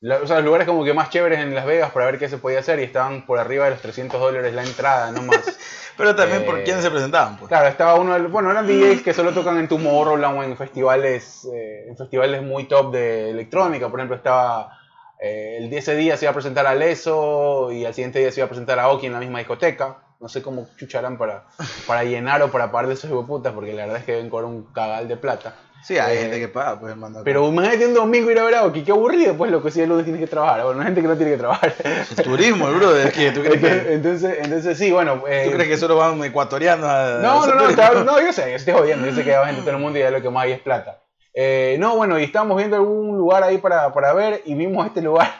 [0.00, 2.28] la- o sea, los lugares como que más chéveres en Las Vegas para ver qué
[2.28, 5.58] se podía hacer y estaban por arriba de los 300 dólares la entrada, no más.
[5.96, 7.48] Pero también por Eh, quiénes se presentaban, pues.
[7.48, 11.46] Claro, estaba uno, del- bueno, eran DJs que solo tocan en Tomorrowland o en festivales,
[11.54, 13.88] eh, en festivales muy top de electrónica.
[13.90, 14.76] Por ejemplo, estaba
[15.18, 18.46] el ese día se iba a presentar a Leso y al siguiente día se iba
[18.46, 19.98] a presentar a Oki en la misma discoteca.
[20.20, 21.44] No sé cómo chucharán para,
[21.86, 24.50] para llenar o para pagar de esos putas, porque la verdad es que deben cobrar
[24.50, 25.54] un cagal de plata.
[25.82, 27.20] Sí, hay Eh, gente que paga, pues, hermano.
[27.24, 29.80] Pero imagínate un domingo ir a ver a Oki, qué aburrido, pues lo que sí
[29.80, 30.62] el lunes tienes que trabajar.
[30.62, 31.74] Bueno, hay gente que no tiene que trabajar.
[31.84, 35.22] El turismo, el brother, es que tú crees Entonces, que, entonces, entonces sí, bueno.
[35.26, 38.50] eh, tú crees que solo van ecuatorianos a No, no, no, estaba- no, yo sé,
[38.50, 40.20] yo estoy jodiendo, yo sé que va gente de todo el mundo y ya lo
[40.20, 40.98] que más hay es plata.
[41.32, 45.00] Eh, no, bueno, y estábamos viendo algún lugar ahí para, para ver y vimos este
[45.00, 45.32] lugar.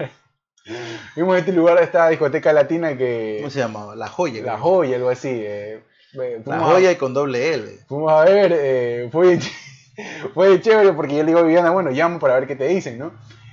[1.16, 3.36] Vimos este lugar esta discoteca latina que.
[3.40, 3.96] ¿Cómo se llamaba?
[3.96, 4.42] La joya.
[4.42, 5.28] La joya, algo así.
[5.32, 5.82] eh,
[6.12, 7.70] La fuimos a- joya y con doble L.
[7.88, 9.38] Fuimos a ver, eh, fue,
[10.34, 12.98] fue chévere porque yo le digo a Viviana, bueno, llamo para ver qué te dicen,
[12.98, 13.12] ¿no?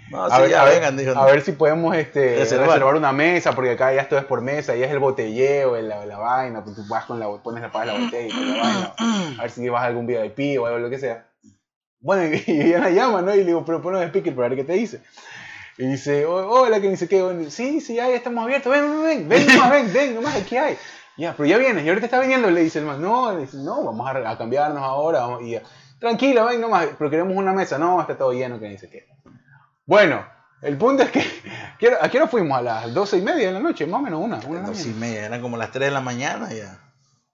[0.10, 1.12] No, a sí, ver, ya a ver- vengan, dijo.
[1.20, 2.68] A ver si podemos este, Reservar.
[2.70, 2.95] reservar.
[2.95, 6.05] una mesa, porque acá ya esto es por mesa, ya es el botelleo, el- la,
[6.05, 8.64] la vaina, pues tú vas con la, pones la, pagas la botella y toda la
[8.64, 8.93] vaina,
[9.38, 11.26] a ver si vas a algún VIP o algo lo que sea.
[11.99, 13.34] Bueno, y, y ella la llama, ¿no?
[13.36, 15.01] Y le digo, pero ponlo en speaker para ver qué te dice.
[15.78, 19.30] Y dice, "Oh, hola, que dice Bueno, sí, sí, ya estamos abiertos, ven, ven, ven,
[19.30, 20.78] ven nomás, ven, ven, nomás, aquí hay.
[21.18, 23.58] Ya, pero ya vienes, y ahorita está viniendo, le dice el man, no, le dice,
[23.58, 25.62] no, vamos a, a cambiarnos ahora, vamos", y ya,
[26.00, 29.08] tranquilo, ven nomás, pero queremos una mesa, no, está todo lleno, que dice qué.
[29.86, 30.26] Bueno,
[30.62, 31.24] el punto es que,
[31.80, 32.58] ¿qué hora- ¿a qué hora fuimos?
[32.58, 34.90] A las doce y media de la noche, más o menos, una, una Dos y
[34.90, 35.00] mañana.
[35.00, 36.80] media, eran como las 3 de la mañana ya.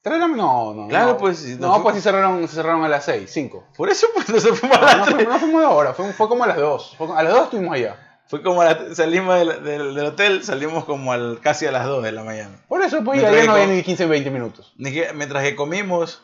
[0.02, 0.88] ¿Tres de la- No, no.
[0.90, 1.18] Claro, no.
[1.18, 3.66] pues, si No, nos pues sí cerraron, se cerraron a las seis, cinco.
[3.78, 5.16] Por eso pues nosotros fuimos a No, las no, 3.
[5.16, 6.96] fue- no fuimos de hora, fue, fue como a las dos.
[6.98, 7.98] Fue- a las dos estuvimos allá.
[8.28, 12.04] Fue como la- salimos del, del- del hotel, salimos como al, casi a las 2
[12.04, 12.56] de la mañana.
[12.68, 14.74] Por eso, pues Mientras ya no había ni 15, 20 minutos.
[14.78, 16.24] Mientras que comimos,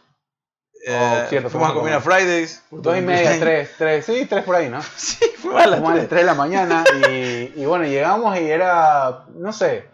[0.87, 2.63] eh, Oh, cierto, fuimos a comer a Fridays.
[2.71, 4.81] Dos y media, tres, tres, sí, tres por ahí, ¿no?
[4.95, 6.09] Sí, fuimos a las Como a las 3.
[6.09, 9.85] 3 de la mañana y, y bueno, llegamos y era, no sé,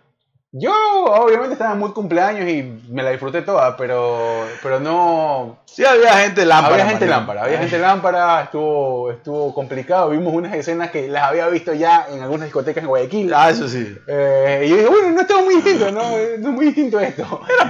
[0.58, 0.72] yo
[1.04, 5.58] obviamente estaba en muy cumpleaños y me la disfruté toda, pero, pero no...
[5.66, 6.76] Sí, había gente lámpara.
[6.76, 11.50] había gente lámpara, había gente lámpara, estuvo, estuvo complicado, vimos unas escenas que las había
[11.50, 13.34] visto ya en algunas discotecas en Guayaquil.
[13.34, 13.98] Ah, eso sí.
[14.08, 17.42] Eh, y yo dije, bueno, no estaba muy distinto, no, no es muy distinto esto.
[17.60, 17.70] Era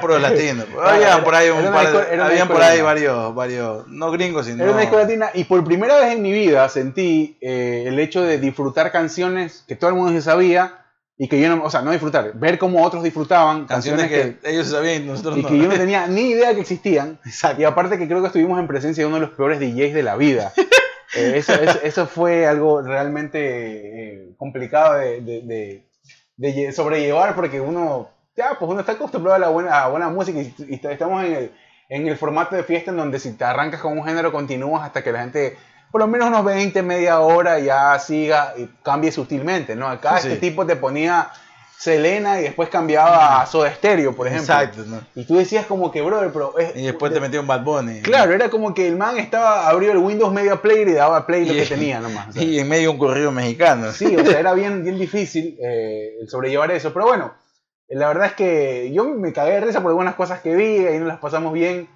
[0.67, 0.77] pues.
[0.83, 4.61] Era- Habían por ahí un par de, habían por ahí varios, varios, no gringos, sino...
[4.63, 8.21] Era una disco latina y por primera vez en mi vida sentí eh, el hecho
[8.21, 10.84] de disfrutar canciones que todo el mundo se sabía
[11.17, 14.67] y que yo no, o sea, no disfrutar, ver cómo otros disfrutaban Canciones que, ellos
[14.67, 15.47] sabían y nosotros y no.
[15.47, 17.19] que yo no tenía ni idea que existían.
[17.25, 17.61] Exacto.
[17.61, 20.03] Y aparte que creo que estuvimos en presencia de uno de los peores DJs de
[20.03, 20.51] la vida.
[21.17, 25.83] Eh, eso, eso, eso fue algo realmente eh, complicado de, de- de-
[26.35, 30.09] de lle- sobrellevar porque uno, ya, pues uno está acostumbrado a la buena, a buena
[30.09, 31.51] música y, y estamos en el,
[31.87, 35.03] en el formato de fiesta en donde si te arrancas con un género continúas hasta
[35.03, 35.55] que la gente,
[35.95, 39.87] por lo menos unos 20, media hora ya siga y cambie sutilmente, ¿no?
[39.87, 41.29] Acá Sí, este tipo te ponía
[41.77, 44.53] Selena y después cambiaba a Soda Stereo, por ejemplo.
[44.53, 44.99] Exacto, ¿no?
[45.15, 46.57] Y tú decías como que, brother, pero...
[46.57, 48.01] es- Y después te metió un Bad Bunny.
[48.01, 51.45] Claro, era como que el man estaba, abrió el Windows Media Player y daba play
[51.45, 52.27] lo Y- que tenía nomás.
[52.27, 52.43] o sea.
[52.43, 53.89] Y en medio un corrido mexicano.
[53.93, 56.91] Sí, o sea, era bien, bien difícil eh, el sobrellevar eso.
[56.91, 57.33] Pero bueno,
[57.87, 60.99] la verdad es que yo me cagué de risa por algunas cosas que vi y
[60.99, 61.87] nos las pasamos bien.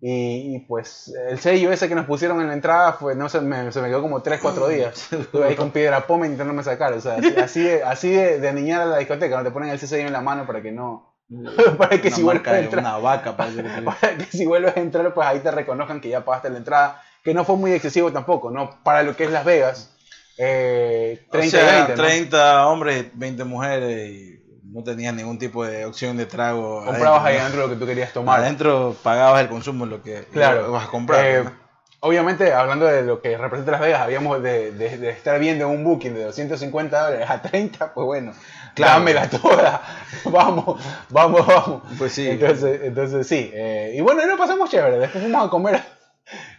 [0.00, 3.40] Y, y, pues el sello ese que nos pusieron en la entrada fue, no sé,
[3.40, 5.12] me, se me quedó como 3, 4 días.
[5.12, 6.92] Estuve ahí con piedra poma intentándome sacar.
[6.92, 9.70] O sea, así, así de, así de, de niñar a la discoteca, no te ponen
[9.70, 11.14] ese sello en la mano para que no.
[11.78, 12.82] para que Una si vuelves a entrar.
[12.82, 13.82] Una vaca, parece que tiene.
[13.82, 17.02] Para que si vuelves a entrar, pues ahí te reconozcan que ya pagaste la entrada.
[17.24, 18.82] Que no fue muy excesivo tampoco, ¿no?
[18.84, 19.96] Para lo que es Las Vegas.
[20.38, 22.02] Eh, 30 o sea, y 20, ¿no?
[22.02, 24.35] 30 hombres, 20 mujeres y
[24.72, 26.84] no tenías ningún tipo de opción de trago.
[26.84, 28.40] Comprabas ahí adentro, lo que tú querías tomar.
[28.40, 30.72] Adentro pagabas el consumo, lo que Claro.
[30.72, 31.24] vas a comprar.
[31.24, 31.66] Eh, ¿no?
[32.00, 35.82] Obviamente, hablando de lo que representa Las Vegas, habíamos de, de- de estar viendo un
[35.82, 38.32] booking de 250 dólares a 30, pues bueno,
[38.74, 38.92] Claro.
[39.00, 39.82] dámela toda.
[40.26, 41.82] vamos, vamos, vamos.
[41.98, 42.28] Pues sí.
[42.28, 43.50] Entonces, entonces sí.
[43.52, 44.98] eh, y bueno, y lo pasamos chévere.
[44.98, 45.82] Después fuimos a comer.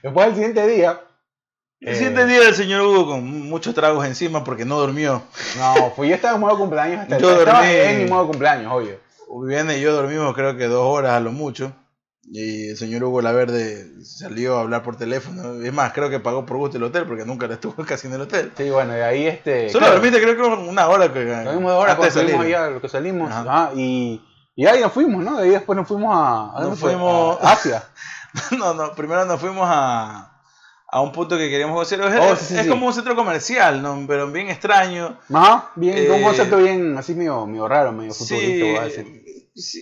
[0.01, 0.99] Después al siguiente día.
[1.79, 5.21] El eh, siguiente día el señor Hugo con muchos tragos encima porque no durmió.
[5.57, 7.75] No, pues yo estaba en modo cumpleaños hasta Yo estaba dormí.
[7.75, 8.99] en mi modo cumpleaños, obvio.
[9.41, 11.71] Viviana y yo dormimos creo que dos horas a lo mucho.
[12.29, 15.61] Y el señor Hugo Laverde salió a hablar por teléfono.
[15.63, 18.21] Es más, creo que pagó por gusto el hotel porque nunca estuvo casi en el
[18.21, 18.51] hotel.
[18.57, 19.69] Sí, bueno, de ahí este.
[19.69, 21.13] Solo claro, dormiste creo que una hora.
[21.13, 23.31] Que, Dormimos dos horas cuando salimos allá, lo que salimos.
[23.31, 23.71] Ajá.
[23.75, 24.21] y,
[24.55, 25.37] y ahí nos fuimos, ¿no?
[25.37, 26.57] De ahí después nos fuimos a.
[26.57, 27.83] ¿a Nos fuimos- A Asia.
[28.57, 30.36] No, no, primero nos fuimos a,
[30.97, 32.01] a un punto que queríamos conocer.
[32.01, 32.69] Es, Oh, sí, sí, es sí.
[32.69, 34.03] como un centro comercial, ¿no?
[34.07, 35.17] pero bien extraño.
[35.33, 38.83] Ajá, bien, con un Eh, concepto bien así medio, medio raro, medio futurista,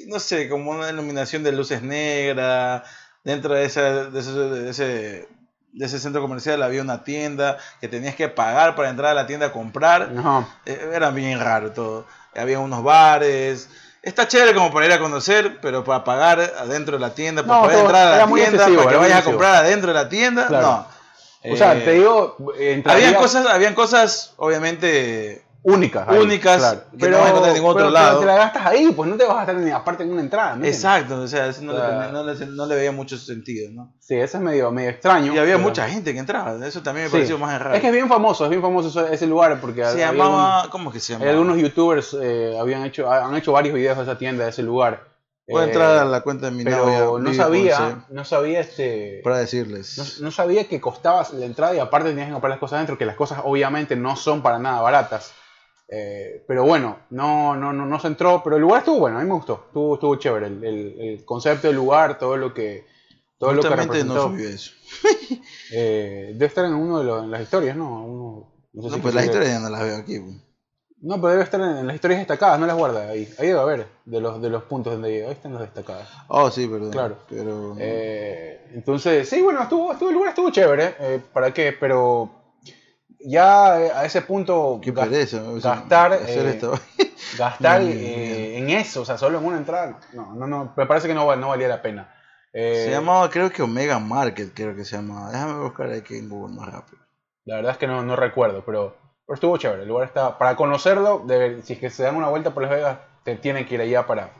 [0.07, 2.83] no sé, como una iluminación de luces negras.
[3.23, 5.27] Dentro de, esa, de, ese, de, ese,
[5.73, 9.25] de ese centro comercial había una tienda que tenías que pagar para entrar a la
[9.25, 10.11] tienda a comprar.
[10.17, 10.47] Ajá.
[10.65, 12.05] Eh, Era bien raro todo.
[12.35, 13.67] Había unos bares.
[14.03, 17.55] Está chévere como para ir a conocer, pero para pagar adentro de la tienda, para
[17.61, 20.45] No, poder entrar a la tienda, para que vayas a comprar adentro de la tienda,
[20.47, 20.67] Claro.
[20.67, 20.94] no.
[21.51, 26.07] O sea, Eh, te digo, entraría habían cosas, habían cosas obviamente únicas.
[26.07, 26.81] ahí, únicas claro.
[26.97, 28.19] que no vas a encontrar en ningún otro pero- lado.
[28.19, 30.21] Pero te la gastas ahí, pues no te vas a gastar ni aparte en una
[30.21, 30.55] entrada.
[30.55, 30.65] ¿no?
[30.65, 33.71] exacto, o sea, eso no, O sea, le, no, le, no le veía mucho sentido,
[33.71, 33.91] ¿no?
[33.99, 35.33] Sí, eso es medio, medio extraño.
[35.33, 37.15] Y había pero- mucha gente que entraba, eso también me Sí.
[37.17, 37.73] pareció más raro.
[37.75, 40.89] Es que es bien famoso, es bien famoso ese- lugar porque se llamaba, algún- ¿cómo
[40.91, 41.31] es que se llamaba?
[41.31, 45.14] algunos youtubers eh, habían hecho, han hecho varios videos de esa tienda, de ese lugar.
[45.47, 48.59] Voy a Eh, entrar a la cuenta de mi pero novia, no sabía, no sabía
[48.61, 49.97] este, para decirles.
[50.19, 52.97] no, no sabía que costaba la entrada y aparte tenías que comprar las cosas dentro,
[52.97, 55.33] que las cosas obviamente no son para nada baratas.
[55.87, 59.21] Eh, pero bueno, no, no, no, no se entró, pero el lugar estuvo bueno, a
[59.21, 62.83] mí me gustó, estuvo, estuvo chévere, el, el- el concepto del lugar, todo lo que,
[63.37, 64.71] todo lo que Justamente no subió eso.
[65.71, 68.03] Eh, debe estar en uno de los, en las historias, ¿no?
[68.03, 70.19] Uno- no sé No, si pues las historias ya no las veo aquí.
[70.19, 70.35] pues.
[71.05, 73.31] No, pero debe estar en, las historias destacadas, no las guarda ahí.
[73.37, 75.27] Ahí debe haber, de los, de los puntos donde llega.
[75.27, 76.09] Ahí están los destacadas.
[76.27, 76.91] Oh, sí, perdón.
[76.91, 77.17] Claro.
[77.29, 77.75] Pero.
[77.79, 80.95] Eh, entonces, sí, bueno, estuvo, estuvo, el lugar estuvo chévere.
[80.99, 81.75] eh, ¿Para qué?
[81.79, 82.31] Pero
[83.19, 85.41] ya a ese punto qué pereza.
[85.61, 86.73] gastar, hacer eh, esto.
[87.37, 91.07] gastar eh, en eso, o sea, solo en una entrada, no, no, no, me parece
[91.07, 92.13] que no valía la pena.
[92.53, 95.29] Eh, Se llamaba, creo que Omega Market, creo que se llamaba.
[95.29, 97.01] Déjame buscar aquí en Google más rápido.
[97.43, 98.95] La verdad es que no, no recuerdo, pero,
[99.25, 99.83] pero estuvo chévere.
[99.83, 100.37] El lugar está.
[100.37, 101.25] Para conocerlo,
[101.63, 104.05] si es que se dan una vuelta por Las Vegas, te tienen que ir allá
[104.05, 104.31] para,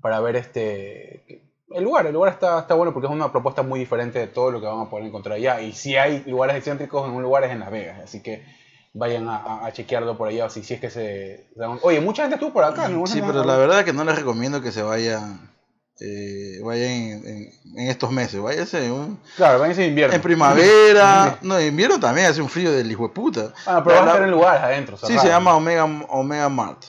[0.00, 1.48] para ver este.
[1.70, 4.50] El lugar, el lugar está, está bueno porque es una propuesta muy diferente de todo
[4.50, 5.62] lo que van a poder encontrar allá.
[5.62, 8.44] Y si hay lugares excéntricos en un lugar es en Las Vegas, así que
[8.92, 10.50] vayan a, chequearlo por allá.
[10.50, 11.46] Si, si es que se.
[11.82, 12.88] Oye, mucha gente estuvo por acá.
[12.88, 13.06] ¿no?
[13.06, 15.51] Sí, pero la verdad que no les recomiendo que se vayan.
[16.00, 18.40] Eh, vayan en, en- en estos meses.
[18.40, 20.14] Váyase en, un- Claro, váyanse en invierno.
[20.16, 21.38] en primavera.
[21.42, 23.52] no, en invierno también hace un frío del hijo de puta.
[23.66, 24.96] Ah, pero van a estar en lugares adentro.
[24.96, 26.82] Sí, se llama Omega, Omega Mart.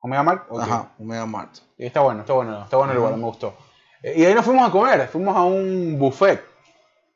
[0.00, 0.46] Omega Mark.
[0.50, 0.60] Ok.
[0.62, 1.56] Ajá, Omega Mart.
[1.78, 3.56] Y está bueno, está bueno, está bueno el lugar, me gustó.
[4.02, 6.44] Eh, y ahí nos fuimos a comer, fuimos a un buffet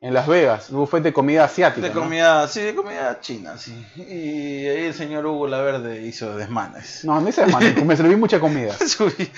[0.03, 1.87] en Las Vegas, un buffet de comida asiática.
[1.87, 2.01] De ¿no?
[2.01, 3.85] comida, sí, de comida china, sí.
[3.95, 7.05] Y ahí el señor Hugo Laverde hizo desmanes.
[7.05, 8.73] No, a mí se me serví mucha comida.
[8.79, 9.29] Subí-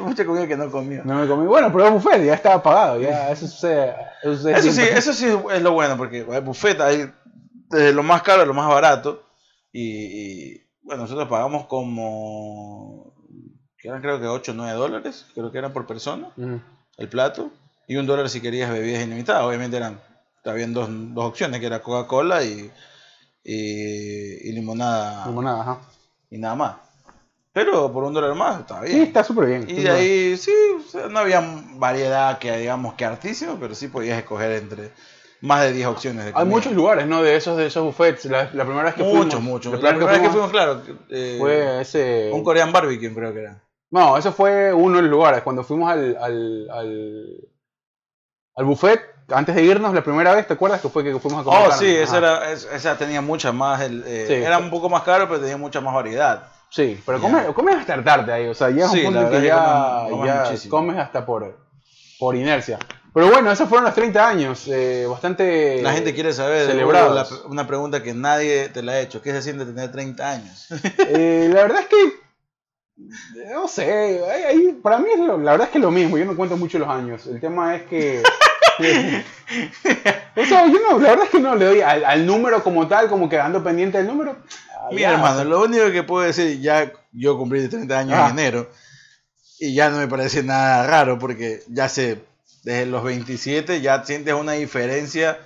[0.00, 1.04] mucha comida que no comió.
[1.04, 3.94] No me comí, bueno, pero el buffet ya estaba pagado, ya eso sucede.
[4.22, 7.12] Eso, sucede Eso sí, eso sí es lo bueno, porque el buffet hay
[7.68, 9.26] desde lo más caro a lo más barato.
[9.70, 9.82] Y,
[10.52, 13.14] y, bueno, nosotros pagamos como,
[13.76, 16.30] que eran creo que 8 o 9 dólares, creo que eran por persona,
[16.96, 17.50] el plato.
[17.88, 19.42] Y un dólar si querías bebidas ilimitadas.
[19.42, 20.00] Obviamente eran,
[20.44, 22.70] habían dos, dos opciones, que era Coca-Cola y,
[23.42, 25.80] y, y limonada Limonada, ajá.
[26.30, 26.76] y nada más.
[27.52, 29.02] Pero por un dólar más, Sí, bien.
[29.02, 29.64] está súper bien.
[29.68, 30.52] Y de ahí, sí,
[31.10, 31.42] no había
[31.74, 34.92] variedad que digamos que artísimo, pero sí podías escoger entre,
[35.40, 36.26] más de 10 opciones.
[36.26, 37.22] De Hay muchos lugares, ¿no?
[37.22, 38.26] De esos, de esos buffets.
[38.26, 39.24] La, la primera vez que fuimos.
[39.26, 39.82] Muchos, muchos.
[39.82, 42.30] La primera vez que fuimos, claro, eh, fue ese.
[42.32, 43.62] un Korean barbecue creo que era.
[43.90, 45.42] No, eso fue uno de los lugares.
[45.42, 47.48] Cuando fuimos al, al, al,
[48.58, 49.00] al buffet,
[49.30, 51.60] antes de irnos la primera vez, ¿te acuerdas que fue que fuimos a comer?
[51.60, 51.78] Oh, carne?
[51.86, 52.18] sí, esa, Ajá.
[52.18, 54.34] era, es- esa tenía mucha más, el, eh, Sí.
[54.34, 56.44] era un poco más caro, pero tenía mucha más variedad.
[56.70, 57.22] Sí, pero Ya.
[57.22, 58.46] comes, comes hasta hartarte ahí.
[58.48, 61.24] O sea, llegas a Sí, un punto que ya, es comes- comes ya comes hasta
[61.24, 61.56] por,
[62.18, 62.78] por inercia.
[63.14, 64.68] Pero bueno, esos fueron los 30 años.
[64.68, 65.80] eh, bastante.
[65.82, 69.40] La gente quiere saber, la- una pregunta que nadie te la ha hecho, ¿qué se
[69.42, 70.68] siente tener 30 años?
[70.98, 72.27] Eh, la verdad es que.
[73.52, 76.56] No sé, hay- para mí la verdad es que es lo mismo, yo no cuento
[76.56, 77.26] mucho los años.
[77.26, 78.22] El tema es que.
[80.36, 82.86] o sea, yo no, la verdad es que no le doy al, al número como
[82.88, 84.36] tal, como que ando pendiente del número.
[84.76, 88.26] ah, Mira, ya, hermano, lo único que puedo decir, ya yo cumplí 30 años Ah.
[88.30, 88.70] en enero
[89.60, 92.20] y ya no me parece nada raro porque ya sé,
[92.62, 95.38] desde los 27 ya sientes una diferencia,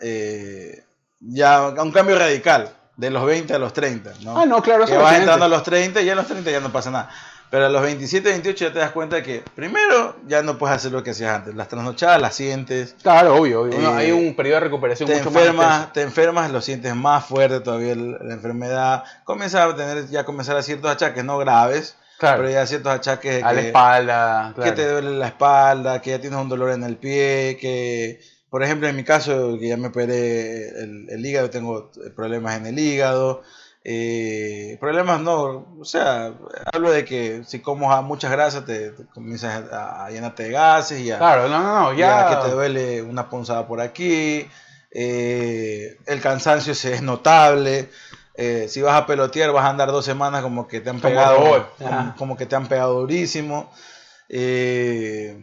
[0.00, 0.84] eh,
[1.20, 4.38] ya un cambio radical, de los 20 a los 30, ¿no?
[4.38, 6.26] Ah, no, claro, que eso es vas entrando a los 30 y ya a los
[6.26, 7.10] 30 ya no pasa nada.
[7.50, 10.90] Pero a los 27, 28 ya te das cuenta que primero ya no puedes hacer
[10.92, 11.54] lo que hacías antes.
[11.54, 13.62] Las trasnochadas las sientes, Claro, obvio.
[13.62, 13.78] obvio.
[13.78, 15.92] Eh, hay un periodo de recuperación te mucho más enfermas, extenso.
[15.92, 19.04] te enfermas, lo sientes más fuerte todavía la enfermedad.
[19.24, 23.42] Comienzas a tener ya comenzar a ciertos achaques, no graves, Claro, pero ya ciertos achaques
[23.44, 24.48] a la que, espalda.
[24.54, 24.74] que Claro.
[24.74, 28.20] te duele la espalda, que ya tienes un dolor en el pie, que
[28.52, 32.66] por ejemplo en mi caso que ya me operé el, el hígado, tengo problemas en
[32.66, 33.40] el hígado.
[33.82, 36.34] eh, problemas no, o sea,
[36.70, 40.50] hablo de que si comes a muchas grasas te, te comienzas a, a llenarte de
[40.50, 44.46] gases y a, Claro, no, no, no, ya, que te duele una punzada por aquí,
[44.90, 47.88] eh, el cansancio es notable,
[48.34, 51.08] eh, si vas a pelotear vas a andar dos semanas como que te han Como
[51.08, 51.70] pegado,
[52.18, 53.72] como, que te han pegado durísimo.
[54.28, 55.38] ¿Qué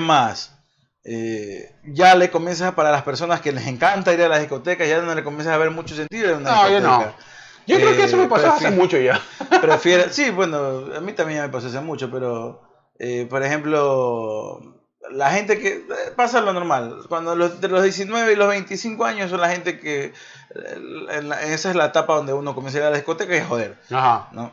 [0.00, 0.52] más?
[1.04, 5.00] Eh, ya le comienzas para las personas que les encanta ir a las discotecas, ya
[5.00, 7.06] no le comienzas a ver mucho sentido en una No, yo discoteca.
[7.18, 7.32] no.
[7.66, 9.20] Yo creo que eso me Eh, pasó hace prefiero- mucho ya.
[9.60, 12.62] Prefiere, sí, bueno, a mí también me pasó hace mucho, pero
[12.98, 14.60] eh, por ejemplo,
[15.10, 15.84] la gente que
[16.16, 19.78] pasa lo normal, cuando los, de los 19 y los 25 años son la gente
[19.80, 20.12] que
[20.54, 23.40] en la- esa es la etapa donde uno comienza a ir a la discoteca y
[23.42, 24.28] joder, Ajá.
[24.32, 24.52] ¿no?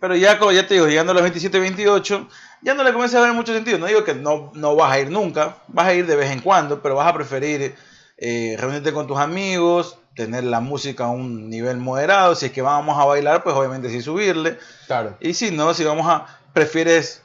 [0.00, 2.28] Pero ya, como ya te digo, llegando a los 27, 28,
[2.62, 3.78] ya no le comienza a ver mucho sentido.
[3.78, 6.40] No digo que no, no vas a ir nunca, vas a ir de vez en
[6.40, 7.74] cuando, pero vas a preferir
[8.16, 12.34] eh, reunirte con tus amigos, tener la música a un nivel moderado.
[12.34, 14.58] Si es que vamos a bailar, pues obviamente sí subirle.
[14.86, 15.16] Claro.
[15.20, 17.23] Y si no, si vamos a, prefieres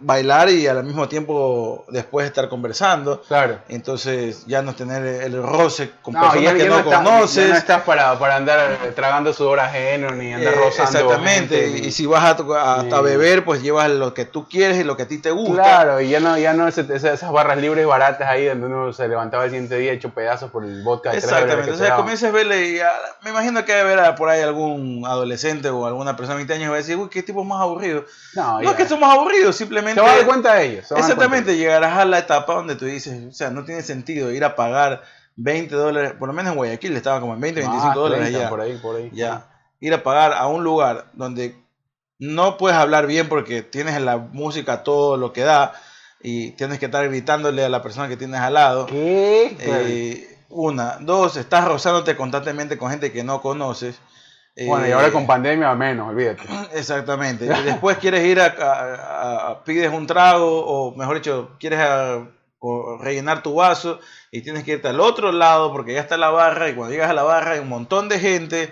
[0.00, 3.22] bailar y al mismo tiempo después estar conversando.
[3.22, 3.58] Claro.
[3.68, 7.48] Entonces ya no tener el roce con No, personas ya, que ya no, no, conoces.
[7.50, 10.98] no estás para, para andar tragando sudor ajeno ni andar Eh, rozando.
[11.00, 11.56] exactamente.
[11.60, 12.88] gente, ni- Y si vas a, to- a- a Sí.
[13.02, 15.62] beber, pues llevas lo que tú quieres y lo que a ti te gusta.
[15.62, 18.92] Claro, y ya no, ya no ese- esa- esas barras libres baratas ahí donde uno
[18.92, 21.10] se levantaba el siguiente día hecho pedazos por el vodka.
[21.10, 21.72] de Exactamente.
[21.76, 21.96] daban.
[21.98, 22.90] comienzas a verle y ah,
[23.22, 26.64] me imagino que debe haber por ahí algún adolescente o alguna persona de 20 años
[26.64, 28.04] que va a decir, uy, qué tipo más aburrido.
[28.34, 30.00] No, No, es que somos aburridos, Se simplemente...
[30.00, 30.86] van a dar cuenta de ellos.
[30.88, 34.44] se Exactamente, llegarás a la etapa donde tú dices, o sea, no tiene sentido ir
[34.44, 35.02] a pagar
[35.36, 37.72] 20 dólares, por lo menos en Guayaquil estaba como en 20, cuenta.
[37.72, 38.46] 25 Más, dólares 30, ya.
[38.46, 39.10] Ah, Por ahí, por ahí.
[39.12, 39.46] ya.
[39.80, 41.56] Ir a pagar a un lugar donde
[42.18, 45.72] no puedes hablar bien porque tienes la música todo lo que da
[46.22, 48.86] y tienes que estar gritándole a la persona que tienes al lado.
[48.86, 49.56] ¿Qué?
[49.60, 53.96] Eh, una, dos, estás rozándote constantemente con gente que no conoces.
[54.56, 56.42] Bueno, y Eh, ahora con pandemia menos, olvídate.
[56.74, 57.44] Exactamente.
[57.46, 62.26] Y después quieres ir a, a- a- pides un trago o mejor dicho, quieres a-
[63.00, 64.00] rellenar tu vaso
[64.30, 67.10] y tienes que irte al otro lado porque ya está la barra y cuando llegas
[67.10, 68.70] a la barra hay un montón de gente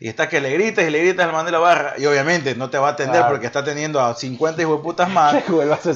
[0.00, 2.54] y está que le gritas y le gritas al man de la barra y obviamente
[2.54, 3.32] no te va a atender Claro.
[3.34, 5.34] porque está teniendo a 50 hijos de putas más.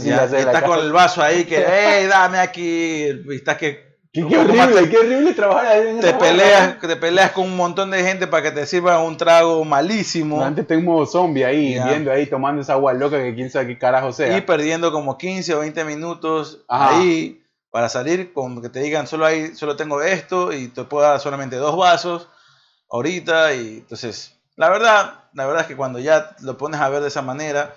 [0.04, 3.87] Y la estás con el vaso ahí que, hey, dame aquí, y estás que
[4.22, 6.88] Qué, qué horrible, qué horrible trabajar ahí en te peleas, barra.
[6.88, 10.42] te peleas con un montón de gente para que te sirvan un trago malísimo.
[10.42, 13.68] Antes tengo un modo zombie ahí, viendo ahí, tomando esa agua loca que quién sabe
[13.68, 14.36] qué carajo sea.
[14.36, 16.98] y perdiendo como 15 o 20 minutos Ajá.
[16.98, 21.04] ahí para salir con que te digan solo hay solo tengo esto y te puedo
[21.06, 22.28] dar solamente dos vasos
[22.90, 27.02] ahorita y entonces la verdad la verdad es que cuando ya lo pones a ver
[27.02, 27.74] de esa manera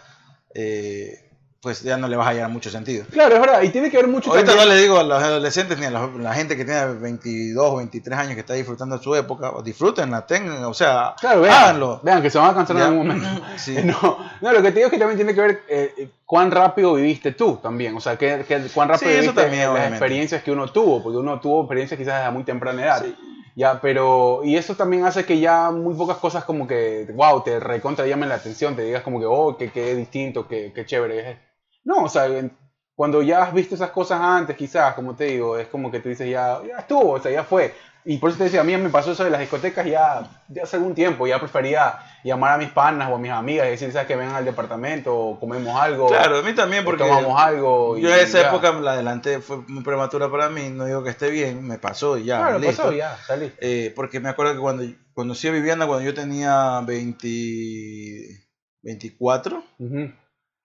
[0.56, 1.31] eh,
[1.62, 3.98] pues ya no le vas a hallar mucho sentido Claro, es verdad, y tiene que
[3.98, 6.66] ver mucho ahorita también- no le digo a los adolescentes ni a la gente que
[6.66, 10.74] tiene 22 o 23 años que está disfrutando de su época o disfrútenla tengan o
[10.74, 13.28] sea Claro, vean, háganlo vean que se van a cansar en algún momento.
[13.58, 13.76] Sí.
[13.84, 16.96] No, no, lo que te digo es que también tiene que ver eh, cuán rápido
[16.96, 17.96] viviste tú también.
[17.96, 19.96] O sea, que, que- cuán rápido Sí, viviste también, las obviamente.
[19.98, 23.04] experiencias que uno tuvo, porque uno tuvo experiencias quizás a muy temprana edad.
[23.04, 23.16] Sí.
[23.56, 27.60] Ya, pero, y eso también hace que ya muy pocas cosas como que, wow, te
[27.60, 31.51] recontra llamen la atención, te digas como que, oh, que, que distinto, que, que chévere.
[31.84, 32.56] No, o sea, en-
[32.96, 36.10] cuando ya has visto esas cosas antes, quizás, como te digo, es como que tú
[36.10, 37.74] dices, ya, ya estuvo, o sea, ya fue.
[38.04, 40.64] Y por eso te decía, a mí me pasó eso de las discotecas ya, ya
[40.64, 43.92] hace algún tiempo, ya prefería llamar a mis panas o a mis amigas y decir,
[43.92, 44.08] ¿sabes?
[44.08, 46.08] Que vengan al departamento o comemos algo.
[46.08, 47.98] Claro, a mí también, porque tomamos algo.
[47.98, 51.64] yo esa época la adelanté, fue muy prematura para mí, no digo que esté bien,
[51.68, 52.38] me pasó y ya.
[52.40, 53.52] Claro, pasó ya, salí.
[53.60, 58.48] Eh, porque me acuerdo que cuando conocí a Viviana, cuando yo tenía 20,
[58.84, 59.64] 24,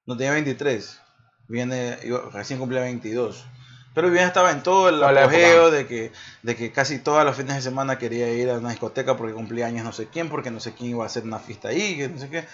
[0.07, 1.01] no tenía 23,
[1.49, 3.45] viene, yo recién cumplía 22.
[3.95, 7.57] Pero bien estaba en todo el apogeo de que, de que casi todos los fines
[7.57, 10.61] de semana quería ir a una discoteca porque cumplía años no sé quién, porque no
[10.61, 12.45] sé quién iba a hacer una fiesta ahí, que no sé qué.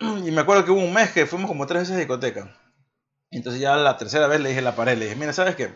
[0.00, 2.56] Y me acuerdo que hubo un mes que fuimos como tres veces a discoteca.
[3.30, 5.74] Entonces ya la tercera vez le dije a la pared, le dije, mira, ¿sabes qué?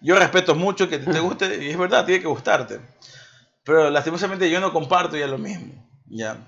[0.00, 2.80] Yo respeto mucho que te guste, y es verdad, tiene que gustarte.
[3.62, 5.88] Pero lastimosamente yo no comparto ya lo mismo.
[6.06, 6.38] Ya.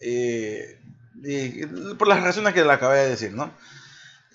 [0.00, 0.80] Eh,
[1.22, 3.50] y por las razones que le acabé de decir, ¿no?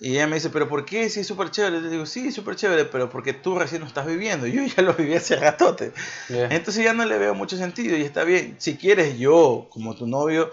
[0.00, 1.10] Y ella me dice, pero ¿por qué?
[1.10, 1.82] Sí, es súper chévere.
[1.82, 4.46] Le digo, sí, súper chévere, pero porque tú recién lo estás viviendo.
[4.46, 5.92] Yo ya lo viví hace ratote.
[6.28, 8.56] Entonces ya no le veo mucho sentido y está bien.
[8.58, 10.50] Si quieres yo, como tu novio,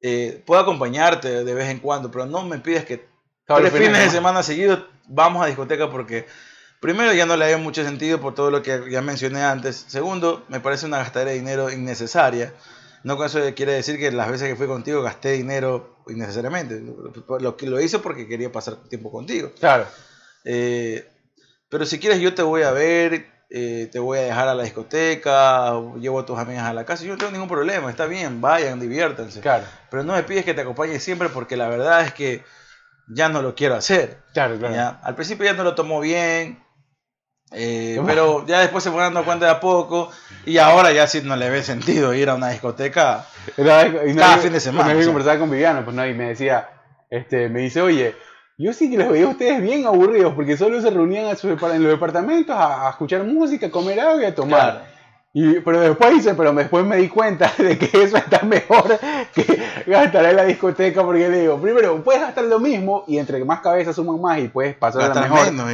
[0.00, 3.06] eh, puedo acompañarte de vez en cuando, pero no me pides que
[3.46, 6.26] tres fines de semana seguidos vamos a discoteca porque
[6.80, 9.84] primero ya no le veo mucho sentido por todo lo que ya mencioné antes.
[9.88, 12.52] Segundo, me parece una gastadera de dinero innecesaria.
[13.04, 16.82] No con eso quiere decir que las veces que fui contigo gasté dinero innecesariamente.
[17.38, 19.52] Lo, lo hice porque quería pasar tiempo contigo.
[19.60, 19.86] Claro.
[20.44, 21.06] Eh,
[21.68, 24.62] pero si quieres yo te voy a ver, eh, te voy a dejar a la
[24.62, 27.04] discoteca, llevo a tus amigas a la casa.
[27.04, 29.40] Yo no tengo ningún problema, está bien, vayan, diviértanse.
[29.40, 29.64] Claro.
[29.90, 32.42] Pero no me pides que te acompañe siempre porque la verdad es que
[33.06, 34.22] ya no lo quiero hacer.
[34.32, 34.98] Claro, claro.
[35.02, 36.63] Al principio ya no lo tomó bien,
[37.52, 40.10] eh, pero ya después se fue dando cuenta de a poco
[40.44, 43.26] y ahora ya sí no le ve sentido ir a una discoteca
[43.56, 44.86] cada fin de semana.
[44.86, 46.68] Una vez conversaba con Viviana, pues no, y me decía,
[47.10, 48.16] este, me dice, oye,
[48.56, 51.92] yo sí que los veía a ustedes bien aburridos porque solo se reunían en los
[51.92, 54.93] departamentos a, escuchar música, a comer algo y a tomar.
[55.36, 59.00] Y, pero después hice, pero después me di cuenta de que eso está mejor
[59.34, 63.60] que gastar en la discoteca, porque digo, primero, puedes gastar lo mismo y entre más
[63.60, 65.50] cabezas suman más y puedes pasar la mejor.
[65.50, 65.66] Menos,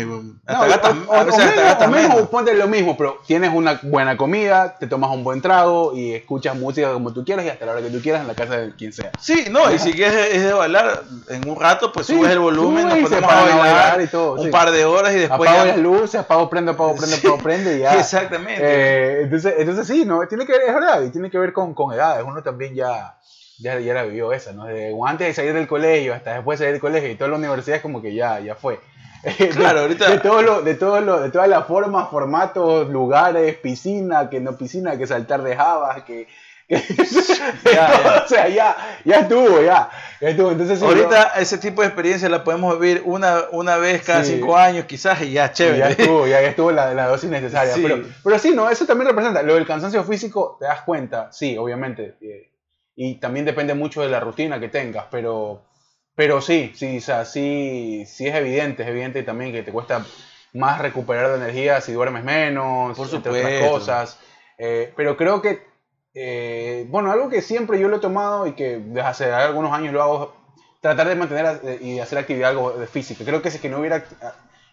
[1.06, 5.42] o, hasta menos, ponte lo mismo, pero tienes una buena comida, te tomas un buen
[5.42, 8.28] trago y escuchas música como tú quieras y hasta la hora que tú quieras en
[8.28, 9.12] la casa de quien sea.
[9.20, 12.88] Sí, no, y si quieres es de bailar en un rato, pues subes el volumen,
[12.88, 16.14] nos ponemos a bailar, y todo, un par de horas y después apago las luces,
[16.14, 17.94] apago, prendo, apago, prendo, apago, prendo y ya.
[18.00, 18.62] Exactamente.
[18.62, 20.26] Eh, entonces entonces, sí, ¿no?
[20.26, 22.24] Tiene que ver, es verdad, y tiene que ver con, con edades.
[22.26, 23.16] Uno también ya,
[23.58, 24.64] ya, ya la vivió esa, ¿no?
[24.64, 27.36] Desde antes de salir del colegio hasta después de salir del colegio y toda la
[27.36, 28.80] universidad es como que ya, ya fue.
[29.54, 30.10] Claro, ahorita.
[30.10, 34.56] De, todo lo, de, todo lo, de todas las formas, formatos, lugares, piscina, que no
[34.56, 36.26] piscina, que saltar de java, que,
[36.70, 39.90] o sea, ya, ya estuvo, ya.
[40.20, 40.52] estuvo.
[40.52, 44.84] Entonces, Ahorita ese tipo de experiencia la podemos vivir una, una vez cada cinco años,
[44.84, 45.78] quizás, y ya, chévere.
[45.78, 47.74] Ya estuvo, ya, estuvo la, la, dosis necesaria.
[47.74, 49.42] Pero, pero sí, no, eso también representa.
[49.42, 52.14] Lo del cansancio físico, te das cuenta, sí, obviamente.
[52.20, 52.52] Eh,
[52.94, 55.64] y también depende mucho de la rutina que tengas, pero,
[56.20, 60.04] pero sí, sí, o sea, sí, sí es evidente, es evidente también que te cuesta
[60.52, 63.30] más recuperar de energía si duermes menos, por supuesto.
[63.30, 64.18] otras cosas.
[64.58, 65.62] Eh, pero creo que
[66.12, 69.94] eh, bueno, algo que siempre yo lo he tomado y que desde hace algunos años
[69.94, 70.36] lo hago,
[70.82, 73.24] tratar de mantener eh, y hacer actividad algo de física.
[73.24, 74.04] Creo que si que no hubiera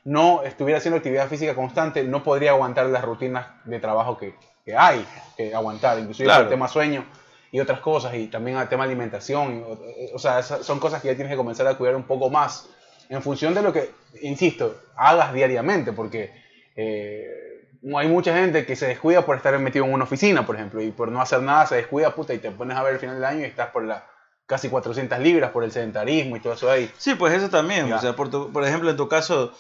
[0.04, 4.36] no estuviera haciendo actividad física constante, no podría aguantar las rutinas de trabajo que,
[4.66, 7.06] que hay que aguantar, inclusive el tema sueño
[7.52, 9.66] y otras cosas, y también el tema alimentación.
[9.98, 12.70] Eh, o sea, son cosas que ya tienes que comenzar a cuidar un poco más
[13.10, 13.92] en función de lo que,
[14.22, 16.32] insisto, hagas diariamente, porque
[17.96, 20.92] hay mucha gente que se descuida por estar metido en una oficina, por ejemplo, y
[20.92, 23.26] por no hacer nada se descuida, puta, y te pones a ver el final del
[23.26, 24.06] año y estás por la
[24.46, 26.90] casi 400 libras por el sedentarismo y todo eso ahí.
[26.98, 27.92] Sí, pues eso también.
[27.92, 29.54] O sea, por, por ejemplo, en tu caso,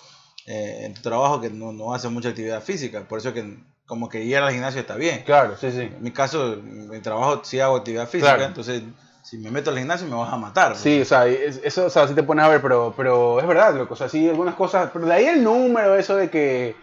[0.45, 3.57] eh, en tu trabajo que no, no hace mucha actividad física, por eso que
[3.87, 5.23] como que ir al gimnasio está bien.
[5.25, 5.81] Claro, sí, sí.
[5.81, 8.83] En mi caso, en mi trabajo sí hago actividad física, entonces
[9.23, 10.75] si me meto al gimnasio me vas a matar.
[10.75, 13.75] Sí, o sea, eso o sea, sí te pones a ver, pero, pero es verdad,
[13.75, 13.95] loco.
[13.95, 16.75] O sea, sí, algunas cosas, pero de ahí el número, eso de que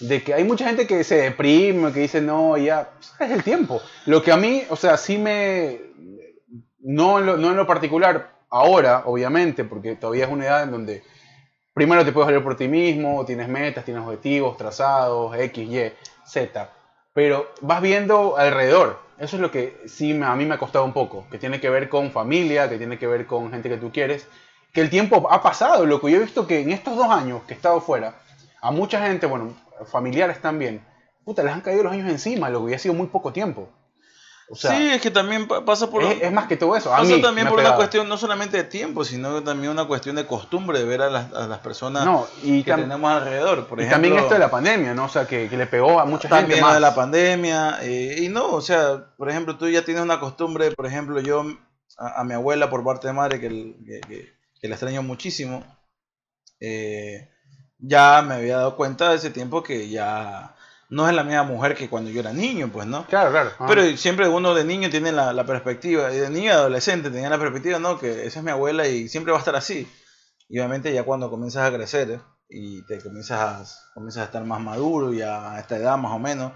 [0.00, 3.82] de que hay mucha gente que se deprime, que dice, no, ya, es el tiempo.
[4.06, 5.78] Lo que a mí, o sea, sí me,
[6.80, 10.70] no en lo, no en lo particular, ahora, obviamente, porque todavía es una edad en
[10.70, 11.02] donde
[11.74, 15.92] primero te puedes valer por ti mismo, tienes metas, tienes objetivos trazados, X, Y,
[16.30, 16.70] Z,
[17.12, 18.98] pero vas viendo alrededor.
[19.18, 21.68] Eso es lo que sí a mí me ha costado un poco, que tiene que
[21.68, 24.26] ver con familia, que tiene que ver con gente que tú quieres,
[24.72, 27.42] que el tiempo ha pasado, lo que yo he visto que en estos dos años
[27.46, 28.14] que he estado fuera,
[28.62, 29.52] a mucha gente, bueno,
[29.86, 30.82] familiares también,
[31.24, 33.68] puta, les han caído los años encima, lo que ha sido muy poco tiempo.
[34.54, 36.02] Sí, es que también pasa por...
[36.02, 36.90] Es, más que todo eso.
[36.90, 40.78] pasa también por una cuestión no solamente de tiempo, sino también una cuestión de costumbre
[40.78, 42.08] de ver a las, a las personas
[42.42, 43.66] que tenemos alrededor.
[43.66, 45.04] Por y también esto de la pandemia, ¿no?
[45.04, 47.78] O sea, que, le pegó a mucha gente También de la pandemia.
[47.82, 51.44] Eh, y no, o sea, por ejemplo, tú ya tienes una costumbre, por ejemplo, yo
[51.98, 53.74] a, mi abuela por parte de madre, que,
[54.08, 55.64] que, que, la extraño muchísimo,
[56.60, 57.30] eh,
[57.78, 60.54] ya me había dado cuenta de ese tiempo que ya
[60.90, 63.06] no es la misma mujer que cuando yo era niño, pues, ¿no?
[63.06, 63.52] Claro, claro.
[63.68, 67.78] Pero siempre uno de niño tiene la, perspectiva, y de niño adolescente tenía la perspectiva,
[67.78, 67.98] ¿no?
[67.98, 69.88] Que esa es mi abuela y siempre va a estar así.
[70.48, 74.60] Y obviamente ya cuando comienzas a crecer y te comienzas a, comienzas a estar más
[74.60, 76.52] maduro y a esta edad más o menos,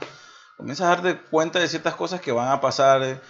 [0.57, 3.23] comienzas a darte cuenta de ciertas cosas que van a pasar,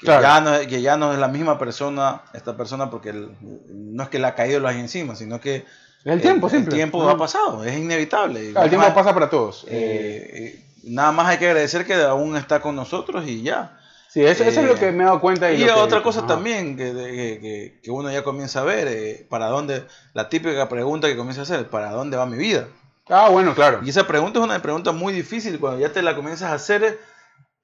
[0.00, 4.08] que, ya, no, que ya no es la misma persona, esta persona, porque no es
[4.08, 5.64] que le ha caído los encima, sino que
[6.04, 8.54] el tiempo, el, tiempo ha pasado, es inevitable.
[8.56, 9.66] el tiempo pasa para todos.
[9.68, 13.76] Eh, eh, nada más hay que agradecer que aún está con nosotros y ya.
[14.08, 15.52] Sí, eso, es lo que me he dado cuenta.
[15.52, 19.84] Y, otra cosa también que, que, uno ya comienza a ver, eh, para dónde,
[20.14, 22.66] la típica pregunta que comienza a hacer, ¿para dónde va mi vida?
[23.08, 23.80] Ah, bueno, claro.
[23.84, 26.98] Y esa pregunta es una pregunta muy difícil, cuando ya te la comienzas a hacer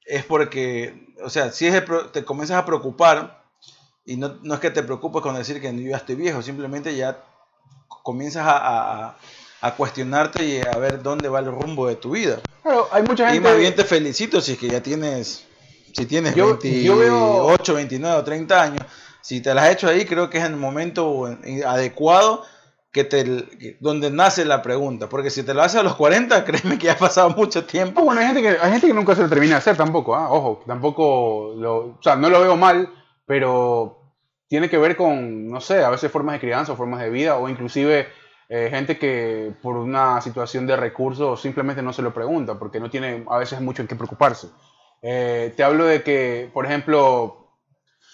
[0.06, 1.82] es porque, o sea, si es
[2.12, 3.44] te comienzas a preocupar,
[4.04, 6.94] y no, no es que te preocupes con decir que yo ya estoy viejo, simplemente
[6.96, 7.22] ya
[8.02, 9.16] comienzas a,
[9.76, 12.40] cuestionarte y a ver dónde va el rumbo de tu vida.
[12.62, 13.38] Claro, hay mucha gente...
[13.38, 15.42] Y más bien te felicito si es que ya tienes,
[15.92, 18.86] si tienes 28, 29 o 30 años.
[19.20, 21.26] Si te las has hecho ahí, creo que es el momento
[21.66, 22.44] adecuado
[22.92, 25.08] que te, donde nace la pregunta.
[25.08, 28.02] Porque si te lo haces a los 40, créeme que ya ha pasado mucho tiempo.
[28.02, 30.14] bueno, hay gente que, hay gente que nunca se lo termina de hacer tampoco.
[30.14, 30.30] ¿ah?
[30.30, 32.88] Ojo, tampoco, lo, o sea, no lo veo mal,
[33.26, 34.06] pero
[34.48, 37.48] tiene que ver con, no sé, a veces formas de crianza formas de vida, o
[37.48, 38.08] inclusive
[38.48, 42.88] eh, gente que por una situación de recursos simplemente no se lo pregunta, porque no
[42.88, 44.48] tiene a veces mucho en qué preocuparse.
[45.02, 47.42] Eh, te hablo de que, por ejemplo...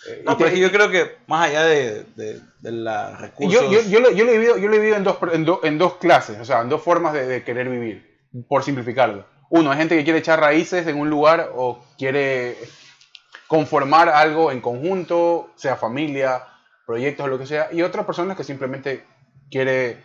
[0.08, 2.40] Eh, no, pero yo creo que más allá de, de,
[2.72, 3.62] la recursos...
[3.62, 5.46] Yo, yo, yo, lo, yo, lo, he vivido, yo lo he vivido en dos, en,
[5.62, 9.26] en dos clases, o sea, en dos formas de, de querer vivir, por simplificarlo.
[9.50, 12.56] Uno, hay gente que quiere echar raíces en un lugar o quiere
[13.46, 16.42] conformar algo en conjunto, sea familia,
[16.86, 19.04] proyectos o lo que sea, y otra persona que simplemente
[19.50, 19.98] quiere,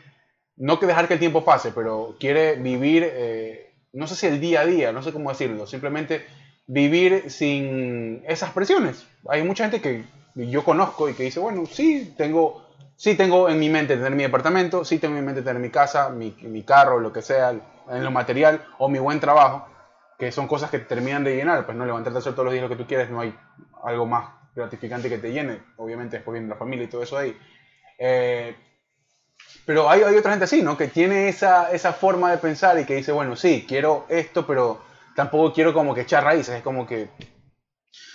[0.57, 4.41] no que dejar que el tiempo pase, pero quiere vivir, eh, no sé si el
[4.41, 6.25] día a día, no sé cómo decirlo, simplemente
[6.67, 9.07] vivir sin esas presiones.
[9.27, 10.05] Hay mucha gente que
[10.35, 12.63] yo conozco y que dice, bueno, sí, tengo,
[12.95, 15.69] sí tengo en mi mente tener mi departamento, sí tengo en mi mente tener mi
[15.69, 17.51] casa, mi, mi carro, lo que sea,
[17.89, 19.65] en lo material, o mi buen trabajo,
[20.19, 22.53] que son cosas que te terminan de llenar, pues no levantarte a hacer todos los
[22.53, 23.33] días lo que tú quieres, no hay
[23.83, 27.37] algo más gratificante que te llene, obviamente después viene la familia y todo eso ahí.
[27.97, 28.55] Eh,
[29.65, 30.77] pero hay, hay, otra gente así, ¿no?
[30.77, 34.79] Que tiene esa, esa forma de pensar y que dice, bueno, sí, quiero esto, pero
[35.17, 37.09] tampoco quiero como que echar raíces, es como que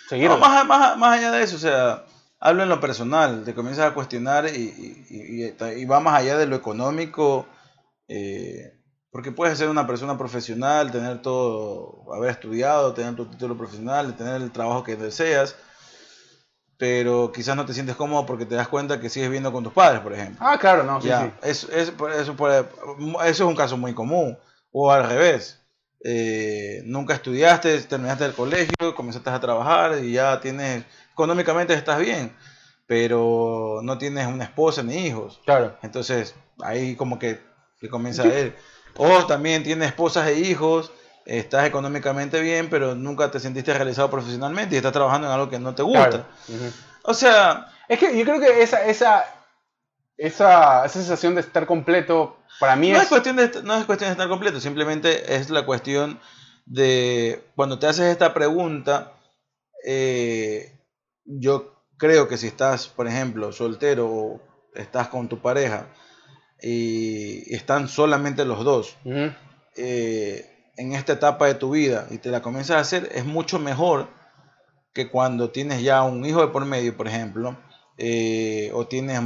[0.08, 0.30] seguir.
[0.30, 2.04] más, más, más, allá de eso, o sea,
[2.38, 6.46] hablo en lo personal, te comienzas a cuestionar y, y, y, va más allá de
[6.46, 7.44] lo económico.
[8.06, 8.78] Eh,
[9.10, 14.40] porque puedes ser una persona profesional, tener todo, haber estudiado, tener tu título profesional, tener
[14.40, 15.56] el trabajo que deseas,
[16.78, 19.72] pero quizás no te sientes cómodo porque te das cuenta que sigues viviendo con tus
[19.72, 20.38] padres, por ejemplo.
[20.40, 21.32] Ah, claro, no, sí, sí.
[21.42, 24.38] Es, es, eso, eso, es un caso muy común.
[24.70, 25.61] O al revés.
[26.04, 32.34] Eh, nunca estudiaste, terminaste el colegio, comenzaste a trabajar y ya tienes, económicamente estás bien,
[32.86, 35.40] pero no tienes una esposa ni hijos.
[35.44, 35.76] Claro.
[35.82, 37.40] Entonces, ahí como que,
[37.80, 38.56] que comienza a ver
[38.96, 40.92] o también tienes esposas e hijos,
[41.24, 45.58] estás económicamente bien, pero nunca te sentiste realizado profesionalmente y estás trabajando en algo que
[45.58, 46.26] no te gusta.
[47.02, 47.68] O sea...
[47.88, 49.24] Es que yo creo que esa, esa,
[50.16, 53.08] esa, sensación de estar completo, para mí no es...
[53.08, 56.20] cuestión de, no es cuestión de estar completo, simplemente es la cuestión
[56.66, 59.14] de cuando te haces esta pregunta,
[59.84, 60.78] eh,
[61.24, 64.40] yo creo que si estás, por ejemplo, soltero o
[64.74, 65.88] estás con tu pareja,
[66.62, 68.96] y están solamente los dos
[69.76, 73.58] eh, en esta etapa de tu vida y te la comienzas a hacer, es mucho
[73.58, 74.08] mejor
[74.92, 77.58] que cuando tienes ya un hijo de por medio, por ejemplo,
[77.98, 79.20] eh, o tienes,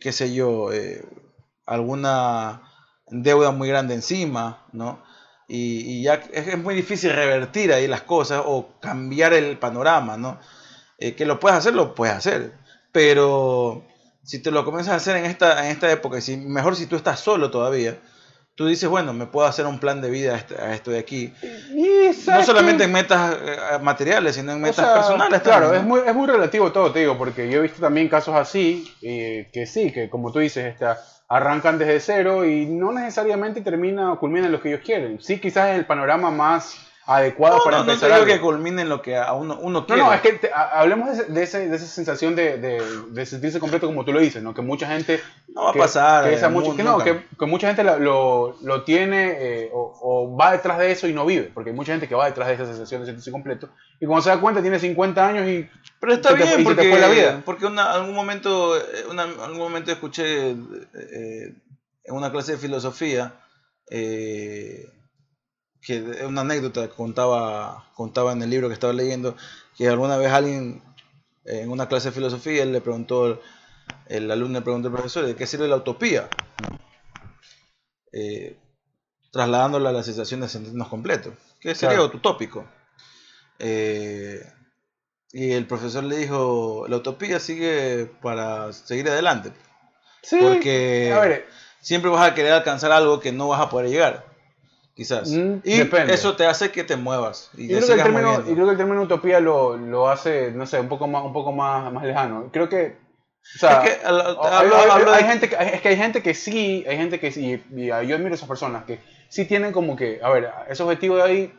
[0.00, 1.04] qué sé yo, eh,
[1.66, 2.62] alguna
[3.06, 5.02] deuda muy grande encima, ¿no?
[5.48, 10.38] Y, ya es, muy difícil revertir ahí las cosas o cambiar el panorama, ¿no?
[10.98, 12.52] que lo puedes hacer, lo puedes hacer,
[12.92, 13.86] pero
[14.24, 16.96] si te lo comienzas a hacer en esta, en esta época, si, mejor si tú
[16.96, 17.98] estás solo todavía,
[18.58, 21.32] tú dices, bueno, me puedo hacer un plan de vida a, esto de aquí.
[22.26, 25.42] no solamente en metas eh, materiales, sino en metas personales.
[25.42, 28.34] Claro, es muy, es muy relativo todo, te digo, porque yo he visto también casos
[28.34, 30.98] así, eh, que sí, que como tú dices, esta,
[31.28, 35.20] arrancan desde cero y no necesariamente termina o culminan lo que ellos quieren.
[35.20, 38.34] Sí, quizás es el panorama más adecuadas No, para no, no te empezar digo algo.
[38.34, 40.02] que culmine en lo que a uno, uno No, quiere.
[40.02, 43.58] no, es que te- hablemos de, ese- de, ese- de esa sensación de, de- sentirse
[43.58, 44.52] completo como tú lo dices, ¿no?
[44.52, 45.18] Que mucha gente...
[45.48, 47.82] No va a pasar, Que, esa eh, mucha- mu- que no, que, que mucha gente
[47.82, 51.50] la- lo, lo tiene eh, o, o va detrás de eso y no vive.
[51.54, 53.70] Porque hay mucha gente que va detrás de esa sensación de sentirse completo.
[53.98, 55.66] Y cuando se da cuenta tiene 50 años y...
[56.00, 57.42] Pero está bien te porque, fue la vida.
[57.44, 61.54] porque una, algún momento eh, una- algún momento escuché eh,
[62.04, 63.32] en una clase de filosofía
[63.90, 64.86] eh,
[65.88, 69.34] que una anécdota que contaba contaba en el libro que estaba leyendo
[69.74, 70.82] que alguna vez alguien
[71.46, 73.40] eh, en una clase de filosofía él le preguntó
[74.06, 76.28] el alumno le preguntó al profesor de qué sirve la utopía
[78.12, 78.56] Eh,
[79.32, 82.16] trasladándolo a la sensación de sentirnos completos que sería Claro.
[82.16, 82.66] utópico
[83.58, 84.40] Eh,
[85.32, 89.52] y el profesor le dijo, la utopía sigue para seguir adelante.
[90.22, 91.48] Sí, Porque a ver,
[91.80, 94.27] siempre vas a querer alcanzar algo que no vas a poder llegar.
[94.98, 95.30] Quizás.
[95.30, 96.12] Mm, y depende.
[96.12, 97.50] eso te hace que te muevas.
[97.56, 100.50] Y Y creo, que el término, y creo que el término utopía lo, lo hace,
[100.50, 102.48] no sé, un poco más, un poco más, más lejano.
[102.52, 102.96] Creo que,
[103.54, 105.96] o sea, Es que al- al- o- hay, hay- de- gente que, es que hay
[105.96, 108.98] gente que sí, hay gente que sí, y yo admiro a esas personas que
[109.28, 111.54] sí tienen como que, a ver, ese objetivo de ahí,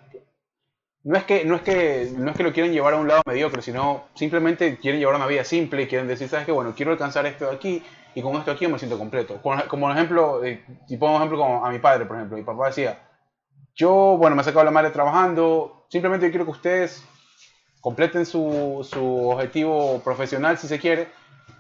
[1.06, 3.22] no es que, no es que, no es que lo quieren llevar a un lado
[3.26, 6.92] mediocre, sino simplemente quieren llevar una vida simple y quieren decir, sabes que, bueno, quiero
[6.92, 7.82] alcanzar esto de aquí
[8.16, 9.40] y con esto aquí yo me siento completo.
[9.42, 12.44] Como, como ejemplo, eh, y pongo un ejemplo como a mi padre, por ejemplo, mi
[12.44, 13.00] papá decía,
[13.80, 15.86] yo, bueno, me he sacado la madre trabajando.
[15.90, 17.04] Simplemente yo quiero que ustedes
[17.82, 21.08] completen su, su objetivo profesional, si se quiere,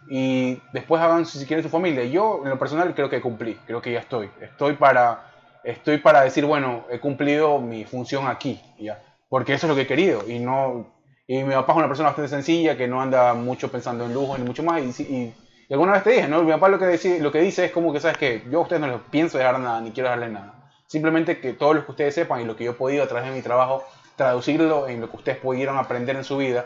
[0.09, 2.03] y después hagan, si quieren, su familia.
[2.05, 3.55] Yo, en lo personal, creo que cumplí.
[3.65, 4.29] Creo que ya estoy.
[4.41, 5.19] Estoy para,
[5.63, 8.99] estoy para decir, bueno, he cumplido mi función aquí, ya.
[9.29, 10.23] Porque eso es lo que he querido.
[10.27, 10.87] Y no...
[11.27, 14.37] Y mi papá es una persona bastante sencilla, que no anda mucho pensando en lujo
[14.37, 14.81] ni mucho más.
[14.99, 15.35] Y, y-
[15.69, 16.41] y alguna vez te dije, ¿no?
[16.43, 18.61] Mi papá lo que, dice, lo que dice es como que, ¿sabes que Yo a
[18.63, 20.58] ustedes no les pienso dejar nada, ni quiero darles nada.
[20.89, 23.29] Simplemente que todo lo que ustedes sepan y lo que yo he podido a través
[23.29, 23.85] de mi trabajo
[24.15, 26.65] traducirlo en lo que ustedes pudieron aprender en su vida,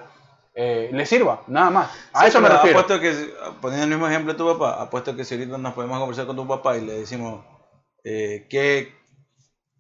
[0.56, 1.92] eh, les sirva, nada más.
[2.14, 2.80] A Sí, eso me refiero.
[2.80, 6.00] Apuesto que, poniendo el mismo ejemplo de tu papá, apuesto que si ahorita nos podemos
[6.00, 7.44] conversar con tu papá y le decimos
[8.06, 8.96] eh, qué,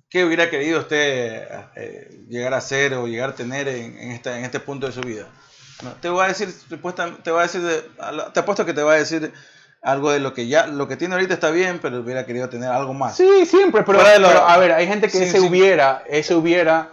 [0.09, 1.47] qué hubiera querido usted
[1.77, 4.91] eh, llegar a ser o llegar a tener en, en esta, en este punto de
[4.91, 5.29] su vida.
[5.83, 6.53] No, te va a decir,
[7.23, 7.61] te va a decir,
[8.33, 9.31] te apuesto que te va a decir
[9.83, 12.69] algo de lo que ya, lo que tiene ahorita está bien, pero hubiera querido tener
[12.69, 13.17] algo más.
[13.17, 15.47] Sí, siempre, pero, a ver, hay gente que Sí, ese sí.
[15.47, 16.87] hubiera, ese hubiera,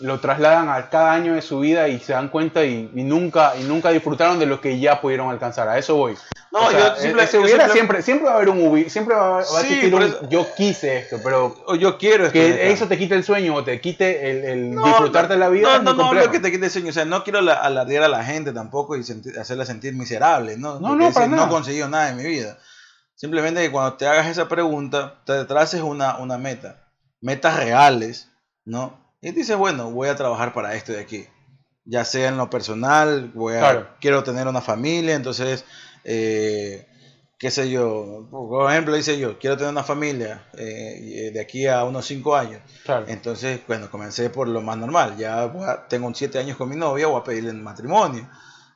[0.00, 3.52] lo trasladan a cada año de su vida y se dan cuenta y, y nunca
[3.56, 5.68] y nunca disfrutaron de lo que ya pudieron alcanzar.
[5.68, 6.16] A eso voy.
[6.50, 8.90] No, O sea, yo simple- ese yo hubiera simple- siempre, siempre va a haber un
[8.90, 11.96] siempre va, va a Sí, existir por un eso- yo quise esto, pero O yo
[11.96, 15.32] quiero esto que eso te quite el sueño o te quite el, el No, disfrutarte
[15.34, 15.78] de la vida.
[15.78, 16.90] No, no, no, hablo que te quite el sueño.
[16.90, 20.56] O sea, no quiero la- alardear a la gente tampoco y sentir- hacerla sentir miserable,
[20.58, 20.78] ¿no?
[20.80, 21.46] No, no, para decir, nada.
[21.46, 22.58] he conseguido nada en mi vida.
[23.14, 26.76] Simplemente que cuando te hagas esa pregunta, te traces una, una meta.
[27.20, 28.28] Metas reales,
[28.64, 29.00] ¿no?
[29.22, 31.24] Y dices, bueno, voy a trabajar para esto de aquí.
[31.84, 33.88] Ya sea en lo personal, voy a, Claro.
[34.00, 35.64] quiero tener una familia, entonces,
[36.04, 36.86] eh,
[37.38, 41.84] qué sé yo, por ejemplo, dice yo, quiero tener una familia eh, de aquí a
[41.84, 42.60] unos 5 años.
[42.84, 43.06] Claro.
[43.08, 45.16] Entonces, bueno, comencé por lo más normal.
[45.16, 48.28] Ya voy a- tengo siete años con mi novia, voy a pedirle en matrimonio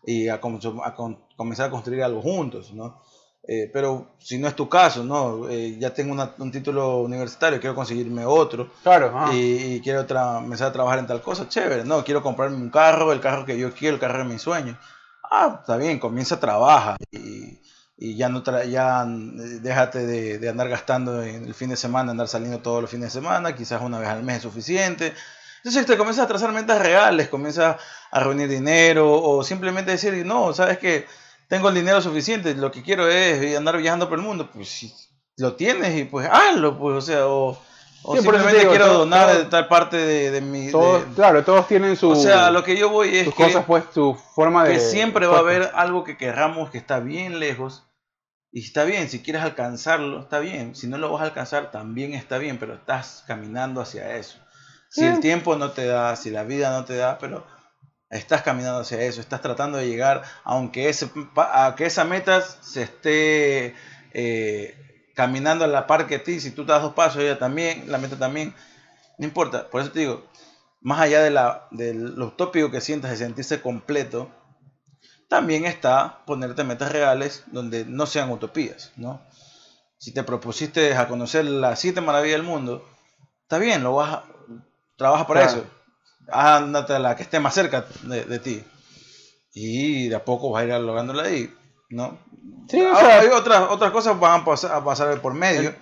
[0.05, 3.03] y a, com- a con- comenzar a construir algo juntos, ¿no?
[3.49, 5.49] Eh, pero si no es tu caso, ¿no?
[5.49, 9.33] Eh, ya tengo una- un título universitario, quiero conseguirme otro Claro, ajá.
[9.35, 12.03] y, y quiero empezar a trabajar en tal cosa, chévere, ¿no?
[12.05, 14.77] Quiero comprarme un carro, el carro que yo quiero, el carro de mis sueños.
[15.23, 17.61] Ah, está bien, comienza a trabajar y,
[17.97, 21.77] y ya no tra- ya eh, déjate de, de andar gastando en el fin de
[21.77, 25.13] semana, andar saliendo todos los fines de semana, quizás una vez al mes es suficiente.
[25.59, 27.77] Entonces te comienzas a trazar metas reales, comienzas
[28.11, 31.07] a reunir dinero o simplemente decir, no, sabes que
[31.49, 34.93] tengo el dinero suficiente, lo que quiero es andar viajando por el mundo, pues si
[35.37, 37.59] lo tienes y pues hazlo, pues, o sea, o,
[38.03, 40.71] o Sí, simplemente te digo, quiero todo- donar todo- de tal parte de, de mi...
[40.71, 43.45] todos, de- claro, todos tienen su, o sea, lo que yo voy es sus que,
[43.45, 44.75] cosas, pues, su forma de.
[44.75, 47.83] que siempre va a haber algo que querramos que está bien lejos.
[48.53, 50.75] Y está bien, si quieres alcanzarlo, está bien.
[50.75, 54.39] Si no lo vas a alcanzar, también está bien, pero estás caminando hacia eso.
[54.89, 55.07] Si Sí.
[55.07, 57.45] el tiempo no te da, si la vida no te da, pero
[58.11, 62.41] estás caminando hacia eso, estás tratando de llegar, aunque, ese, pa- a que esa meta
[62.43, 63.75] se esté
[64.13, 64.75] eh,
[65.15, 68.17] caminando a la par que ti, si tú das dos pasos, ella también, la meta
[68.17, 68.55] también,
[69.19, 69.69] no importa.
[69.71, 70.23] Por eso te digo,
[70.81, 74.31] más allá de, la, de lo utópico que sientas de sentirse completo,
[75.29, 79.21] también está ponerte metas reales donde no sean utopías, ¿no?
[79.99, 82.83] Si te propusiste a conocer las siete maravillas del mundo,
[83.43, 84.25] está bien, lo vas a,
[84.97, 85.51] trabaja para Claro.
[85.61, 85.67] eso.
[86.31, 88.65] Ándate a la que esté más cerca de, de ti.
[89.55, 91.51] Y de a poco vas a ir lográndola ahí,
[91.91, 92.19] ¿no?
[92.69, 95.73] Sí, o Ah, sea- hay otras, otras cosas van a pasar, a pasar por medio.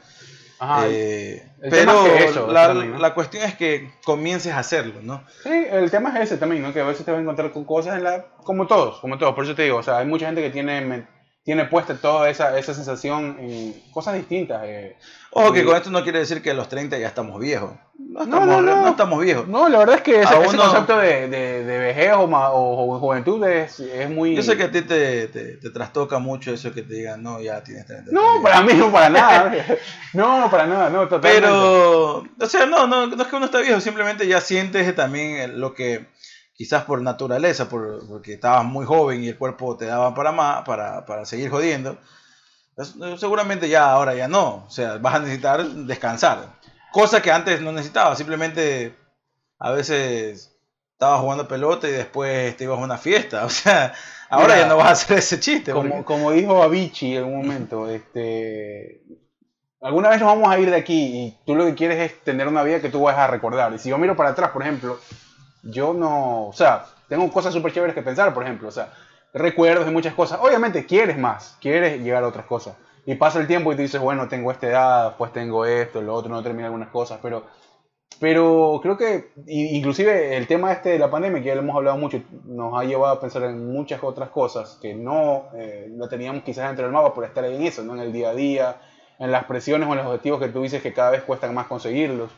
[0.60, 0.86] Ajá.
[0.88, 2.98] Eh, El pero es que eso, la, también, ¿no?
[2.98, 5.24] la cuestión es que comiences a hacerlo, ¿no?
[5.42, 6.72] Sí, el tema es ese también, ¿no?
[6.72, 8.26] Que a veces te vas a encontrar con cosas en la...
[8.44, 9.34] Como todos, como todos.
[9.34, 11.06] Por eso te digo, o sea, hay mucha gente que tiene,
[11.44, 14.62] tiene puesta toda esa, esa sensación en cosas distintas.
[14.64, 14.96] eh.
[15.30, 15.66] Ojo que Sí.
[15.66, 17.72] con esto no quiere decir que a los 30 ya estamos viejos.
[17.98, 18.82] No estamos, no, no.
[18.82, 19.46] no estamos viejos.
[19.46, 22.98] No, la verdad es que ese, concepto de, de, de vejez o, ma- o, o
[22.98, 24.34] juventud es, es muy...
[24.34, 27.40] Yo sé que a ti te, te, te trastoca mucho eso que te digan, no,
[27.40, 28.10] ya tienes 30.
[28.10, 29.54] No, para mí no para nada.
[30.14, 31.40] No, para nada, no, totalmente.
[31.42, 35.60] Pero, o sea, no, no, no es que uno está viejo, simplemente ya sientes también
[35.60, 36.06] lo que
[36.54, 40.64] quizás por naturaleza, por, porque estabas muy joven y el cuerpo te daba para más,
[40.64, 41.98] para, para seguir jodiendo.
[42.76, 46.46] pues, seguramente ya ahora ya no, o sea, vas a necesitar descansar.
[46.92, 48.94] Cosa que antes no necesitabas, simplemente
[49.58, 50.56] a veces
[50.92, 53.92] estabas jugando pelota y después te ibas a una fiesta, o sea,
[54.28, 55.72] ahora Mira, ya no vas a hacer ese chiste.
[55.72, 59.02] Como, porque- como dijo Avicii en un momento, este,
[59.80, 62.46] alguna vez nos vamos a ir de aquí y tú lo que quieres es tener
[62.46, 63.72] una vida que tú vas a recordar.
[63.74, 64.98] Y si yo miro para atrás, por ejemplo,
[65.64, 68.92] yo no, o sea, tengo cosas súper chéveres que pensar, por ejemplo, o sea,
[69.32, 70.38] recuerdos de muchas cosas.
[70.40, 72.76] Obviamente quieres más, quieres llegar a otras cosas.
[73.06, 76.14] Y pasa el tiempo y tú dices, bueno, tengo esta edad, pues tengo esto, lo
[76.14, 77.44] otro, no termino algunas cosas, pero...
[78.20, 81.98] Pero creo que inclusive el tema este de la pandemia, que ya lo hemos hablado
[81.98, 86.68] mucho, nos ha llevado a pensar en muchas otras cosas que no eh, teníamos quizás
[86.68, 87.94] dentro del mapa por estar en eso, ¿no?
[87.94, 88.80] en el día a día,
[89.18, 91.66] en las presiones o en los objetivos que tú dices que cada vez cuestan más
[91.66, 92.30] conseguirlos.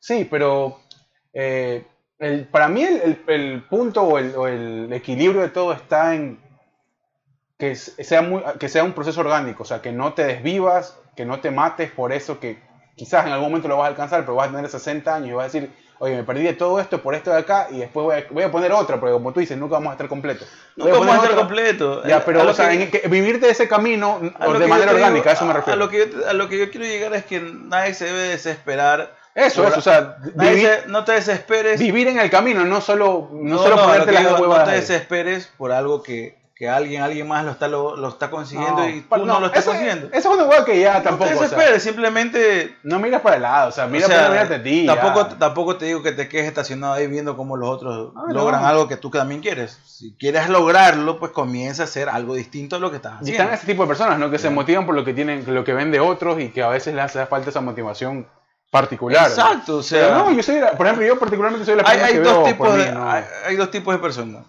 [0.00, 0.80] Sí, pero
[1.32, 1.86] eh,
[2.20, 6.14] el- para mí el, el- el punto o el, o el equilibrio de todo está
[6.14, 6.38] en
[7.58, 11.26] que sea, muy, que sea un proceso orgánico, o sea, que no te desvivas, que
[11.26, 12.58] no te mates por eso que
[12.96, 15.32] quizás en algún momento lo vas a alcanzar, pero vas a tener 60 años y
[15.32, 18.04] vas a decir, oye, me perdí de todo esto por esto de acá y después
[18.04, 20.48] voy a, voy a poner otra, porque como tú dices, nunca vamos a estar completos.
[20.76, 21.40] No Voy a vamos a estar otra.
[21.44, 22.02] completo.
[22.06, 24.30] Ya, Eh, pero o sea, que- en que- vivir de ese camino de
[24.66, 25.74] manera digo- orgánica, a eso me refiero.
[25.74, 28.20] A lo, que yo, a lo que yo quiero llegar es que nadie se debe
[28.28, 29.14] desesperar.
[29.46, 31.78] Eso, o sea, vivir, se- no te desesperes.
[31.80, 34.72] vivir en el camino, no solo, no, No, solo no, ponerte las digo, no te
[34.72, 39.00] desesperes por algo que, que alguien, alguien más lo está, lo, lo está consiguiendo y
[39.00, 40.08] tú no, lo estás consiguiendo.
[40.12, 41.30] Eso es una hueá que ya no tampoco.
[41.30, 44.18] te o sea, desesperes, simplemente no miras para el lado, o sea, mira o sea,
[44.18, 44.84] para mirarte a ti.
[44.84, 44.94] ya.
[45.00, 48.60] tampoco, tampoco te digo que te quedes estacionado ahí viendo cómo los otros Ah, logran
[48.60, 48.66] no.
[48.68, 49.78] algo que tú también quieres.
[49.86, 53.42] Si quieres lograrlo, pues comienza a hacer algo distinto a lo que estás Y haciendo.
[53.42, 54.30] están ese tipo de personas, ¿no?
[54.30, 56.68] Que se motivan por lo que tienen, lo que ven de otros y que a
[56.68, 58.26] veces les hace falta esa motivación
[58.70, 59.28] particular.
[59.28, 61.98] Exacto, o sea, Pero no, yo soy, la- por ejemplo, yo particularmente soy la hay,
[61.98, 63.10] persona hay que dos veo tipos por mí, de, ¿no?
[63.10, 64.44] hay, hay dos tipos de personas.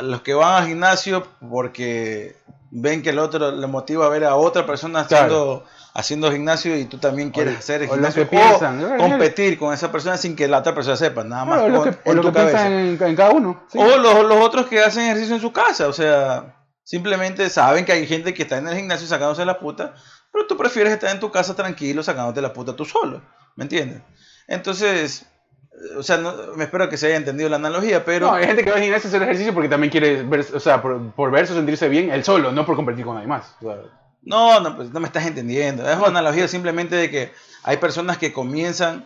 [0.00, 2.36] Los que van al gimnasio porque
[2.70, 6.84] ven que el otro le motiva a ver a otra persona haciendo, haciendo gimnasio y
[6.86, 10.36] tú también quieres O- hacer o gimnasio que piensan, o competir con esa persona sin
[10.36, 12.40] que la otra persona sepa, nada más o lo con- que, o lo tu que
[12.40, 13.62] piensan en, en cada uno.
[13.70, 13.78] sí.
[13.78, 17.92] O los, los otros que hacen ejercicio en su casa, o sea, simplemente saben que
[17.92, 19.94] hay gente que está en el gimnasio sacándose la puta,
[20.32, 23.22] pero tú prefieres estar en tu casa tranquilo sacándote la puta tú solo,
[23.56, 24.02] ¿me entiendes?
[24.46, 25.22] Entonces,
[25.72, 28.26] eh, o sea, no- me espero que se haya entendido la analogía, pero...
[28.28, 30.60] No, hay gente que va al gimnasio a hacer ejercicio porque también quiere ver, o
[30.60, 33.54] sea, por, por verse o sentirse bien él solo, no por competir con nadie más.
[33.60, 33.76] O sea,
[34.22, 35.88] No, no, pues no me estás entendiendo.
[35.88, 37.32] Es una analogía simplemente de que
[37.62, 39.04] hay personas que comienzan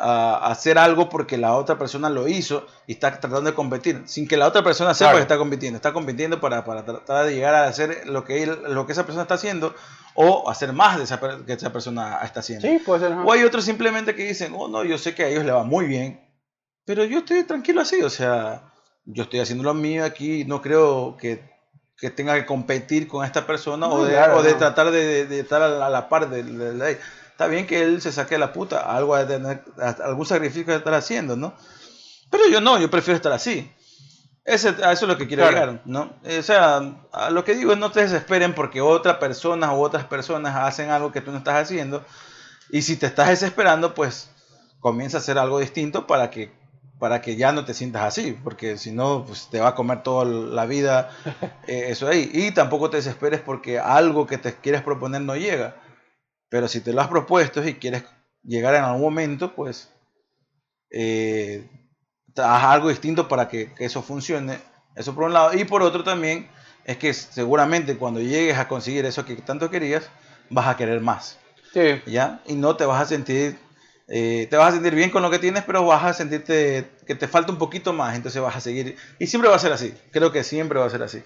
[0.00, 4.28] a hacer algo porque la otra persona lo hizo y está tratando de competir, sin
[4.28, 5.16] que la otra persona sepa Claro.
[5.18, 5.76] que está compitiendo.
[5.76, 9.04] Está compitiendo para, para tratar de llegar a hacer lo que, él- lo que esa
[9.04, 9.74] persona está haciendo
[10.14, 12.66] o hacer más de esa, que esa persona está haciendo.
[12.68, 13.12] sí, puede ser.
[13.12, 13.24] ajá.
[13.24, 15.64] O hay otros simplemente que dicen, oh no, yo sé que a ellos les va
[15.64, 16.20] muy bien,
[16.84, 18.62] pero yo estoy tranquilo así, o sea,
[19.04, 21.42] yo estoy haciendo lo mío aquí, no creo que,
[21.96, 24.58] que tenga que competir con esta persona o de, claro, o de no.
[24.58, 26.98] tratar de, de- de estar a la, a la par de, de la ley.
[27.38, 29.62] Está bien que él se saque la puta, algo tener,
[30.02, 31.54] algún sacrificio de estar haciendo, ¿no?
[32.30, 33.72] Pero yo no, yo prefiero estar así.
[34.44, 35.56] Ese, a eso es lo que quiero Claro.
[35.56, 36.16] llegar, ¿no?
[36.36, 36.80] O sea,
[37.12, 40.90] a lo que digo es no te desesperen porque otra persona u otras personas hacen
[40.90, 42.04] algo que tú no estás haciendo.
[42.70, 44.32] Y si te estás desesperando, pues
[44.80, 46.50] comienza a hacer algo distinto para que,
[46.98, 48.36] para que ya no te sientas así.
[48.42, 51.10] Porque si no, pues te va a comer toda la vida
[51.68, 52.28] eh, eso ahí.
[52.34, 55.76] Y tampoco te desesperes porque algo que te quieres proponer no llega.
[56.48, 58.04] Pero si te lo has propuesto y quieres
[58.42, 59.90] llegar en algún momento, pues
[60.90, 61.68] eh,
[62.36, 64.58] haz algo distinto para que, que eso funcione.
[64.96, 65.54] Eso por un lado.
[65.54, 66.48] Y por otro también
[66.84, 70.08] es que seguramente cuando llegues a conseguir eso que tanto querías,
[70.50, 71.38] vas a querer más.
[71.72, 72.40] Sí, ¿Ya?
[72.46, 73.58] Y no te vas a sentir,
[74.08, 77.14] eh, te vas a sentir bien con lo que tienes, pero vas a sentirte que
[77.14, 78.96] te falta un poquito más, entonces vas a seguir.
[79.18, 81.22] Y siempre va a ser así, creo que siempre va a ser así.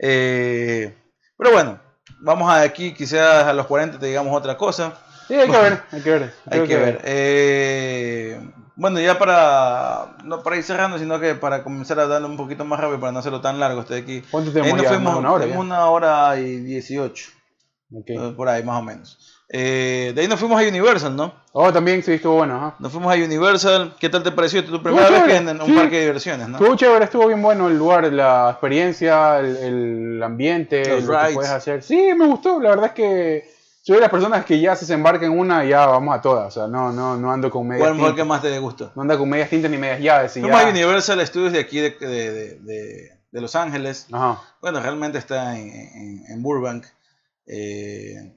[0.00, 0.92] Eh,
[1.38, 1.80] pero bueno,
[2.20, 4.94] vamos a aquí, quizás a los 40 te digamos otra cosa.
[5.28, 6.34] sí, hay que ver, hay que ver.
[6.50, 7.00] Hay que ver.
[7.04, 8.40] Eh,
[8.76, 12.64] bueno, ya para, no para ir cerrando, sino que para comenzar a darle un poquito
[12.64, 14.22] más rápido, para no hacerlo tan largo, estoy aquí.
[14.30, 14.88] ¿Cuánto Ahí tenemos nos ya?
[14.90, 17.30] fuimos, Más de una hora una hora y 18.
[17.94, 18.04] Ok.
[18.10, 19.35] Eh, Por ahí, más o menos.
[19.48, 21.32] Eh, de ahí nos fuimos a Universal, ¿no?
[21.52, 22.74] Oh, también sí, estuvo bueno, ajá.
[22.80, 23.94] Nos fuimos a Universal.
[24.00, 24.64] ¿Qué tal te pareció?
[24.64, 25.72] Tu primera Estuvo vez que en un sí.
[25.72, 26.56] parque de diversiones, ¿no?
[26.58, 31.18] Estuvo chévere, estuvo bien bueno el lugar, la experiencia, el, el ambiente, Los lo que
[31.20, 31.34] rides.
[31.34, 31.82] puedes hacer.
[31.82, 33.50] Sí, me gustó, la verdad es que
[33.82, 36.48] soy de las personas que ya se embarcan en una, ya vamos a todas.
[36.48, 38.90] O sea, no, no, no ando con medias ¿Cuál fue el que más te gustó?
[38.96, 40.32] No ando con medias tintas ni medias llaves.
[40.32, 40.66] Fuimos ya...
[40.66, 44.08] a Universal Studios de aquí de, de, de- de- de Los Ángeles.
[44.10, 44.40] Ajá.
[44.60, 46.84] Bueno, realmente está en, en- en Burbank.
[47.46, 48.32] Eh,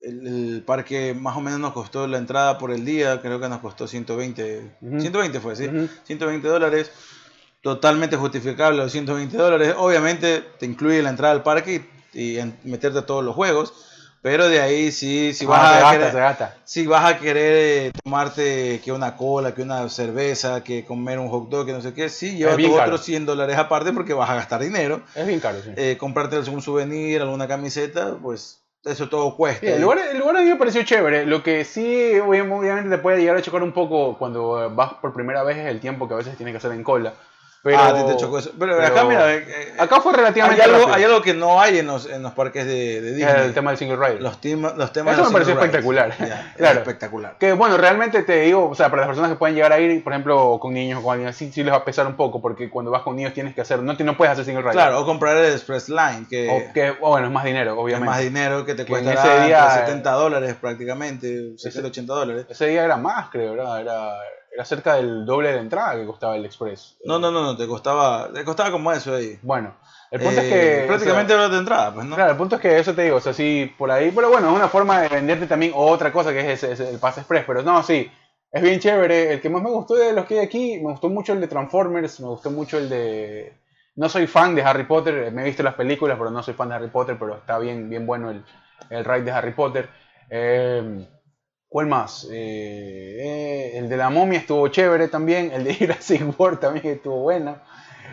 [0.00, 3.48] el, el parque más o menos nos costó la entrada por el día, creo que
[3.48, 4.76] nos costó 120.
[4.80, 5.00] Ujú.
[5.00, 5.66] 120 fue, sí.
[5.66, 5.88] Ujú.
[6.04, 6.90] 120 dólares.
[7.60, 9.74] Totalmente justificable los 120 dólares.
[9.76, 11.84] Obviamente te incluye la entrada al parque
[12.14, 13.74] y, y en- meterte a todos los juegos.
[14.20, 17.54] Pero de ahí sí, si vas Ah, a gasta, querer- si vas a querer
[17.86, 21.80] eh, tomarte que una cola, que una cerveza, que comer un hot dog, que no
[21.80, 25.02] sé qué, sí, lleva tus otros 100 dólares aparte porque vas a gastar dinero.
[25.14, 25.70] Es bien caro, sí.
[25.76, 28.58] Eh, comprarte algún souvenir, alguna camiseta, pues
[28.90, 29.60] eso todo cuesta.
[29.60, 31.26] Sí, el, lugar, el lugar a mí me pareció chévere.
[31.26, 31.82] Lo que sí,
[32.14, 35.58] obvi- obviamente, te puede llegar a chocar un poco cuando eh, vas por primera vez
[35.58, 37.14] es el tiempo que a veces tienes que hacer en cola.
[37.76, 38.50] Pero, ah, te chocó eso.
[38.58, 40.94] Pero, pero- acá, mira, eh, eh, Acá fue hay, relativamente algo, rápido.
[40.94, 43.44] hay algo que no hay en los, en los parques de, de Es Disney.
[43.46, 44.22] el tema del single rider.
[44.22, 45.64] los, tema- los temas Eso me pareció rides.
[45.66, 46.14] espectacular.
[46.18, 46.78] Ya, Claro.
[46.80, 47.36] Espectacular.
[47.38, 50.02] Que bueno, realmente te digo, o sea, para las personas que pueden llegar a ir,
[50.02, 52.40] por ejemplo, con niños o con alguien así, sí les va a pesar un poco,
[52.40, 54.74] porque cuando vas con niños tienes que hacer, no, no puedes hacer single rider.
[54.74, 58.10] Claro, o comprar el Express Line, que, O que, bueno, es más dinero, es obviamente.
[58.10, 62.46] más dinero, que te cuesta ese día, 70 dólares prácticamente, 60, 80 dólares.
[62.48, 64.10] Ese día era más, creo, era, era,
[64.58, 66.96] era cerca del doble de la entrada que costaba el Express.
[67.04, 69.38] No, no, no, no, te costaba, te costaba como eso ahí.
[69.40, 69.76] Bueno,
[70.10, 70.50] el punto Eh, es
[70.82, 70.86] que...
[70.88, 72.16] prácticamente o sea, de entrada, pues, ¿no?
[72.16, 74.48] Claro, el punto es que eso te digo, o sea, sí, por ahí, pero bueno,
[74.50, 77.44] es una forma de venderte también otra cosa que es ese- ese- el Pass Express,
[77.46, 78.10] pero no, sí,
[78.50, 79.34] es bien chévere.
[79.34, 81.46] El que más me gustó de los que hay aquí, me gustó mucho el de
[81.46, 83.52] Transformers, me gustó mucho el de...
[83.94, 86.68] No soy fan de Harry Potter, me he visto las películas, pero no soy fan
[86.70, 88.44] de Harry Potter, pero está bien, bien bueno el,
[88.90, 89.88] el ride de Harry Potter.
[90.30, 91.06] Eh,
[91.68, 92.26] ¿Cuál más?
[92.32, 97.20] Eh, eh, el de la momia estuvo chévere también, el de Jurassic World también estuvo
[97.20, 97.56] bueno.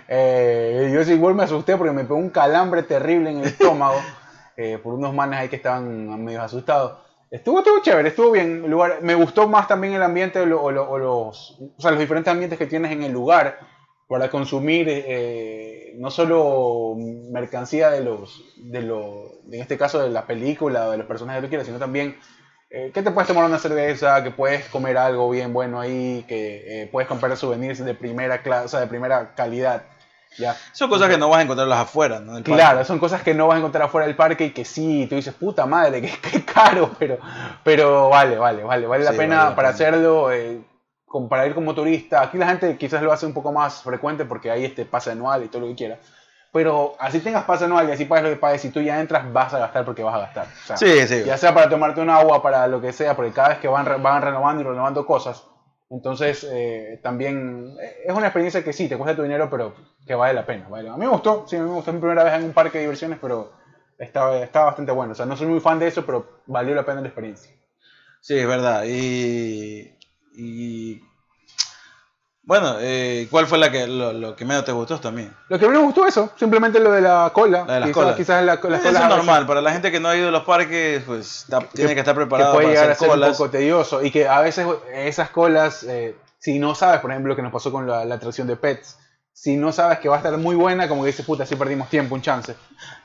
[0.09, 3.95] Eh, yo igual me asusté porque me pegó un calambre terrible en el estómago
[4.57, 6.99] eh, por unos manes ahí que estaban medio asustados.
[7.31, 8.63] Estuvo, estuvo chévere, estuvo bien.
[8.65, 11.81] el lugar, me gustó más también el ambiente o, lo- o lo- o los, o
[11.81, 13.57] sea, los diferentes ambientes que tienes en el lugar
[14.07, 16.93] para consumir eh, no solo
[17.31, 21.39] mercancía de los, de los, en este caso de la película o de los personajes
[21.41, 22.15] que tú quieras, sino también
[22.75, 26.83] eh, que te puedes tomar una cerveza, que puedes comer algo bien bueno ahí, que
[26.83, 29.83] eh, puedes comprar souvenirs de primera clase, o sea, de primera calidad.
[30.37, 30.53] Ya.
[30.73, 32.43] Son cosas que no vas a encontrarlas afuera, ¿no?
[32.43, 35.15] Claro, son cosas que no vas a encontrar afuera del parque y que sí, tú
[35.15, 37.17] dices, puta madre, que, que caro, pero,
[37.63, 39.75] pero vale, vale, vale, vale la Sí, pena vale la para pena.
[39.75, 40.59] hacerlo, eh,
[41.05, 42.21] con- para ir como turista.
[42.23, 45.43] Aquí la gente quizás lo hace un poco más frecuente porque hay este pase anual
[45.45, 45.99] y todo lo que quiera.
[46.55, 49.29] Pero así tengas pase anual y así pagues lo que pagues, si tú ya entras
[49.33, 50.47] vas a gastar porque vas a gastar.
[50.47, 51.23] O sea, Sí, sí.
[51.25, 54.01] ya sea para tomarte un agua, para lo que sea, porque cada vez que van,
[54.01, 55.43] van renovando y renovando cosas,
[55.89, 59.75] entonces eh, también eh, es una experiencia que sí, te cuesta tu dinero, pero
[60.07, 60.65] que vale la pena.
[60.69, 60.87] vale.
[60.87, 62.77] A mí me gustó, sí, a mí me gustó mi primera vez en un parque
[62.77, 63.51] de diversiones, pero
[63.99, 65.11] estaba, estaba bastante bueno.
[65.11, 67.51] O sea, no soy muy fan de eso, pero valió la pena la experiencia.
[68.21, 68.85] Sí, es verdad.
[68.87, 69.93] Y,
[70.33, 71.01] y
[72.45, 75.33] bueno, eh, ¿cuál fue la que, lo, lo que menos te gustó también?
[75.49, 77.65] Lo que a mí me gustó eso, simplemente lo de la cola.
[77.65, 78.15] La de las quizás, colas.
[78.15, 80.15] quizás la, las Eso colas es a veces- normal, para la gente que no ha
[80.15, 82.93] ido a los parques, pues está- tiene que estar que preparado puede para llegar a
[82.93, 86.99] hacer ser un poco tedioso y que a veces esas colas, eh, si no sabes,
[87.01, 88.99] por ejemplo, lo que nos pasó con la, la atracción de Pets,
[89.33, 91.89] si no sabes que va a estar muy buena, como que dices, puta, sí perdimos
[91.89, 92.55] tiempo, un chance.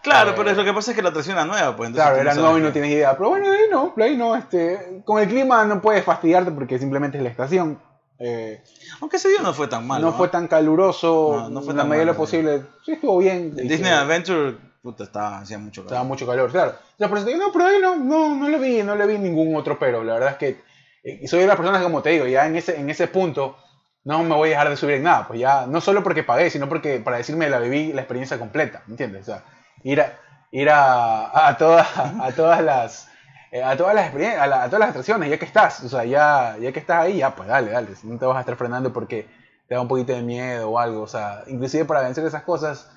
[0.03, 1.89] Claro, Eh, pero es lo que pasa es que la atracción era nueva, pues.
[1.89, 3.17] entonces Claro, era nuevo y que- no tienes idea.
[3.17, 4.37] Pero bueno, ahí no, ahí no.
[4.37, 7.81] Este, con el clima no puedes fastidiarte porque simplemente es la estación.
[8.23, 8.63] Eh,
[9.01, 10.07] Aunque ese día no fue tan malo.
[10.07, 12.63] no fue tan caluroso, No, no fue la tan medida de lo posible.
[12.85, 13.55] Sí, estuvo bien.
[13.57, 16.09] El Disney Adventure, puta, estaba, hacía mucho Estaba calor.
[16.09, 16.75] mucho calor, claro.
[16.99, 19.79] Te digo, no, pero ahí no, no, no le vi, no le vi ningún otro
[19.79, 20.05] pero.
[20.05, 20.61] La verdad es que
[21.03, 23.57] eh, soy de las personas como te digo, ya en ese, en ese punto
[24.05, 25.27] no me voy a dejar de subir en nada.
[25.27, 28.83] Pues ya, no solo porque pagué, sino porque para decirme la viví la experiencia completa,
[28.87, 29.23] ¿me entiendes?
[29.23, 29.45] O sea,
[29.83, 30.19] ir a,
[30.53, 33.09] ir a, a, todas, a todas las...
[33.51, 36.05] eh, A todas las a, la- a todas las atracciones, ya que estás, o sea,
[36.05, 38.93] ya, ya que estás ahí, ya pues dale, dale, no te vas a estar frenando
[38.93, 39.29] porque
[39.67, 42.89] te da un poquito de miedo o algo, o sea, inclusive para vencer esas cosas,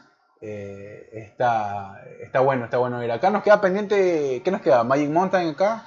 [0.42, 3.12] eh, está, está bueno, está bueno ir.
[3.12, 4.84] Acá nos queda pendiente, ¿qué nos queda?
[4.84, 5.84] Magic Mountain acá.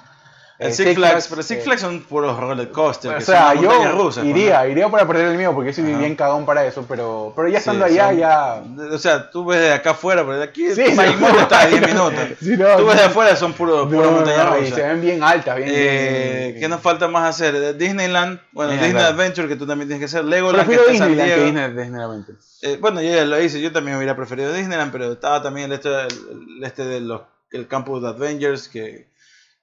[0.59, 3.13] El Six Flags, pero Six eh, Flags son puros roller coasters.
[3.13, 4.69] o que sea, son yo montañas rusas, iría, ¿no?
[4.69, 5.99] iría para perder el mío porque yo soy Ajá.
[5.99, 8.63] bien cagón para eso, pero, pero ya Sí, estando allá, son- ya...
[8.91, 11.01] O sea, tú ves de acá afuera, pero de aquí Sí, no,
[11.39, 12.37] está a 10 no, minutos.
[12.41, 14.75] sí, no, tú ves de afuera, son puro, No, pura no, montaña no, y rusa.
[14.75, 15.69] se ven bien altas, bien...
[15.71, 17.53] Eh, bien- ¿Qué nos falta más hacer?
[17.53, 18.95] Eh, Disneyland, bueno, Disney.
[18.95, 20.25] Adventure, que tú también tienes que hacer.
[20.25, 21.23] Legoland, que Prefiero San que.
[21.43, 22.25] Disney, Disneyland.
[22.63, 25.73] Eh, bueno, yo ya lo hice, yo también hubiera preferido Disneyland, pero estaba también el
[25.73, 27.21] este, el- este de los
[27.51, 29.07] el Campus Avengers, que,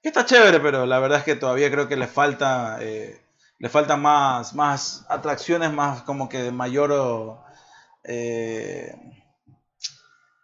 [0.05, 3.19] que está chévere, pero la verdad es que todavía creo que le falta, eh,
[3.57, 6.91] le faltan más, más atracciones, más como que de mayor...
[6.91, 7.43] o,
[8.03, 8.93] eh,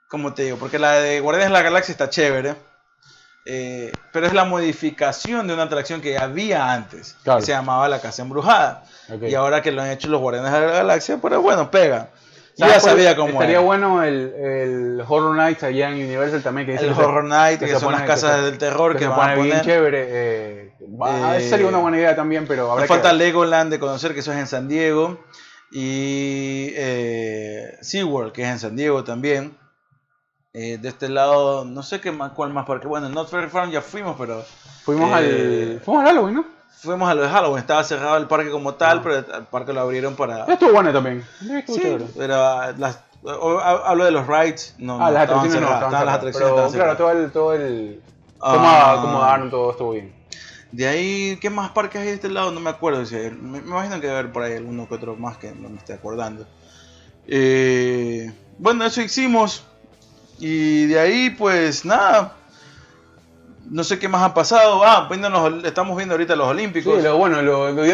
[0.10, 0.58] ¿Cómo te digo?
[0.58, 2.56] Porque la de Guardianes de la Galaxia está chévere.
[3.46, 7.40] eh, pero es la modificación de una atracción que había antes, Claro.
[7.40, 8.84] que se llamaba la Casa Embrujada.
[9.22, 12.10] Y ahora que lo han hecho los Guardianes de la Galaxia, pero bueno, pega.
[12.57, 13.65] Yo ¿Sabes ya sabía cómo Estaría era.
[13.65, 16.68] bueno el, el Horror Nights allá en Universal también.
[16.68, 19.10] Que El Horror Night, que, son las casas que se- del terror que que, se
[19.10, 19.65] van a pone bien poner.
[19.65, 20.07] chévere.
[20.10, 23.14] Eh, va- Eh, sería una buena idea también, pero habrá Nos falta.
[23.14, 25.19] Legoland de conocer, que eso es en San Diego.
[25.72, 29.57] Y eh, SeaWorld, que es en San Diego también.
[30.53, 32.86] Eh, de este lado, no sé qué más, cuál más parque.
[32.88, 34.44] Bueno, en Not Very Farm ya fuimos, pero
[34.84, 36.45] Fuimos, eh, al, fuimos al Halloween, ¿no?
[36.80, 37.60] Fuimos a lo de Halloween.
[37.60, 39.02] Estaba cerrado el parque como tal, Ah.
[39.03, 40.45] pero el parque lo abrieron para.
[40.45, 41.23] Estuvo bueno también.
[41.41, 42.06] Estuvo Sí, chévere.
[42.18, 42.99] pero ah, las,
[43.85, 44.76] hablo de los rides.
[44.77, 47.53] No, Ah, no, las atracciones no, cerradas, estaban las atracciones Pero claro, todo el, todo
[47.53, 48.02] el
[48.41, 48.53] Ah.
[48.56, 48.68] cómo
[49.10, 50.14] acomodaron todo estuvo bien.
[50.72, 52.49] De ahí, ¿qué más parques hay de este lado?
[52.52, 53.06] No me acuerdo.
[53.06, 55.52] si hay- me, me imagino que debe haber por ahí alguno que otro más que
[55.52, 56.48] no me esté acordando.
[57.27, 59.64] Eh, bueno, eso hicimos.
[60.39, 62.35] Y de ahí, pues nada.
[63.73, 64.84] No sé qué más ha pasado.
[64.84, 66.98] Ah, viendo los- estamos viendo ahorita los Olímpicos.
[66.98, 67.85] Sí, lo bueno, lo, lo-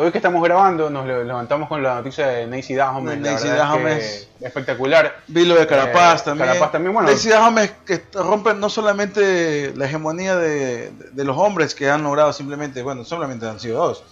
[0.00, 2.46] hoy que estamos grabando nos le- levantamos con la noticia de.
[2.46, 4.28] De es que Dahomes.
[4.40, 5.16] espectacular.
[5.26, 6.46] Vi lo de Carapaz Eh, también.
[6.48, 7.08] Carapaz también, bueno.
[7.28, 12.80] Dahomes que rompe no solamente la hegemonía de, de los hombres que han logrado simplemente,
[12.82, 14.04] bueno, solamente han sido dos.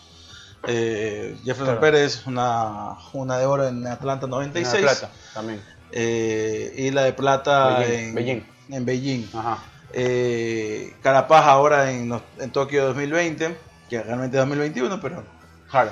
[0.66, 1.80] Eh, Jefferson Claro.
[1.80, 4.82] Pérez, una, una de oro en Atlanta Una 96.
[4.82, 5.62] plata también.
[5.92, 8.42] eh, y la de plata Beijing, en Beijing.
[8.70, 9.28] en Beijing.
[9.34, 9.58] Ajá.
[9.92, 13.56] Eh, Carapaz ahora en, en Tokio 2020,
[13.88, 15.22] que realmente es 2021, pero
[15.70, 15.90] Claro.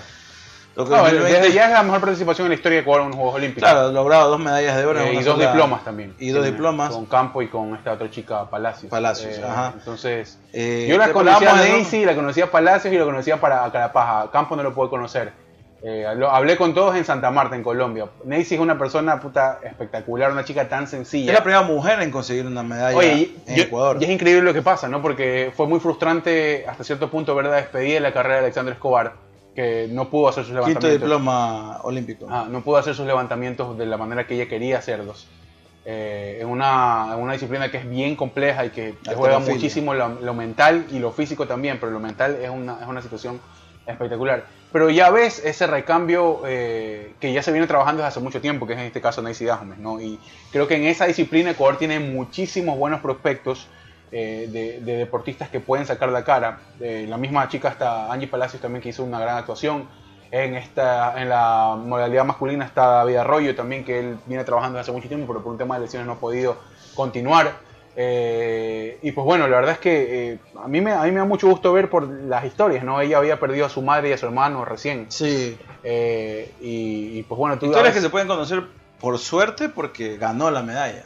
[0.74, 3.09] Tokio No, 2020, desde ya es la mejor participación en la historia de Ecuador en
[3.09, 3.62] los Juegos Olímpicos.
[3.70, 6.14] claro, ha logrado dos medallas de oro Eh, y dos sola- diplomas también.
[6.18, 6.93] Y dos Con- diplomas.
[6.93, 8.90] Con Campo y con esta otra chica Palacios.
[8.90, 9.73] Palacios, Eh, ajá.
[9.74, 13.70] Entonces, Eh, yo la conocía a Nancy, la conocía a Palacios y la conocía para
[13.73, 14.27] Carapaz.
[14.27, 15.32] A Campo no lo puedo conocer.
[15.88, 18.06] Eh, lo- hablé con todos en Santa Marta, en Colombia.
[18.24, 21.30] Nancy es una persona puta espectacular, una chica tan sencilla.
[21.30, 23.98] Es la primera mujer en conseguir una medalla Oye, en yo- Ecuador.
[24.00, 25.00] y es increíble lo que pasa, ¿no?
[25.00, 28.74] Porque fue muy frustrante hasta cierto punto ver la despedida de la carrera de Alexander
[28.74, 29.12] Escobar,
[29.54, 31.00] que no pudo hacer sus Quinto levantamientos.
[31.08, 32.26] diploma olímpico.
[32.28, 35.28] Ah, no pudo hacer sus levantamientos de la manera que ella quería hacerlos.
[35.84, 40.08] Eh, en, una, en una disciplina que es bien compleja y que juega muchísimo lo,
[40.20, 43.40] lo mental y lo físico también, pero lo mental es una, es una situación
[43.86, 44.44] espectacular.
[44.76, 48.66] Pero ya ves ese recambio eh, que ya se viene trabajando desde hace mucho tiempo,
[48.66, 49.98] que es en este caso Nancy Dahomes, ¿no?
[49.98, 50.20] Y
[50.52, 53.68] creo que en esa disciplina Ecuador tiene muchísimos buenos prospectos
[54.12, 56.60] eh, de, de deportistas que pueden sacar la cara.
[56.78, 59.88] Eh, la misma chica está Angie Palacios también que hizo una gran actuación.
[60.30, 64.90] En, esta, en la modalidad masculina está David Arroyo también, que él viene trabajando desde
[64.90, 66.58] hace mucho tiempo, pero por un tema de lesiones no ha podido
[66.94, 67.50] continuar.
[67.98, 71.18] Eh, y pues bueno, la verdad es que eh, a, mí me, a mí me
[71.18, 73.01] da mucho gusto ver por las historias, ¿no?
[73.01, 75.06] Ella había perdido a su madre y a su hermano recién.
[75.09, 75.56] Sí.
[75.82, 77.66] Eh, y, y, pues bueno, tú...
[77.66, 78.64] Historias que se pueden conocer
[79.01, 81.05] por suerte porque ganó la medalla.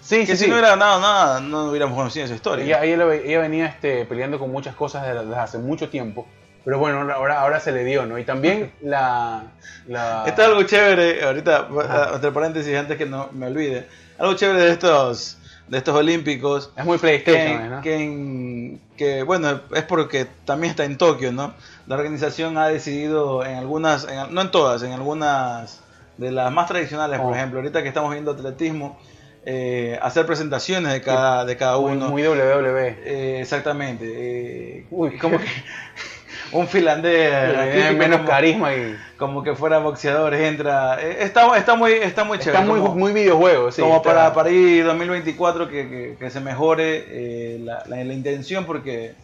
[0.00, 0.46] Sí, que sí, si sí.
[0.50, 2.64] no hubiera ganado nada, no hubiéramos conocido esa historia.
[2.64, 6.26] Ella, ella, ella venía este, peleando con muchas cosas desde, desde hace mucho tiempo.
[6.64, 8.18] Pero bueno, ahora, ahora se le dio, ¿no?
[8.18, 9.44] Y también la...
[9.86, 10.24] la...
[10.26, 12.10] Esto es algo chévere, ahorita, Ajá.
[12.14, 13.88] entre paréntesis, antes que no me olvide.
[14.18, 15.37] Algo chévere de estos,
[15.68, 16.70] de estos olímpicos.
[16.76, 17.80] Es muy Que, PlayStation, ¿no?
[17.82, 21.54] que, en- que, bueno, es porque también está en Tokio, ¿no?
[21.86, 25.80] La organización ha decidido en algunas, en- no en todas, en algunas
[26.16, 27.34] de las más tradicionales, por Oh.
[27.36, 28.98] ejemplo, ahorita que estamos viendo atletismo,
[29.44, 32.08] eh, hacer presentaciones de cada, de cada Muy, uno.
[32.08, 32.98] muy WWE.
[33.04, 34.04] Eh, exactamente.
[34.06, 35.46] eh, Uy, como que
[36.52, 38.96] un finlandés Tiene menos como, carisma y...
[39.16, 42.94] como que fuera boxeador entra eh, está, está muy está muy chévere Está muy, como,
[42.94, 43.82] muy videojuego, sí.
[43.82, 48.64] como está- para, ir 2024 que, que, que se mejore eh, la, la, la intención
[48.64, 49.14] porque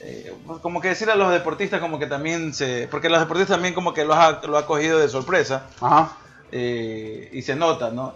[0.00, 3.56] eh, pues como que decir a los deportistas como que también se porque los deportistas
[3.56, 6.12] también como que lo ha, lo ha cogido de sorpresa Ajá.
[6.52, 8.14] eh, y se nota, ¿no?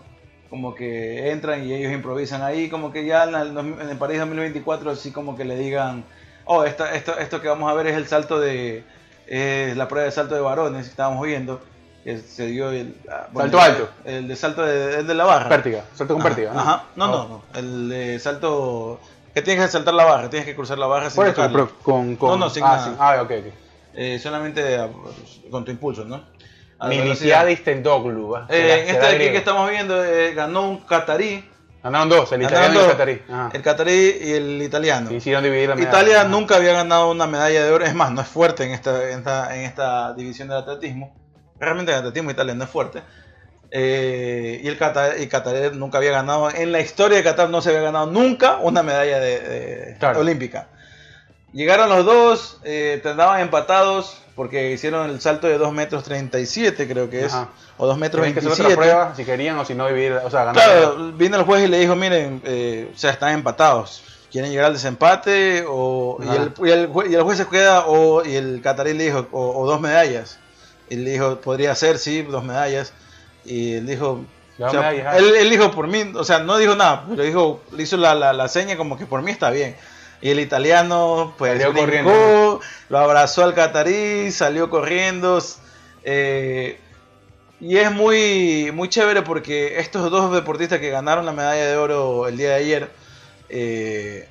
[0.48, 4.18] Como que entran y ellos improvisan ahí, como que ya en el, en el París
[4.18, 6.04] 2024 así como que le digan,
[6.44, 8.84] oh, esta, esto, esto que vamos a ver es el salto de,
[9.26, 11.60] es la prueba de salto de varones que estábamos viendo,
[12.04, 12.94] que se dio el...
[13.10, 13.88] ah, Salto alto.
[14.04, 15.48] El de salto de, el de la barra.
[15.48, 15.84] Pértiga.
[15.94, 16.52] Salto con Ajá, pértiga.
[16.52, 16.60] ¿no?
[16.60, 19.00] Ajá, no, no, no, el de salto...
[19.34, 22.30] Que tienes que saltar la barra, tienes que cruzar la barra sin pero con, con...
[22.30, 22.96] No, no, sin ah, nada.
[22.98, 23.54] ah, ok, ok.
[23.94, 24.78] Eh, solamente
[25.50, 26.22] con tu impulso, ¿no?
[26.88, 28.36] Militiadis Tendoglu.
[28.48, 31.48] Eh, en este de aquí que estamos viendo eh, ganó un catarí,
[31.82, 33.22] Ganaron dos, el italiano y el catarí.
[33.28, 33.50] Ajá.
[33.52, 35.08] el catarí y el italiano.
[35.10, 35.90] Sí, hicieron dividir la medalla.
[35.90, 36.28] Italia Ajá.
[36.28, 39.18] nunca había ganado una medalla de oro, es más, no es fuerte en esta, en
[39.18, 41.14] esta, en esta división del atletismo.
[41.58, 43.02] Realmente en el atletismo Italia no es fuerte.
[43.72, 47.60] Eh, y el Qatar, y Qatar nunca había ganado, en la historia de Qatar no
[47.62, 50.20] se había ganado nunca una medalla de, de- Claro.
[50.20, 50.68] olímpica.
[51.52, 57.10] Llegaron los dos, eh, andaban empatados porque hicieron el salto de 2 metros 37 creo
[57.10, 57.48] que es, Ajá.
[57.76, 58.72] o 2 metros Tienen que hacer 27.
[58.72, 60.54] otra prueba si querían o si no dividir, o sea, ganar.
[60.64, 64.02] Claro, vino el juez y le dijo, miren, eh, o sea, están empatados.
[64.30, 65.64] ¿Quieren llegar al desempate?
[65.68, 68.94] O, y, el, y, el, jue- y el juez se queda, o, y el catarí
[68.94, 70.38] le dijo, o, o dos medallas.
[70.88, 72.94] Y le dijo, podría ser, sí, dos medallas.
[73.44, 74.24] Y él dijo,
[74.58, 75.18] o sea, medallas, ah.
[75.18, 78.14] él, él dijo por mí, o sea, no dijo nada, pero dijo, le hizo la,
[78.14, 79.76] la, la seña como que por mí está bien.
[80.22, 81.80] Y el italiano, pues, Salió brincó,
[82.10, 82.60] corriendo.
[82.88, 85.38] lo abrazó al catarí, salió corriendo.
[86.04, 86.78] eh,
[87.60, 92.26] y es muy, muy chévere porque estos dos deportistas que ganaron la medalla de oro
[92.26, 92.90] el día de ayer,
[93.48, 94.28] eh,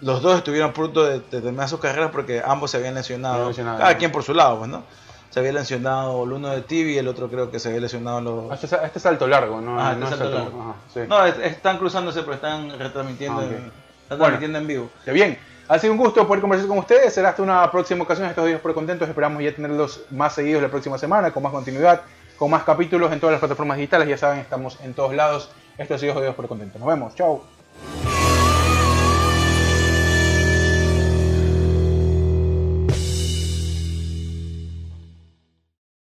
[0.00, 3.52] los dos estuvieron a punto de, de terminar sus carreras porque ambos se habían lesionado.
[3.54, 3.98] Cada ¿no?
[3.98, 4.84] quien por su lado, pues, ¿no?
[5.30, 8.20] Se había lesionado el uno de tibia y el otro creo que se había lesionado
[8.20, 8.50] los...
[8.50, 9.78] Ah, Este, este salto largo, ¿no?
[9.80, 10.60] Ah, no este es salto largo.
[10.62, 11.00] ajá, sí.
[11.08, 13.72] No, es- están cruzándose pero están retransmitiendo, Ah, en,
[14.04, 14.58] están Bueno.
[14.58, 14.90] en vivo.
[15.04, 17.12] Ya bien, ha sido un gusto poder conversar con ustedes.
[17.12, 18.28] Será hasta una próxima ocasión.
[18.28, 19.08] Estos días por contentos.
[19.08, 22.02] Esperamos ya tenerlos más seguidos la próxima semana, con más continuidad,
[22.38, 24.08] con más capítulos en todas las plataformas digitales.
[24.08, 25.50] Ya saben, estamos en todos lados.
[25.78, 26.78] Esto ha sido Jodidos por Contentos.
[26.80, 27.14] Nos vemos.
[27.14, 27.42] Chao.